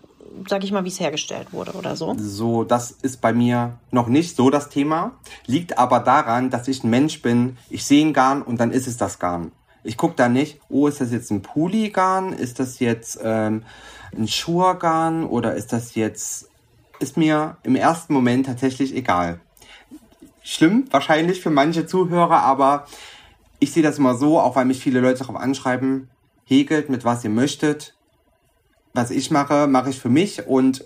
sag 0.48 0.64
ich 0.64 0.72
mal, 0.72 0.84
wie 0.84 0.90
es 0.90 1.00
hergestellt 1.00 1.52
wurde 1.52 1.74
oder 1.74 1.96
so? 1.96 2.16
So, 2.18 2.64
das 2.64 2.92
ist 2.92 3.22
bei 3.22 3.34
mir 3.34 3.78
noch 3.92 4.08
nicht 4.08 4.36
so 4.36 4.50
das 4.50 4.70
Thema. 4.70 5.12
Liegt 5.46 5.78
aber 5.78 6.00
daran, 6.00 6.50
dass 6.50 6.68
ich 6.68 6.84
ein 6.84 6.90
Mensch 6.90 7.22
bin. 7.22 7.58
Ich 7.70 7.86
sehe 7.86 8.06
ein 8.06 8.14
Garn 8.14 8.42
und 8.42 8.60
dann 8.60 8.72
ist 8.72 8.88
es 8.88 8.98
das 8.98 9.20
Garn. 9.20 9.52
Ich 9.84 9.98
gucke 9.98 10.16
da 10.16 10.30
nicht, 10.30 10.60
oh, 10.70 10.88
ist 10.88 11.02
das 11.02 11.12
jetzt 11.12 11.32
ein 11.32 11.42
Puli-Garn? 11.42 12.34
Ist 12.34 12.60
das 12.60 12.80
jetzt 12.80 13.20
ähm, 13.24 13.64
ein 14.16 14.28
Schurgarn? 14.28 15.26
Oder 15.26 15.56
ist 15.56 15.74
das 15.74 15.96
jetzt... 15.96 16.50
Ist 17.00 17.16
mir 17.16 17.56
im 17.64 17.78
ersten 17.78 18.14
Moment 18.14 18.46
tatsächlich 18.46 18.94
egal. 18.94 19.40
Schlimm 20.44 20.86
wahrscheinlich 20.92 21.40
für 21.42 21.50
manche 21.50 21.86
Zuhörer, 21.86 22.42
aber 22.42 22.88
ich 23.60 23.72
sehe 23.72 23.84
das 23.84 24.00
immer 24.00 24.16
so, 24.16 24.40
auch 24.40 24.58
weil 24.58 24.66
mich 24.66 24.82
viele 24.82 25.00
Leute 25.00 25.20
darauf 25.20 25.38
anschreiben, 25.38 26.10
häkelt 26.44 26.90
mit 26.90 27.06
was 27.06 27.24
ihr 27.24 27.30
möchtet 27.30 27.94
was 28.94 29.12
ich 29.12 29.32
mache, 29.32 29.68
mache 29.68 29.90
ich 29.90 30.00
für 30.00 30.10
mich 30.10 30.48
und 30.48 30.84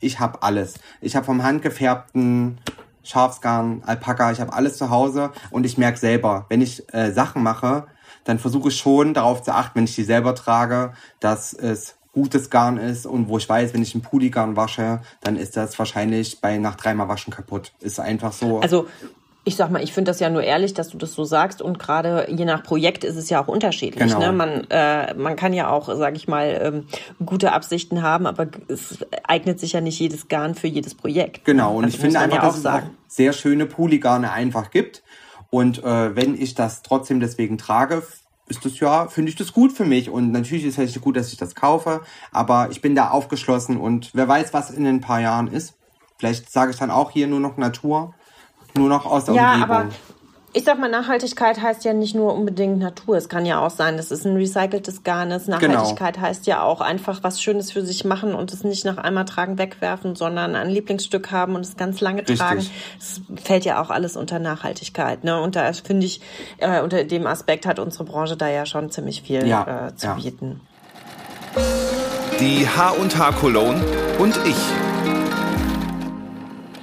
ich 0.00 0.20
habe 0.20 0.42
alles. 0.42 0.74
Ich 1.00 1.16
habe 1.16 1.26
vom 1.26 1.42
handgefärbten 1.42 2.58
Schafsgarn, 3.02 3.82
Alpaka, 3.86 4.32
ich 4.32 4.40
habe 4.40 4.52
alles 4.52 4.76
zu 4.76 4.90
Hause 4.90 5.30
und 5.50 5.64
ich 5.64 5.78
merke 5.78 5.98
selber, 5.98 6.46
wenn 6.48 6.60
ich 6.60 6.92
äh, 6.92 7.12
Sachen 7.12 7.42
mache, 7.42 7.86
dann 8.24 8.38
versuche 8.38 8.68
ich 8.68 8.76
schon 8.76 9.14
darauf 9.14 9.42
zu 9.42 9.54
achten, 9.54 9.76
wenn 9.76 9.84
ich 9.84 9.94
die 9.94 10.04
selber 10.04 10.34
trage, 10.34 10.92
dass 11.20 11.52
es 11.52 11.96
gutes 12.12 12.50
Garn 12.50 12.78
ist 12.78 13.06
und 13.06 13.28
wo 13.28 13.38
ich 13.38 13.48
weiß, 13.48 13.74
wenn 13.74 13.82
ich 13.82 13.94
ein 13.94 14.00
Puli-Garn 14.00 14.56
wasche, 14.56 15.02
dann 15.20 15.36
ist 15.36 15.56
das 15.56 15.78
wahrscheinlich 15.78 16.40
bei 16.40 16.56
nach 16.56 16.74
dreimal 16.74 17.08
Waschen 17.08 17.32
kaputt. 17.32 17.72
Ist 17.80 18.00
einfach 18.00 18.32
so. 18.32 18.60
Also 18.60 18.86
ich 19.48 19.54
sag 19.54 19.70
mal, 19.70 19.80
ich 19.80 19.92
finde 19.92 20.10
das 20.10 20.18
ja 20.18 20.28
nur 20.28 20.42
ehrlich, 20.42 20.74
dass 20.74 20.88
du 20.88 20.98
das 20.98 21.12
so 21.12 21.22
sagst 21.22 21.62
und 21.62 21.78
gerade 21.78 22.26
je 22.28 22.44
nach 22.44 22.64
Projekt 22.64 23.04
ist 23.04 23.14
es 23.14 23.30
ja 23.30 23.40
auch 23.40 23.46
unterschiedlich. 23.46 24.12
Genau. 24.12 24.18
Ne? 24.18 24.32
Man, 24.32 24.66
äh, 24.70 25.14
man 25.14 25.36
kann 25.36 25.52
ja 25.52 25.70
auch, 25.70 25.86
sage 25.96 26.16
ich 26.16 26.26
mal, 26.26 26.60
ähm, 26.60 26.86
gute 27.24 27.52
Absichten 27.52 28.02
haben, 28.02 28.26
aber 28.26 28.48
es 28.66 28.98
eignet 29.22 29.60
sich 29.60 29.74
ja 29.74 29.80
nicht 29.80 30.00
jedes 30.00 30.26
Garn 30.26 30.56
für 30.56 30.66
jedes 30.66 30.96
Projekt. 30.96 31.44
Genau, 31.44 31.76
und 31.76 31.84
also 31.84 31.94
ich 31.94 32.00
finde 32.00 32.18
einfach, 32.18 32.38
ja 32.38 32.42
dass 32.44 32.58
es 32.58 32.66
auch 32.66 32.82
sehr 33.06 33.32
schöne 33.32 33.66
Polygarne 33.66 34.32
einfach 34.32 34.72
gibt. 34.72 35.04
Und 35.48 35.78
äh, 35.84 36.16
wenn 36.16 36.34
ich 36.34 36.56
das 36.56 36.82
trotzdem 36.82 37.20
deswegen 37.20 37.56
trage, 37.56 38.02
ist 38.48 38.64
das 38.64 38.80
ja, 38.80 39.06
finde 39.06 39.30
ich 39.30 39.36
das 39.36 39.52
gut 39.52 39.72
für 39.72 39.84
mich. 39.84 40.10
Und 40.10 40.32
natürlich 40.32 40.64
ist 40.64 40.76
es 40.76 41.00
gut, 41.00 41.16
dass 41.16 41.30
ich 41.30 41.38
das 41.38 41.54
kaufe, 41.54 42.00
aber 42.32 42.70
ich 42.72 42.80
bin 42.80 42.96
da 42.96 43.10
aufgeschlossen 43.10 43.76
und 43.76 44.10
wer 44.12 44.26
weiß, 44.26 44.52
was 44.52 44.70
in 44.70 44.84
ein 44.88 45.00
paar 45.00 45.20
Jahren 45.20 45.46
ist. 45.46 45.74
Vielleicht 46.18 46.50
sage 46.50 46.72
ich 46.72 46.78
dann 46.78 46.90
auch 46.90 47.12
hier 47.12 47.28
nur 47.28 47.38
noch 47.38 47.56
Natur 47.58 48.12
nur 48.76 48.88
noch 48.88 49.06
aus 49.06 49.24
der 49.24 49.34
ja, 49.34 49.54
Umgebung. 49.54 49.76
Aber 49.76 49.86
ich 50.56 50.64
sag 50.64 50.78
mal, 50.78 50.88
Nachhaltigkeit 50.88 51.60
heißt 51.60 51.84
ja 51.84 51.92
nicht 51.92 52.14
nur 52.14 52.32
unbedingt 52.32 52.78
Natur. 52.78 53.18
Es 53.18 53.28
kann 53.28 53.44
ja 53.44 53.60
auch 53.60 53.68
sein, 53.68 53.98
dass 53.98 54.10
es 54.10 54.24
ein 54.24 54.36
recyceltes 54.36 55.02
Garn 55.02 55.30
ist. 55.30 55.46
Genau. 55.46 55.58
Nachhaltigkeit 55.58 56.14
genau. 56.14 56.26
heißt 56.26 56.46
ja 56.46 56.62
auch 56.62 56.80
einfach 56.80 57.22
was 57.22 57.42
Schönes 57.42 57.72
für 57.72 57.84
sich 57.84 58.06
machen 58.06 58.34
und 58.34 58.54
es 58.54 58.64
nicht 58.64 58.86
nach 58.86 58.96
einmal 58.96 59.26
tragen, 59.26 59.58
wegwerfen, 59.58 60.16
sondern 60.16 60.54
ein 60.54 60.70
Lieblingsstück 60.70 61.30
haben 61.30 61.56
und 61.56 61.60
es 61.60 61.76
ganz 61.76 62.00
lange 62.00 62.20
Richtig. 62.20 62.38
tragen. 62.38 62.66
Das 62.98 63.20
fällt 63.44 63.66
ja 63.66 63.82
auch 63.82 63.90
alles 63.90 64.16
unter 64.16 64.38
Nachhaltigkeit. 64.38 65.24
Ne? 65.24 65.38
Und 65.38 65.56
da 65.56 65.70
finde 65.74 66.06
ich, 66.06 66.22
äh, 66.56 66.80
unter 66.80 67.04
dem 67.04 67.26
Aspekt 67.26 67.66
hat 67.66 67.78
unsere 67.78 68.04
Branche 68.04 68.38
da 68.38 68.48
ja 68.48 68.64
schon 68.64 68.90
ziemlich 68.90 69.20
viel 69.20 69.46
ja, 69.46 69.88
äh, 69.88 69.94
zu 69.94 70.06
ja. 70.06 70.14
bieten. 70.14 70.62
Die 72.40 72.66
H 72.66 72.90
und 72.92 73.18
H 73.18 73.32
Cologne 73.32 73.82
und 74.18 74.38
ich. 74.46 74.95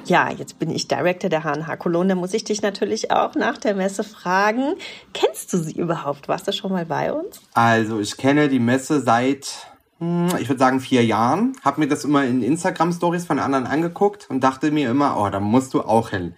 Ja, 0.06 0.30
jetzt 0.32 0.60
bin 0.60 0.70
ich 0.70 0.88
Director 0.88 1.30
der 1.30 1.44
HNH 1.44 1.78
Cologne. 1.78 2.10
Da 2.10 2.16
muss 2.16 2.34
ich 2.34 2.44
dich 2.44 2.62
natürlich 2.62 3.12
auch 3.12 3.36
nach 3.36 3.58
der 3.58 3.76
Messe 3.76 4.04
fragen. 4.04 4.76
Kennst 5.14 5.54
du 5.54 5.58
sie 5.58 5.74
überhaupt? 5.74 6.28
Warst 6.28 6.48
du 6.48 6.52
schon 6.52 6.72
mal 6.72 6.86
bei 6.86 7.14
uns? 7.14 7.42
Also, 7.54 8.00
ich 8.00 8.18
kenne 8.18 8.50
die 8.50 8.60
Messe 8.60 9.02
seit, 9.02 9.68
hm, 10.00 10.30
ich 10.40 10.50
würde 10.50 10.60
sagen, 10.60 10.80
vier 10.80 11.06
Jahren. 11.06 11.54
Hab 11.64 11.78
mir 11.78 11.88
das 11.88 12.04
immer 12.04 12.26
in 12.26 12.44
Instagram-Stories 12.44 13.26
von 13.26 13.40
anderen 13.40 13.66
angeguckt 13.66 14.30
und 14.30 14.44
dachte 14.44 14.72
mir 14.72 14.90
immer, 14.90 15.18
oh, 15.18 15.30
da 15.30 15.40
musst 15.40 15.74
du 15.74 15.82
auch 15.82 16.10
hin. 16.10 16.36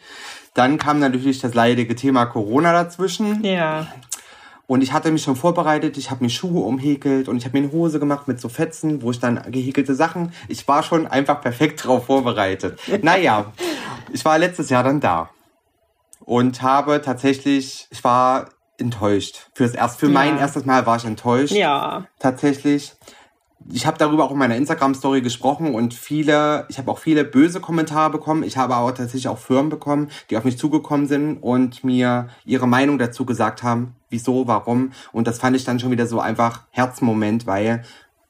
Dann 0.54 0.78
kam 0.78 1.00
natürlich 1.00 1.40
das 1.40 1.54
leidige 1.54 1.96
Thema 1.96 2.26
Corona 2.26 2.72
dazwischen. 2.72 3.44
Ja. 3.44 3.88
Und 4.68 4.82
ich 4.82 4.94
hatte 4.94 5.12
mich 5.12 5.24
schon 5.24 5.36
vorbereitet, 5.36 5.98
ich 5.98 6.10
habe 6.10 6.24
mir 6.24 6.30
Schuhe 6.30 6.62
umhäkelt 6.66 7.28
und 7.28 7.38
ich 7.38 7.46
habe 7.46 7.58
mir 7.58 7.66
eine 7.66 7.74
Hose 7.74 8.00
gemacht 8.00 8.28
mit 8.28 8.40
so 8.40 8.50
Fetzen, 8.50 9.02
wo 9.02 9.12
ich 9.12 9.20
dann 9.20 9.42
gehäkelte 9.52 9.94
Sachen. 9.94 10.34
Ich 10.48 10.68
war 10.68 10.82
schon 10.82 11.06
einfach 11.06 11.42
perfekt 11.42 11.86
drauf 11.86 12.08
vorbereitet. 12.08 12.80
naja, 13.04 13.54
ich 14.12 14.26
war 14.26 14.40
letztes 14.40 14.70
Jahr 14.70 14.84
dann 14.84 15.00
da 15.00 15.30
und 16.22 16.62
habe 16.62 17.02
tatsächlich, 17.02 17.88
ich 17.92 18.04
war 18.04 18.50
enttäuscht. 18.78 19.50
Fürs 19.54 19.74
erst, 19.74 20.00
für 20.00 20.08
ja. 20.08 20.12
mein 20.12 20.38
erstes 20.38 20.66
Mal 20.66 20.86
war 20.86 20.98
ich 20.98 21.06
enttäuscht. 21.06 21.54
Ja. 21.54 22.06
Tatsächlich 22.20 22.94
ich 23.72 23.88
habe 23.88 23.98
darüber 23.98 24.26
auch 24.26 24.32
in 24.32 24.38
meiner 24.38 24.56
Instagram-Story 24.56 25.22
gesprochen 25.22 25.74
und 25.74 25.94
viele, 25.94 26.66
ich 26.70 26.78
habe 26.78 26.92
auch 26.92 27.00
viele 27.00 27.24
böse 27.24 27.60
Kommentare 27.60 28.12
bekommen. 28.12 28.44
Ich 28.44 28.58
habe 28.58 28.76
aber 28.76 28.94
tatsächlich 28.94 29.28
auch 29.28 29.40
Firmen 29.40 29.70
bekommen, 29.70 30.10
die 30.30 30.38
auf 30.38 30.44
mich 30.44 30.58
zugekommen 30.58 31.08
sind 31.08 31.38
und 31.38 31.84
mir 31.84 32.30
ihre 32.46 32.68
Meinung 32.68 33.00
dazu 33.00 33.26
gesagt 33.26 33.64
haben, 33.64 33.96
wieso, 34.10 34.48
warum. 34.48 34.92
Und 35.12 35.28
das 35.28 35.40
fand 35.40 35.56
ich 35.56 35.64
dann 35.64 35.80
schon 35.80 35.92
wieder 35.92 36.06
so 36.06 36.20
einfach 36.20 36.64
Herzmoment, 36.70 37.48
weil 37.48 37.84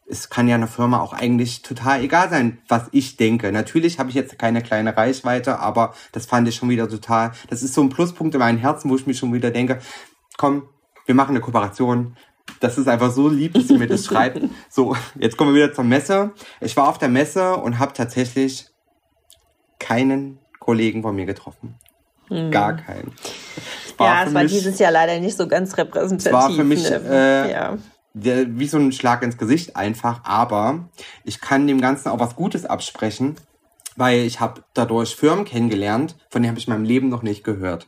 es 0.08 0.30
kann 0.30 0.48
ja 0.48 0.56
einer 0.56 0.68
Firma 0.68 1.00
auch 1.00 1.14
eigentlich 1.14 1.64
total 1.64 2.02
egal 2.02 2.30
sein, 2.30 2.60
was 2.68 2.88
ich 2.92 3.18
denke. 3.18 3.52
Natürlich 3.52 4.00
habe 4.00 4.10
ich 4.10 4.16
jetzt 4.16 4.38
keine 4.38 4.62
kleine 4.62 4.96
Reichweite, 4.96 5.60
aber 5.60 5.96
das 6.12 6.28
fand 6.28 6.48
ich 6.48 6.56
schon 6.56 6.70
wieder 6.70 6.88
total, 6.88 7.32
das 7.50 7.64
ist 7.64 7.74
so 7.74 7.82
ein 7.82 7.90
Pluspunkt 7.90 8.36
in 8.36 8.40
meinem 8.40 8.60
Herzen, 8.60 8.90
wo 8.90 8.96
ich 8.96 9.08
mir 9.08 9.16
schon 9.16 9.34
wieder 9.34 9.52
denke, 9.52 9.80
komm, 10.38 10.70
wir 11.06 11.16
machen 11.16 11.32
eine 11.32 11.42
Kooperation, 11.42 12.16
das 12.60 12.78
ist 12.78 12.88
einfach 12.88 13.12
so 13.12 13.28
lieb, 13.28 13.54
dass 13.54 13.68
sie 13.68 13.78
mir 13.78 13.88
das 13.88 14.06
schreibt. 14.06 14.42
So, 14.70 14.96
jetzt 15.16 15.38
kommen 15.38 15.54
wir 15.54 15.64
wieder 15.64 15.74
zur 15.74 15.84
Messe. 15.84 16.32
Ich 16.62 16.76
war 16.76 16.90
auf 16.90 16.98
der 16.98 17.10
Messe 17.10 17.56
und 17.56 17.80
habe 17.80 17.94
tatsächlich 17.94 18.68
keinen 19.80 20.40
Kollegen 20.60 21.02
von 21.02 21.16
mir 21.16 21.26
getroffen. 21.26 21.76
Mhm. 22.30 22.52
Gar 22.52 22.78
keinen. 22.78 23.14
Es 23.86 23.94
ja, 24.00 24.24
es 24.26 24.34
war 24.34 24.44
mich, 24.44 24.52
dieses 24.52 24.80
Jahr 24.80 24.92
leider 24.92 25.20
nicht 25.20 25.38
so 25.38 25.48
ganz 25.48 25.78
repräsentativ. 25.78 26.28
Es 26.28 26.34
war 26.34 26.52
für 26.52 26.64
mich 26.64 26.90
ne? 26.90 27.02
äh, 27.08 27.52
ja. 27.52 27.78
der, 28.14 28.58
wie 28.60 28.68
so 28.68 28.78
ein 28.78 28.92
Schlag 28.92 29.24
ins 29.24 29.38
Gesicht 29.38 29.76
einfach, 29.76 30.22
aber 30.24 30.90
ich 31.24 31.40
kann 31.40 31.68
dem 31.68 31.82
Ganzen 31.82 32.10
auch 32.10 32.20
was 32.20 32.36
Gutes 32.36 32.66
absprechen, 32.66 33.36
weil 33.96 34.20
ich 34.22 34.40
habe 34.40 34.64
dadurch 34.74 35.16
Firmen 35.16 35.46
kennengelernt, 35.46 36.16
von 36.30 36.42
denen 36.42 36.52
habe 36.52 36.60
ich 36.60 36.68
in 36.68 36.74
meinem 36.74 36.86
Leben 36.86 37.10
noch 37.10 37.22
nicht 37.22 37.44
gehört. 37.44 37.88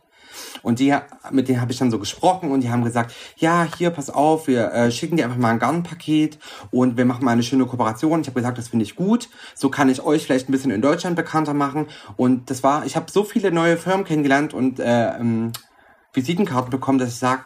Und 0.61 0.79
die, 0.79 0.95
mit 1.31 1.47
denen 1.47 1.61
habe 1.61 1.71
ich 1.71 1.77
dann 1.77 1.91
so 1.91 1.99
gesprochen 1.99 2.51
und 2.51 2.61
die 2.61 2.69
haben 2.69 2.83
gesagt, 2.83 3.13
ja, 3.37 3.67
hier, 3.77 3.89
pass 3.89 4.09
auf, 4.09 4.47
wir 4.47 4.71
äh, 4.73 4.91
schicken 4.91 5.17
dir 5.17 5.25
einfach 5.25 5.37
mal 5.37 5.51
ein 5.51 5.59
Garnpaket 5.59 6.37
und 6.71 6.97
wir 6.97 7.05
machen 7.05 7.25
mal 7.25 7.31
eine 7.31 7.43
schöne 7.43 7.65
Kooperation. 7.65 8.21
Ich 8.21 8.27
habe 8.27 8.39
gesagt, 8.39 8.57
das 8.57 8.69
finde 8.69 8.83
ich 8.83 8.95
gut. 8.95 9.29
So 9.55 9.69
kann 9.69 9.89
ich 9.89 10.03
euch 10.03 10.25
vielleicht 10.25 10.49
ein 10.49 10.51
bisschen 10.51 10.71
in 10.71 10.81
Deutschland 10.81 11.15
bekannter 11.15 11.53
machen. 11.53 11.87
Und 12.15 12.49
das 12.49 12.63
war, 12.63 12.85
ich 12.85 12.95
habe 12.95 13.11
so 13.11 13.23
viele 13.23 13.51
neue 13.51 13.77
Firmen 13.77 14.05
kennengelernt 14.05 14.53
und 14.53 14.79
äh, 14.79 15.17
ähm, 15.17 15.51
Visitenkarten 16.13 16.71
bekommen, 16.71 16.97
dass 16.97 17.09
ich 17.09 17.17
sage, 17.17 17.45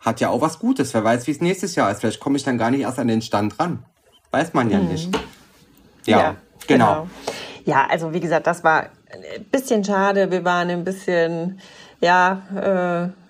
hat 0.00 0.20
ja 0.20 0.28
auch 0.28 0.40
was 0.40 0.58
Gutes. 0.58 0.92
Wer 0.92 1.02
weiß, 1.02 1.26
wie 1.26 1.30
es 1.30 1.40
nächstes 1.40 1.74
Jahr 1.74 1.90
ist. 1.90 2.00
Vielleicht 2.00 2.20
komme 2.20 2.36
ich 2.36 2.44
dann 2.44 2.58
gar 2.58 2.70
nicht 2.70 2.82
erst 2.82 2.98
an 2.98 3.08
den 3.08 3.22
Stand 3.22 3.58
ran. 3.58 3.84
Weiß 4.30 4.52
man 4.52 4.70
ja 4.70 4.78
mhm. 4.78 4.88
nicht. 4.88 5.18
Ja, 6.04 6.18
ja 6.18 6.36
genau. 6.66 7.02
genau. 7.02 7.08
Ja, 7.64 7.86
also 7.88 8.12
wie 8.12 8.20
gesagt, 8.20 8.46
das 8.46 8.62
war 8.62 8.90
ein 9.10 9.44
bisschen 9.50 9.82
schade. 9.84 10.30
Wir 10.30 10.44
waren 10.44 10.68
ein 10.68 10.84
bisschen 10.84 11.60
ja, 12.04 12.42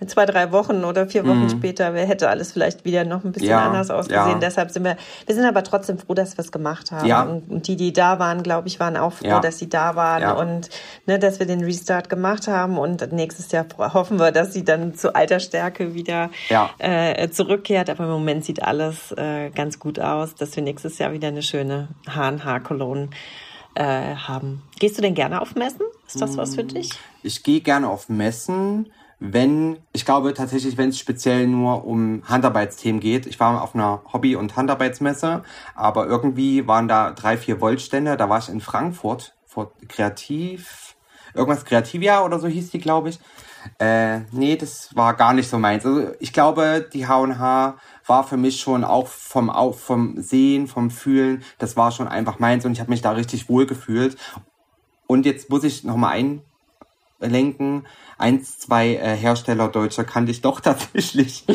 äh, 0.00 0.06
zwei, 0.06 0.26
drei 0.26 0.50
Wochen 0.50 0.82
oder 0.82 1.06
vier 1.06 1.24
Wochen 1.24 1.44
mhm. 1.44 1.48
später 1.48 1.92
hätte 1.92 2.28
alles 2.28 2.50
vielleicht 2.50 2.84
wieder 2.84 3.04
noch 3.04 3.24
ein 3.24 3.30
bisschen 3.30 3.50
ja, 3.50 3.66
anders 3.66 3.88
ausgesehen. 3.88 4.32
Ja. 4.32 4.38
Deshalb 4.40 4.72
sind 4.72 4.82
wir, 4.82 4.96
wir 5.26 5.34
sind 5.34 5.44
aber 5.44 5.62
trotzdem 5.62 5.96
froh, 5.96 6.14
dass 6.14 6.36
wir 6.36 6.44
es 6.44 6.50
gemacht 6.50 6.90
haben. 6.90 7.06
Ja. 7.06 7.22
Und, 7.22 7.48
und, 7.48 7.68
die, 7.68 7.76
die 7.76 7.92
da 7.92 8.18
waren, 8.18 8.42
glaube 8.42 8.66
ich, 8.66 8.80
waren 8.80 8.96
auch 8.96 9.12
froh, 9.12 9.38
dass 9.40 9.60
sie 9.60 9.68
da 9.68 9.94
waren 9.94 10.36
und 10.36 10.70
ne, 11.06 11.20
dass 11.20 11.38
wir 11.38 11.46
den 11.46 11.62
Restart 11.62 12.08
gemacht 12.08 12.48
haben. 12.48 12.76
Und 12.76 13.12
nächstes 13.12 13.52
Jahr 13.52 13.66
hoffen 13.78 14.18
wir, 14.18 14.32
dass 14.32 14.52
sie 14.52 14.64
dann 14.64 14.96
zu 14.96 15.14
alter 15.14 15.38
Stärke 15.38 15.94
wieder 15.94 16.30
äh, 16.78 17.28
zurückkehrt. 17.28 17.90
Aber 17.90 18.04
im 18.04 18.10
Moment 18.10 18.44
sieht 18.44 18.60
alles 18.60 19.12
äh, 19.12 19.50
ganz 19.50 19.78
gut 19.78 20.00
aus, 20.00 20.34
dass 20.34 20.56
wir 20.56 20.64
nächstes 20.64 20.98
Jahr 20.98 21.12
wieder 21.12 21.28
eine 21.28 21.42
schöne 21.42 21.90
H&H-Cologne 22.08 23.10
äh, 23.74 24.14
haben. 24.14 24.62
Gehst 24.78 24.98
du 24.98 25.02
denn 25.02 25.14
gerne 25.14 25.40
auf 25.40 25.54
Messen? 25.54 25.86
Ist 26.06 26.20
das 26.20 26.36
was 26.36 26.54
für 26.54 26.64
dich? 26.64 26.90
Ich 27.22 27.42
gehe 27.42 27.60
gerne 27.60 27.88
auf 27.88 28.08
Messen, 28.08 28.92
wenn, 29.18 29.78
ich 29.92 30.04
glaube 30.04 30.34
tatsächlich, 30.34 30.76
wenn 30.76 30.90
es 30.90 30.98
speziell 30.98 31.46
nur 31.46 31.84
um 31.84 32.22
Handarbeitsthemen 32.28 33.00
geht. 33.00 33.26
Ich 33.26 33.40
war 33.40 33.62
auf 33.62 33.74
einer 33.74 34.02
Hobby- 34.12 34.36
und 34.36 34.56
Handarbeitsmesse, 34.56 35.42
aber 35.74 36.06
irgendwie 36.06 36.66
waren 36.66 36.88
da 36.88 37.12
drei, 37.12 37.36
vier 37.36 37.60
Wollstände. 37.60 38.16
Da 38.16 38.28
war 38.28 38.38
ich 38.38 38.48
in 38.48 38.60
Frankfurt, 38.60 39.34
vor 39.46 39.72
Kreativ, 39.88 40.96
irgendwas 41.32 41.64
Kreativia 41.64 42.24
oder 42.24 42.38
so 42.38 42.48
hieß 42.48 42.70
die, 42.70 42.80
glaube 42.80 43.10
ich. 43.10 43.20
Äh, 43.78 44.20
nee, 44.30 44.56
das 44.56 44.94
war 44.94 45.14
gar 45.14 45.32
nicht 45.32 45.48
so 45.48 45.58
meins. 45.58 45.86
Also 45.86 46.12
ich 46.20 46.32
glaube, 46.32 46.88
die 46.92 47.06
H&H 47.06 47.76
war 48.06 48.24
für 48.24 48.36
mich 48.36 48.60
schon 48.60 48.84
auch 48.84 49.08
vom, 49.08 49.50
vom 49.74 50.20
Sehen, 50.20 50.66
vom 50.66 50.90
Fühlen, 50.90 51.42
das 51.58 51.76
war 51.76 51.90
schon 51.90 52.08
einfach 52.08 52.38
meins 52.38 52.64
und 52.64 52.72
ich 52.72 52.80
habe 52.80 52.90
mich 52.90 53.02
da 53.02 53.12
richtig 53.12 53.48
wohl 53.48 53.66
gefühlt. 53.66 54.16
Und 55.06 55.26
jetzt 55.26 55.50
muss 55.50 55.64
ich 55.64 55.84
nochmal 55.84 56.38
einlenken, 57.20 57.86
eins, 58.18 58.58
zwei 58.58 58.94
äh, 58.94 59.16
Hersteller 59.16 59.68
Deutscher 59.68 60.04
kannte 60.04 60.30
ich 60.30 60.40
doch 60.40 60.60
tatsächlich. 60.62 61.46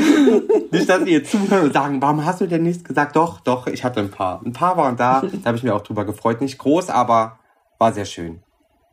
nicht, 0.71 0.89
dass 0.89 1.03
sie 1.03 1.11
jetzt 1.11 1.31
zuhören 1.31 1.65
und 1.65 1.73
sagen, 1.73 2.01
warum 2.01 2.25
hast 2.25 2.41
du 2.41 2.47
denn 2.47 2.63
nichts 2.63 2.83
gesagt? 2.83 3.15
Doch, 3.15 3.39
doch, 3.41 3.67
ich 3.67 3.83
hatte 3.83 3.99
ein 3.99 4.11
paar. 4.11 4.41
Ein 4.43 4.53
paar 4.53 4.77
waren 4.77 4.97
da, 4.97 5.21
da 5.21 5.45
habe 5.45 5.57
ich 5.57 5.63
mich 5.63 5.71
auch 5.71 5.81
drüber 5.81 6.05
gefreut. 6.05 6.41
Nicht 6.41 6.57
groß, 6.57 6.89
aber 6.89 7.39
war 7.77 7.93
sehr 7.93 8.05
schön, 8.05 8.41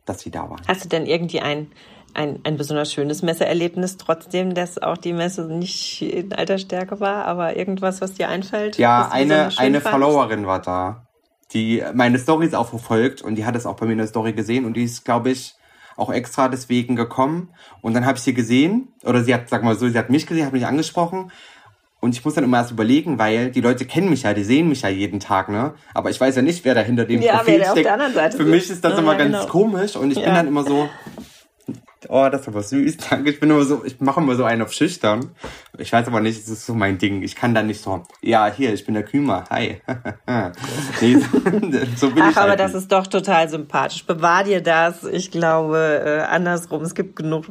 dass 0.05 0.21
sie 0.21 0.31
da 0.31 0.49
waren. 0.49 0.61
Hast 0.67 0.85
du 0.85 0.89
denn 0.89 1.05
irgendwie 1.05 1.41
ein 1.41 1.71
ein, 2.17 2.39
ein 2.43 2.57
besonders 2.57 2.91
schönes 2.91 3.21
Messeerlebnis, 3.21 3.97
trotzdem, 3.97 4.55
dass 4.55 4.81
auch 4.81 4.97
die 4.97 5.13
Messe 5.13 5.45
nicht 5.45 6.01
in 6.01 6.33
alter 6.33 6.57
Stärke 6.57 6.99
war, 6.99 7.25
aber 7.25 7.55
irgendwas, 7.55 8.01
was 8.01 8.13
dir 8.13 8.27
einfällt? 8.27 8.77
Ja, 8.77 9.09
eine, 9.11 9.49
eine 9.57 9.81
Followerin 9.81 10.47
war 10.47 10.59
da, 10.59 11.07
die 11.53 11.83
meine 11.93 12.17
Stories 12.17 12.55
auch 12.55 12.69
verfolgt 12.69 13.21
und 13.21 13.35
die 13.35 13.45
hat 13.45 13.55
es 13.55 13.65
auch 13.65 13.75
bei 13.75 13.85
mir 13.85 13.91
in 13.93 13.99
der 13.99 14.07
Story 14.07 14.33
gesehen 14.33 14.65
und 14.65 14.73
die 14.73 14.83
ist, 14.83 15.05
glaube 15.05 15.29
ich, 15.29 15.55
auch 15.95 16.11
extra 16.11 16.47
deswegen 16.47 16.95
gekommen. 16.95 17.49
Und 17.81 17.93
dann 17.93 18.05
habe 18.05 18.17
ich 18.17 18.23
sie 18.23 18.33
gesehen, 18.33 18.89
oder 19.03 19.23
sie 19.23 19.33
hat, 19.33 19.49
sag 19.49 19.63
mal 19.63 19.75
so, 19.75 19.87
sie 19.87 19.97
hat 19.97 20.09
mich 20.09 20.27
gesehen, 20.27 20.45
hat 20.45 20.53
mich 20.53 20.65
angesprochen. 20.65 21.31
Und 21.99 22.15
ich 22.15 22.23
muss 22.23 22.35
dann 22.35 22.43
immer 22.43 22.57
erst 22.57 22.71
überlegen, 22.71 23.17
weil 23.17 23.49
die 23.49 23.61
Leute 23.61 23.85
kennen 23.85 24.09
mich 24.09 24.23
ja, 24.23 24.33
die 24.33 24.43
sehen 24.43 24.69
mich 24.69 24.83
ja 24.83 24.89
jeden 24.89 25.19
Tag, 25.19 25.49
ne? 25.49 25.73
Aber 25.95 26.11
ich 26.11 26.21
weiß 26.21 26.35
ja 26.35 26.43
nicht, 26.43 26.63
wer 26.63 26.75
da 26.75 26.81
hinter 26.81 27.05
dem 27.05 27.21
ja, 27.21 27.37
Profil 27.37 27.65
steckt. 27.65 28.33
Für 28.35 28.45
mich 28.45 28.69
ist 28.69 28.83
das 28.83 28.93
ja, 28.93 28.99
immer 28.99 29.13
ja, 29.13 29.17
ganz 29.17 29.37
genau. 29.39 29.47
komisch 29.47 29.95
und 29.95 30.11
ich 30.11 30.23
bin 30.23 30.33
dann 30.33 30.47
immer 30.47 30.63
so, 30.63 30.87
Oh, 32.09 32.27
das 32.31 32.41
ist 32.41 32.47
aber 32.47 32.61
süß. 32.61 32.97
Danke. 33.09 33.31
Ich 33.31 33.39
bin 33.39 33.49
immer 33.49 33.63
so, 33.63 33.83
ich 33.85 33.99
mache 33.99 34.19
immer 34.19 34.35
so 34.35 34.43
einen 34.43 34.61
auf 34.61 34.71
schüchtern. 34.71 35.31
Ich 35.77 35.91
weiß 35.91 36.07
aber 36.07 36.21
nicht, 36.21 36.39
es 36.39 36.47
ist 36.47 36.65
so 36.65 36.73
mein 36.73 36.97
Ding. 36.97 37.23
Ich 37.23 37.35
kann 37.35 37.53
da 37.53 37.63
nicht 37.63 37.81
so, 37.81 38.03
ja, 38.21 38.47
hier, 38.47 38.73
ich 38.73 38.85
bin 38.85 38.93
der 38.93 39.03
Kümer. 39.03 39.45
Hi. 39.49 39.81
nee, 41.01 41.15
so, 41.15 42.07
so 42.07 42.11
Ach, 42.19 42.37
aber 42.37 42.49
halt 42.49 42.59
das 42.59 42.73
ist 42.73 42.91
doch 42.91 43.07
total 43.07 43.49
sympathisch. 43.49 44.05
Bewahr 44.05 44.43
dir 44.43 44.61
das. 44.61 45.03
Ich 45.03 45.31
glaube, 45.31 46.03
äh, 46.05 46.19
andersrum. 46.21 46.83
Es 46.83 46.95
gibt 46.95 47.15
genug, 47.15 47.45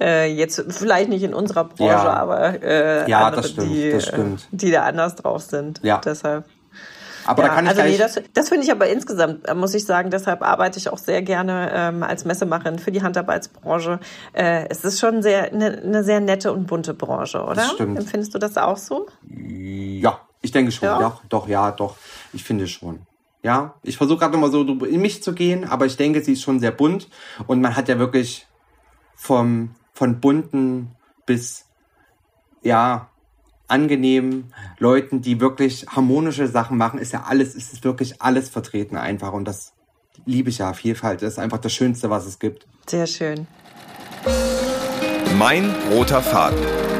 äh, 0.00 0.32
jetzt 0.32 0.64
vielleicht 0.68 1.08
nicht 1.08 1.22
in 1.22 1.34
unserer 1.34 1.64
Branche, 1.64 1.92
ja. 1.92 2.12
aber 2.12 2.62
äh, 2.62 3.08
ja, 3.10 3.26
andere, 3.26 3.42
das 3.42 3.50
stimmt, 3.50 3.70
die, 3.70 3.90
das 3.90 4.06
stimmt. 4.06 4.48
Die 4.50 4.70
da 4.70 4.84
anders 4.84 5.16
drauf 5.16 5.42
sind. 5.42 5.80
Ja. 5.82 6.00
Deshalb. 6.04 6.44
Aber 7.26 7.42
ja, 7.42 7.48
da 7.48 7.54
kann 7.54 7.64
ich 7.64 7.70
also 7.70 7.82
nee, 7.82 7.96
das, 7.96 8.20
das 8.32 8.48
finde 8.48 8.64
ich 8.64 8.72
aber 8.72 8.88
insgesamt, 8.88 9.48
äh, 9.48 9.54
muss 9.54 9.74
ich 9.74 9.84
sagen, 9.84 10.10
deshalb 10.10 10.42
arbeite 10.42 10.78
ich 10.78 10.88
auch 10.88 10.98
sehr 10.98 11.22
gerne 11.22 11.70
ähm, 11.74 12.02
als 12.02 12.24
Messemacherin 12.24 12.78
für 12.78 12.92
die 12.92 13.02
Handarbeitsbranche. 13.02 14.00
Äh, 14.32 14.66
es 14.68 14.84
ist 14.84 15.00
schon 15.00 15.22
sehr 15.22 15.52
eine, 15.52 15.82
eine 15.82 16.04
sehr 16.04 16.20
nette 16.20 16.52
und 16.52 16.66
bunte 16.66 16.94
Branche, 16.94 17.42
oder? 17.42 17.54
Das 17.54 17.72
stimmt. 17.72 17.98
Empfindest 17.98 18.34
du 18.34 18.38
das 18.38 18.56
auch 18.56 18.76
so? 18.76 19.06
Ja, 19.28 20.20
ich 20.42 20.52
denke 20.52 20.72
schon. 20.72 20.88
Ja. 20.88 20.98
Doch, 20.98 21.22
doch, 21.28 21.48
ja, 21.48 21.70
doch. 21.72 21.96
Ich 22.32 22.44
finde 22.44 22.66
schon. 22.68 23.00
Ja, 23.42 23.74
ich 23.82 23.96
versuche 23.96 24.18
gerade 24.18 24.36
immer 24.36 24.48
so 24.48 24.62
in 24.62 25.00
mich 25.00 25.22
zu 25.22 25.32
gehen, 25.32 25.68
aber 25.68 25.86
ich 25.86 25.96
denke, 25.96 26.22
sie 26.22 26.32
ist 26.32 26.42
schon 26.42 26.58
sehr 26.58 26.72
bunt 26.72 27.08
und 27.46 27.60
man 27.60 27.76
hat 27.76 27.88
ja 27.88 27.98
wirklich 27.98 28.46
vom 29.14 29.74
von 29.92 30.20
bunten 30.20 30.96
bis 31.26 31.64
ja 32.62 33.08
angenehmen 33.68 34.52
Leuten, 34.78 35.22
die 35.22 35.40
wirklich 35.40 35.86
harmonische 35.88 36.46
Sachen 36.48 36.76
machen, 36.76 36.98
ist 36.98 37.12
ja 37.12 37.24
alles, 37.28 37.54
ist 37.54 37.84
wirklich 37.84 38.22
alles 38.22 38.48
vertreten 38.48 38.96
einfach. 38.96 39.32
Und 39.32 39.46
das 39.46 39.72
liebe 40.24 40.50
ich 40.50 40.58
ja. 40.58 40.72
Vielfalt 40.72 41.22
das 41.22 41.34
ist 41.34 41.38
einfach 41.38 41.58
das 41.58 41.72
Schönste, 41.72 42.10
was 42.10 42.26
es 42.26 42.38
gibt. 42.38 42.66
Sehr 42.86 43.06
schön. 43.06 43.46
Mein 45.38 45.74
roter 45.90 46.22
Faden. 46.22 46.95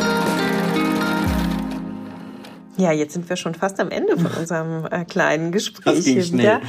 Ja, 2.78 2.92
jetzt 2.92 3.14
sind 3.14 3.28
wir 3.28 3.36
schon 3.36 3.54
fast 3.54 3.80
am 3.80 3.90
Ende 3.90 4.18
von 4.18 4.30
unserem 4.38 4.86
äh, 4.90 5.04
kleinen 5.04 5.52
Gespräch. 5.52 5.96
Das 5.96 6.04
ging 6.04 6.22
schnell. 6.22 6.60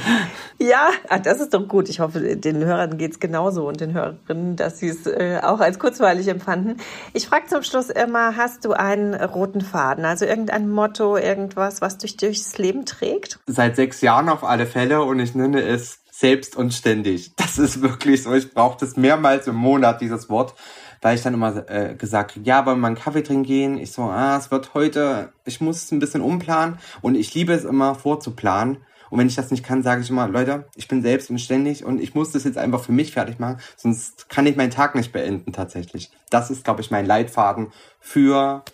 Ja, 0.58 0.90
ach, 1.08 1.20
das 1.20 1.40
ist 1.40 1.52
doch 1.54 1.66
gut. 1.68 1.88
Ich 1.88 2.00
hoffe, 2.00 2.36
den 2.36 2.64
Hörern 2.64 2.98
geht's 2.98 3.20
genauso 3.20 3.68
und 3.68 3.80
den 3.80 3.92
Hörerinnen, 3.92 4.56
dass 4.56 4.78
sie 4.78 4.88
es 4.88 5.06
äh, 5.06 5.40
auch 5.42 5.60
als 5.60 5.78
kurzweilig 5.78 6.28
empfanden. 6.28 6.78
Ich 7.12 7.26
frage 7.26 7.46
zum 7.46 7.62
Schluss 7.62 7.90
immer, 7.90 8.36
hast 8.36 8.64
du 8.64 8.72
einen 8.72 9.14
roten 9.14 9.60
Faden, 9.60 10.04
also 10.04 10.24
irgendein 10.24 10.70
Motto, 10.70 11.16
irgendwas, 11.16 11.80
was 11.80 11.98
dich 11.98 12.16
durchs 12.16 12.56
Leben 12.58 12.86
trägt? 12.86 13.38
Seit 13.46 13.76
sechs 13.76 14.00
Jahren 14.00 14.28
auf 14.28 14.44
alle 14.44 14.66
Fälle 14.66 15.02
und 15.02 15.20
ich 15.20 15.34
nenne 15.34 15.62
es 15.62 16.00
selbst 16.10 16.56
und 16.56 16.74
ständig. 16.74 17.32
Das 17.36 17.58
ist 17.58 17.80
wirklich 17.80 18.24
so. 18.24 18.34
Ich 18.34 18.52
brauche 18.52 18.78
das 18.80 18.96
mehrmals 18.96 19.46
im 19.46 19.54
Monat, 19.54 20.00
dieses 20.00 20.28
Wort 20.28 20.54
weil 21.00 21.16
ich 21.16 21.22
dann 21.22 21.34
immer 21.34 21.68
äh, 21.68 21.94
gesagt 21.94 22.38
ja, 22.42 22.64
wollen 22.66 22.78
wir 22.78 22.82
mal 22.82 22.86
einen 22.88 22.96
Kaffee 22.96 23.22
trinken 23.22 23.44
gehen? 23.44 23.78
Ich 23.78 23.92
so, 23.92 24.02
ah, 24.02 24.36
es 24.36 24.50
wird 24.50 24.74
heute, 24.74 25.32
ich 25.44 25.60
muss 25.60 25.84
es 25.84 25.92
ein 25.92 25.98
bisschen 25.98 26.20
umplanen 26.20 26.78
und 27.00 27.14
ich 27.14 27.34
liebe 27.34 27.52
es 27.52 27.64
immer 27.64 27.94
vorzuplanen. 27.94 28.78
Und 29.10 29.18
wenn 29.18 29.26
ich 29.26 29.36
das 29.36 29.50
nicht 29.50 29.64
kann, 29.64 29.82
sage 29.82 30.02
ich 30.02 30.10
immer, 30.10 30.28
Leute, 30.28 30.66
ich 30.74 30.86
bin 30.86 31.00
selbst 31.00 31.30
und 31.30 31.38
ständig 31.38 31.82
und 31.84 31.98
ich 32.00 32.14
muss 32.14 32.32
das 32.32 32.44
jetzt 32.44 32.58
einfach 32.58 32.82
für 32.82 32.92
mich 32.92 33.12
fertig 33.12 33.38
machen, 33.38 33.58
sonst 33.76 34.28
kann 34.28 34.46
ich 34.46 34.56
meinen 34.56 34.70
Tag 34.70 34.94
nicht 34.94 35.12
beenden 35.12 35.52
tatsächlich. 35.52 36.10
Das 36.28 36.50
ist, 36.50 36.64
glaube 36.64 36.82
ich, 36.82 36.90
mein 36.90 37.06
Leitfaden 37.06 37.68
für 38.00 38.64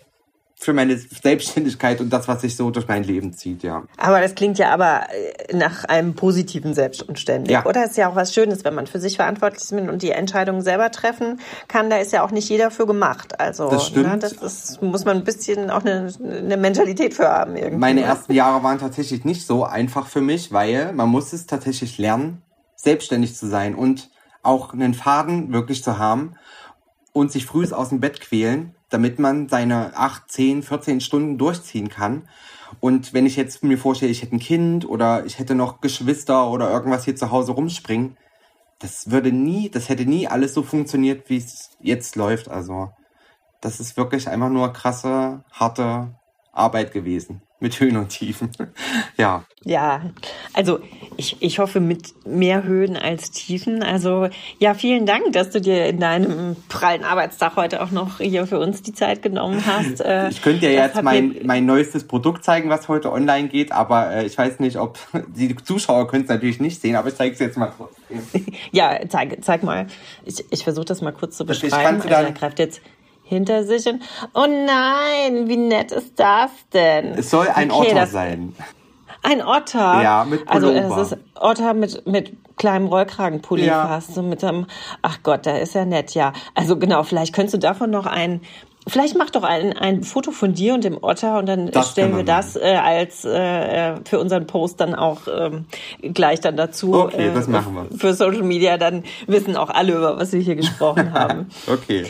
für 0.57 0.73
meine 0.73 0.97
Selbstständigkeit 0.97 1.99
und 1.99 2.11
das, 2.11 2.27
was 2.29 2.41
sich 2.41 2.55
so 2.55 2.71
durch 2.71 2.87
mein 2.87 3.03
Leben 3.03 3.33
zieht, 3.33 3.61
ja. 3.61 3.83
Aber 3.97 4.21
das 4.21 4.35
klingt 4.35 4.57
ja 4.57 4.73
aber 4.73 5.01
äh, 5.11 5.55
nach 5.55 5.83
einem 5.83 6.15
positiven 6.15 6.73
Selbst 6.73 7.03
und 7.03 7.19
ständig. 7.19 7.51
Ja. 7.51 7.65
Oder 7.65 7.85
ist 7.85 7.97
ja 7.97 8.09
auch 8.09 8.15
was 8.15 8.33
Schönes, 8.33 8.63
wenn 8.63 8.73
man 8.73 8.87
für 8.87 8.99
sich 8.99 9.17
verantwortlich 9.17 9.63
ist 9.63 9.73
und 9.73 10.01
die 10.01 10.11
Entscheidungen 10.11 10.61
selber 10.61 10.91
treffen 10.91 11.41
kann. 11.67 11.89
Da 11.89 11.97
ist 11.97 12.13
ja 12.13 12.23
auch 12.23 12.31
nicht 12.31 12.49
jeder 12.49 12.71
für 12.71 12.87
gemacht. 12.87 13.39
Also 13.39 13.69
das 13.69 13.87
stimmt. 13.87 14.07
Ne, 14.07 14.17
das 14.17 14.31
ist, 14.31 14.81
muss 14.81 15.03
man 15.03 15.17
ein 15.17 15.23
bisschen 15.25 15.69
auch 15.69 15.83
eine, 15.83 16.11
eine 16.23 16.57
Mentalität 16.57 17.13
für 17.13 17.27
haben. 17.27 17.57
Irgendwie. 17.57 17.77
Meine 17.77 18.01
ersten 18.01 18.33
Jahre 18.33 18.63
waren 18.63 18.79
tatsächlich 18.79 19.25
nicht 19.25 19.45
so 19.45 19.65
einfach 19.65 20.07
für 20.07 20.21
mich, 20.21 20.53
weil 20.53 20.93
man 20.93 21.09
muss 21.09 21.33
es 21.33 21.47
tatsächlich 21.47 21.97
lernen, 21.97 22.41
selbstständig 22.77 23.35
zu 23.35 23.47
sein 23.47 23.75
und 23.75 24.09
auch 24.41 24.73
einen 24.73 24.93
Faden 24.93 25.51
wirklich 25.51 25.83
zu 25.83 25.97
haben 25.97 26.35
und 27.11 27.31
sich 27.31 27.45
früh 27.45 27.65
aus 27.71 27.89
dem 27.89 27.99
Bett 27.99 28.21
quälen 28.21 28.75
damit 28.89 29.19
man 29.19 29.49
seine 29.49 29.97
8, 29.97 30.31
10, 30.31 30.63
14 30.63 31.01
Stunden 31.01 31.37
durchziehen 31.37 31.89
kann. 31.89 32.27
Und 32.79 33.13
wenn 33.13 33.25
ich 33.25 33.35
jetzt 33.35 33.63
mir 33.63 33.77
vorstelle, 33.77 34.11
ich 34.11 34.21
hätte 34.21 34.35
ein 34.35 34.39
Kind 34.39 34.87
oder 34.87 35.25
ich 35.25 35.39
hätte 35.39 35.55
noch 35.55 35.81
Geschwister 35.81 36.49
oder 36.49 36.69
irgendwas 36.69 37.05
hier 37.05 37.15
zu 37.15 37.31
Hause 37.31 37.53
rumspringen, 37.53 38.17
das 38.79 39.09
würde 39.09 39.31
nie, 39.31 39.69
das 39.69 39.89
hätte 39.89 40.05
nie 40.05 40.27
alles 40.27 40.53
so 40.53 40.61
funktioniert, 40.61 41.29
wie 41.29 41.37
es 41.37 41.71
jetzt 41.79 42.15
läuft. 42.15 42.49
Also, 42.49 42.91
das 43.61 43.79
ist 43.79 43.97
wirklich 43.97 44.27
einfach 44.27 44.49
nur 44.49 44.73
krasse, 44.73 45.43
harte 45.51 46.15
Arbeit 46.51 46.91
gewesen 46.91 47.41
mit 47.59 47.79
Höhen 47.79 47.97
und 47.97 48.09
Tiefen. 48.09 48.51
ja. 49.17 49.43
Ja, 49.63 50.01
also 50.53 50.79
ich, 51.17 51.37
ich 51.41 51.57
hoffe 51.57 51.79
mit 51.79 52.13
mehr 52.25 52.63
Höhen 52.63 52.95
als 52.97 53.31
Tiefen. 53.31 53.81
Also 53.81 54.29
ja, 54.59 54.75
vielen 54.75 55.07
Dank, 55.07 55.33
dass 55.33 55.49
du 55.49 55.59
dir 55.59 55.87
in 55.87 55.99
deinem 55.99 56.55
prallen 56.69 57.03
Arbeitstag 57.03 57.55
heute 57.55 57.81
auch 57.81 57.89
noch 57.89 58.19
hier 58.19 58.45
für 58.45 58.59
uns 58.59 58.83
die 58.83 58.93
Zeit 58.93 59.23
genommen 59.23 59.63
hast. 59.65 60.01
Äh, 60.01 60.29
ich 60.29 60.43
könnte 60.43 60.69
ja 60.69 60.85
jetzt 60.85 61.01
mein, 61.01 61.37
mein 61.45 61.65
neuestes 61.65 62.05
Produkt 62.05 62.43
zeigen, 62.43 62.69
was 62.69 62.87
heute 62.87 63.11
online 63.11 63.47
geht, 63.47 63.71
aber 63.71 64.11
äh, 64.11 64.25
ich 64.25 64.37
weiß 64.37 64.59
nicht, 64.59 64.77
ob 64.77 64.99
die 65.35 65.55
Zuschauer 65.55 66.07
können 66.07 66.23
es 66.23 66.29
natürlich 66.29 66.59
nicht 66.59 66.79
sehen, 66.79 66.95
aber 66.95 67.07
ich 67.07 67.15
zeige 67.15 67.33
es 67.33 67.39
jetzt 67.39 67.57
mal 67.57 67.71
trotzdem. 67.75 68.45
ja, 68.71 68.99
zeig, 69.09 69.43
zeig 69.43 69.63
mal. 69.63 69.87
Ich, 70.25 70.45
ich 70.51 70.63
versuche 70.63 70.85
das 70.85 71.01
mal 71.01 71.11
kurz 71.13 71.37
zu 71.37 71.45
beschreiben. 71.45 72.03
Ich 72.05 72.11
also, 72.11 72.27
er 72.27 72.31
greift 72.33 72.59
jetzt 72.59 72.81
hinter 73.25 73.63
sich 73.65 73.87
und 73.87 74.01
oh 74.33 74.45
nein, 74.47 75.47
wie 75.47 75.57
nett 75.57 75.91
ist 75.91 76.19
das 76.19 76.51
denn? 76.73 77.15
Es 77.17 77.29
soll 77.29 77.47
ein 77.47 77.71
okay, 77.71 77.91
Otter 77.91 78.07
sein. 78.07 78.55
Ein 79.23 79.41
Otter? 79.41 80.01
Ja, 80.03 80.23
mit 80.23 80.45
Pullover. 80.45 80.81
Also 80.81 81.01
es 81.01 81.11
ist 81.11 81.17
Otter 81.39 81.73
mit, 81.73 82.05
mit 82.05 82.33
kleinem 82.57 82.87
Rollkragenpulli 82.87 83.65
ja. 83.65 83.87
fast. 83.87 84.13
So 84.13 84.21
mit 84.21 84.43
einem, 84.43 84.67
ach 85.01 85.19
Gott, 85.23 85.47
da 85.47 85.57
ist 85.57 85.73
ja 85.73 85.85
nett, 85.85 86.13
ja. 86.13 86.33
Also 86.53 86.77
genau, 86.77 87.03
vielleicht 87.03 87.33
könntest 87.33 87.55
du 87.55 87.57
davon 87.57 87.89
noch 87.89 88.05
ein 88.05 88.41
Vielleicht 88.87 89.17
mach 89.17 89.31
doch 89.31 89.43
ein, 89.43 89.73
ein 89.73 90.03
Foto 90.03 90.31
von 90.31 90.53
dir 90.53 90.75
und 90.75 90.83
dem 90.83 91.01
Otter 91.01 91.39
und 91.39 91.47
dann 91.47 91.71
das 91.71 91.91
stellen 91.91 92.15
wir 92.15 92.23
das 92.23 92.55
äh, 92.55 92.75
als 92.75 93.25
äh, 93.25 93.95
für 94.05 94.19
unseren 94.19 94.45
Post 94.45 94.79
dann 94.79 94.93
auch 94.93 95.21
ähm, 95.27 95.65
gleich 96.01 96.39
dann 96.39 96.55
dazu. 96.55 96.93
Okay, 96.93 97.29
äh, 97.29 97.33
das 97.33 97.47
machen 97.47 97.73
wir. 97.73 97.97
Für 97.97 98.13
Social 98.13 98.43
Media, 98.43 98.77
dann 98.77 99.03
wissen 99.25 99.57
auch 99.57 99.69
alle, 99.69 99.93
über 99.93 100.19
was 100.19 100.33
wir 100.33 100.39
hier 100.39 100.55
gesprochen 100.55 101.13
haben. 101.13 101.49
okay. 101.67 102.05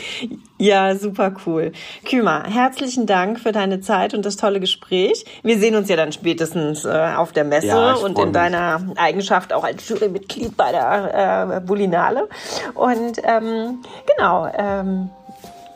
Ja, 0.58 0.96
super 0.96 1.34
cool. 1.46 1.72
Kümer, 2.04 2.44
herzlichen 2.44 3.06
Dank 3.06 3.40
für 3.40 3.52
deine 3.52 3.80
Zeit 3.80 4.14
und 4.14 4.24
das 4.24 4.36
tolle 4.36 4.60
Gespräch. 4.60 5.24
Wir 5.42 5.58
sehen 5.58 5.76
uns 5.76 5.88
ja 5.88 5.96
dann 5.96 6.12
spätestens 6.12 6.84
äh, 6.84 7.14
auf 7.16 7.32
der 7.32 7.44
Messe 7.44 7.68
ja, 7.68 7.94
und 7.94 8.18
in 8.18 8.24
mich. 8.24 8.32
deiner 8.32 8.80
Eigenschaft 8.96 9.52
auch 9.52 9.64
als 9.64 9.88
Jurymitglied 9.88 10.56
bei 10.56 10.72
der 10.72 11.56
äh, 11.56 11.60
Bullinale. 11.60 12.28
Und 12.74 13.20
ähm, 13.24 13.82
genau, 14.06 14.48
ähm, 14.56 15.10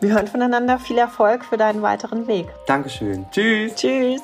Wir 0.00 0.14
hören 0.14 0.26
voneinander. 0.26 0.78
Viel 0.78 0.98
Erfolg 0.98 1.44
für 1.44 1.56
deinen 1.56 1.82
weiteren 1.82 2.26
Weg. 2.26 2.48
Dankeschön. 2.66 3.26
Tschüss. 3.30 3.74
Tschüss. 3.74 4.22